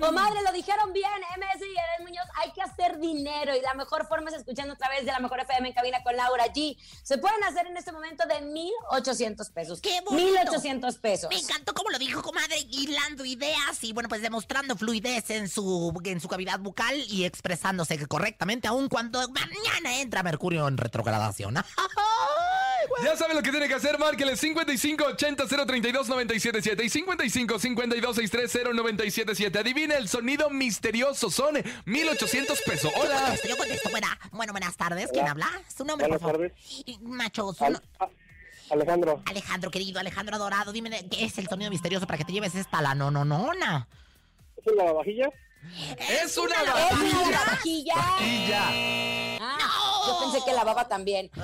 Comadre, 0.00 0.42
lo 0.42 0.52
dijeron 0.52 0.92
bien, 0.92 1.10
MS 1.38 1.60
y 1.60 1.70
Eden 1.70 2.06
Muñoz, 2.06 2.26
hay 2.36 2.52
que 2.52 2.62
hacer 2.62 2.98
dinero 2.98 3.54
y 3.56 3.60
la 3.60 3.74
mejor 3.74 4.06
forma 4.06 4.30
es 4.30 4.36
escuchando 4.36 4.74
a 4.74 4.76
través 4.76 5.04
de 5.04 5.12
la 5.12 5.20
mejor 5.20 5.40
FM 5.40 5.68
en 5.68 5.74
cabina 5.74 6.02
con 6.02 6.16
Laura 6.16 6.46
G. 6.46 6.76
Se 7.02 7.18
pueden 7.18 7.42
hacer 7.44 7.66
en 7.66 7.76
este 7.76 7.92
momento 7.92 8.24
de 8.26 8.40
1,800 8.42 9.50
pesos. 9.50 9.80
¡Qué 9.80 10.00
bonito! 10.04 10.34
1,800 10.44 10.98
pesos. 10.98 11.30
Me 11.30 11.38
encantó 11.38 11.74
como 11.74 11.90
lo 11.90 11.98
dijo, 11.98 12.22
comadre, 12.22 12.58
hilando 12.70 13.24
ideas 13.24 13.82
y 13.82 13.92
bueno, 13.92 14.08
pues 14.08 14.22
demostrando 14.22 14.76
fluidez 14.76 15.30
en 15.30 15.48
su, 15.48 15.98
en 16.04 16.20
su 16.20 16.28
cavidad 16.28 16.58
bucal 16.58 16.96
y 17.08 17.24
expresándose 17.24 18.06
correctamente, 18.06 18.68
aun 18.68 18.88
cuando 18.88 19.20
mañana 19.28 20.00
entra 20.00 20.22
Mercurio 20.22 20.68
en 20.68 20.76
retrogradación. 20.76 21.56
Ya 23.04 23.16
saben 23.16 23.36
lo 23.36 23.42
que 23.42 23.50
tiene 23.50 23.68
que 23.68 23.74
hacer, 23.74 23.98
márquele 23.98 24.36
55 24.36 25.04
80 25.04 25.46
032 25.46 26.08
977 26.08 26.84
y 26.84 26.88
55 26.88 27.58
52 27.58 28.16
630 28.16 28.72
977. 28.74 29.58
Adivina 29.58 29.96
el 29.96 30.08
sonido 30.08 30.50
misterioso, 30.50 31.30
son 31.30 31.56
1800 31.84 32.60
pesos. 32.62 32.92
Yo 32.94 33.00
Hola. 33.00 33.20
contesto, 33.22 33.48
yo 33.48 33.56
contesto. 33.56 33.90
Buena- 33.90 34.18
bueno, 34.32 34.52
buenas 34.52 34.76
tardes. 34.76 35.10
¿Quién 35.12 35.28
habla? 35.28 35.48
Su 35.74 35.84
nombre, 35.84 36.08
por 36.08 36.18
Buenas 36.18 36.22
favor. 36.40 36.52
tardes. 36.52 37.00
Macho, 37.02 37.52
su 37.52 37.64
Al- 37.64 37.72
no- 37.74 37.80
a- 38.00 38.08
Alejandro, 38.70 39.22
Alejandro, 39.26 39.70
querido, 39.70 40.00
Alejandro 40.00 40.34
adorado, 40.36 40.72
dime 40.72 41.06
qué 41.08 41.24
es 41.24 41.38
el 41.38 41.46
sonido 41.48 41.70
misterioso 41.70 42.06
para 42.06 42.18
que 42.18 42.24
te 42.24 42.32
lleves 42.32 42.54
esta 42.56 42.82
la 42.82 42.94
no, 42.96 43.10
no, 43.12 43.24
nona. 43.24 43.86
¿es 44.56 44.66
una 44.72 44.84
lavavajilla? 44.84 45.28
Es 45.98 46.36
una 46.38 46.54
¡Es 46.56 46.92
una! 47.02 47.44
Vajilla. 47.44 47.94
Ah, 49.40 50.02
Yo 50.06 50.18
pensé 50.20 50.44
que 50.44 50.52
lavaba 50.52 50.88
también. 50.88 51.30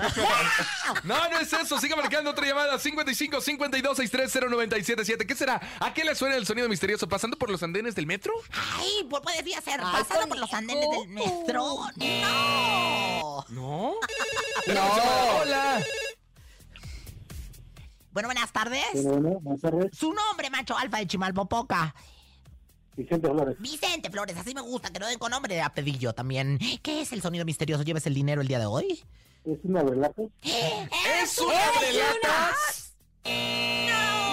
No, 1.05 1.29
no 1.29 1.39
es 1.39 1.53
eso. 1.53 1.79
Siga 1.79 1.97
marcando 1.97 2.31
otra 2.31 2.47
llamada. 2.47 2.79
55 2.79 3.41
52 3.41 3.97
630 3.97 4.49
977. 4.51 5.27
¿Qué 5.27 5.35
será? 5.35 5.61
¿A 5.81 5.93
qué 5.93 6.05
le 6.05 6.15
suena 6.15 6.37
el 6.37 6.47
sonido 6.47 6.69
misterioso? 6.69 7.09
¿Pasando 7.09 7.37
por 7.37 7.51
los 7.51 7.63
andenes 7.63 7.95
del 7.95 8.07
metro? 8.07 8.33
Ay, 8.79 9.07
pues 9.09 9.23
podría 9.23 9.61
ser 9.61 9.81
Ay, 9.83 9.93
pasando 10.05 10.29
por 10.29 10.39
los 10.39 10.53
andenes 10.53 10.89
del 10.91 11.09
metro. 11.09 11.79
¡No! 11.97 13.45
No. 13.49 13.95
No. 14.67 14.93
Hola. 15.41 15.83
Bueno, 18.13 18.29
buenas 18.29 18.53
tardes. 18.53 18.85
Bueno, 18.95 19.41
buenas 19.41 19.61
tardes. 19.61 19.91
Su 19.99 20.13
nombre, 20.13 20.51
macho 20.51 20.77
alfa 20.77 20.99
de 20.99 21.07
Chimalpopoca. 21.07 21.95
Vicente 22.97 23.29
Flores. 23.29 23.57
Vicente 23.59 24.11
Flores, 24.11 24.37
así 24.37 24.55
me 24.55 24.61
gusta, 24.61 24.91
que 24.91 24.99
lo 24.99 25.07
den 25.07 25.19
con 25.19 25.31
nombre 25.31 25.55
de 25.55 25.63
apellido 25.63 26.13
también. 26.13 26.59
¿Qué 26.83 27.01
es 27.03 27.13
el 27.13 27.23
sonido 27.23 27.45
misterioso? 27.45 27.83
¿Lleves 27.83 28.07
el 28.07 28.15
dinero 28.15 28.43
el 28.43 28.49
día 28.49 28.59
de 28.59 28.67
hoy? 28.67 29.03
¿Es 29.45 29.59
una 29.65 29.83
relato? 29.83 30.31
¿Es 30.43 31.39
una 31.39 31.81
de 31.81 31.93
latas? 31.99 32.95
¡No! 33.25 34.32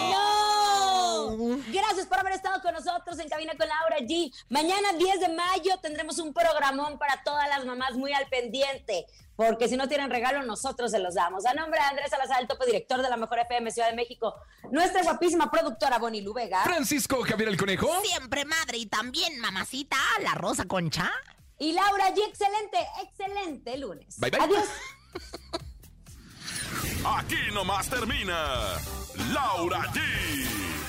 Gracias 1.71 2.05
por 2.07 2.19
haber 2.19 2.33
estado 2.33 2.61
con 2.61 2.73
nosotros 2.73 3.17
en 3.19 3.29
Cabina 3.29 3.53
con 3.57 3.67
Laura 3.67 3.97
G. 3.99 4.33
Mañana 4.49 4.93
10 4.97 5.19
de 5.21 5.29
mayo 5.29 5.77
tendremos 5.81 6.19
un 6.19 6.33
programón 6.33 6.97
para 6.99 7.23
todas 7.23 7.47
las 7.49 7.65
mamás 7.65 7.93
muy 7.93 8.11
al 8.13 8.27
pendiente. 8.27 9.05
Porque 9.35 9.69
si 9.69 9.77
no 9.77 9.87
tienen 9.87 10.09
regalo, 10.09 10.43
nosotros 10.43 10.91
se 10.91 10.99
los 10.99 11.15
damos. 11.15 11.45
A 11.45 11.53
nombre 11.53 11.79
de 11.79 11.85
Andrés 11.85 12.09
Salazar, 12.09 12.41
el 12.41 12.47
topo 12.47 12.65
director 12.65 13.01
de 13.01 13.09
la 13.09 13.15
Mejor 13.15 13.39
FM 13.39 13.71
Ciudad 13.71 13.89
de 13.89 13.95
México, 13.95 14.35
nuestra 14.71 15.01
guapísima 15.01 15.49
productora 15.49 15.97
Bonnie 15.97 16.21
Lu 16.21 16.33
Vega 16.33 16.61
Francisco 16.63 17.21
Javier 17.23 17.47
el 17.49 17.57
Conejo. 17.57 17.87
Siempre 18.03 18.43
madre 18.43 18.77
y 18.79 18.85
también 18.87 19.39
mamacita, 19.39 19.95
la 20.21 20.33
Rosa 20.33 20.65
Concha. 20.65 21.09
y 21.57 21.71
Laura 21.71 22.13
G. 22.13 22.19
Excelente, 22.27 22.77
excelente 23.01 23.77
lunes. 23.77 24.19
Bye, 24.19 24.31
bye. 24.31 24.41
Adiós. 24.41 24.65
Aquí 27.05 27.37
nomás 27.53 27.89
termina 27.89 28.35
Laura 29.33 29.81
G, 29.93 29.99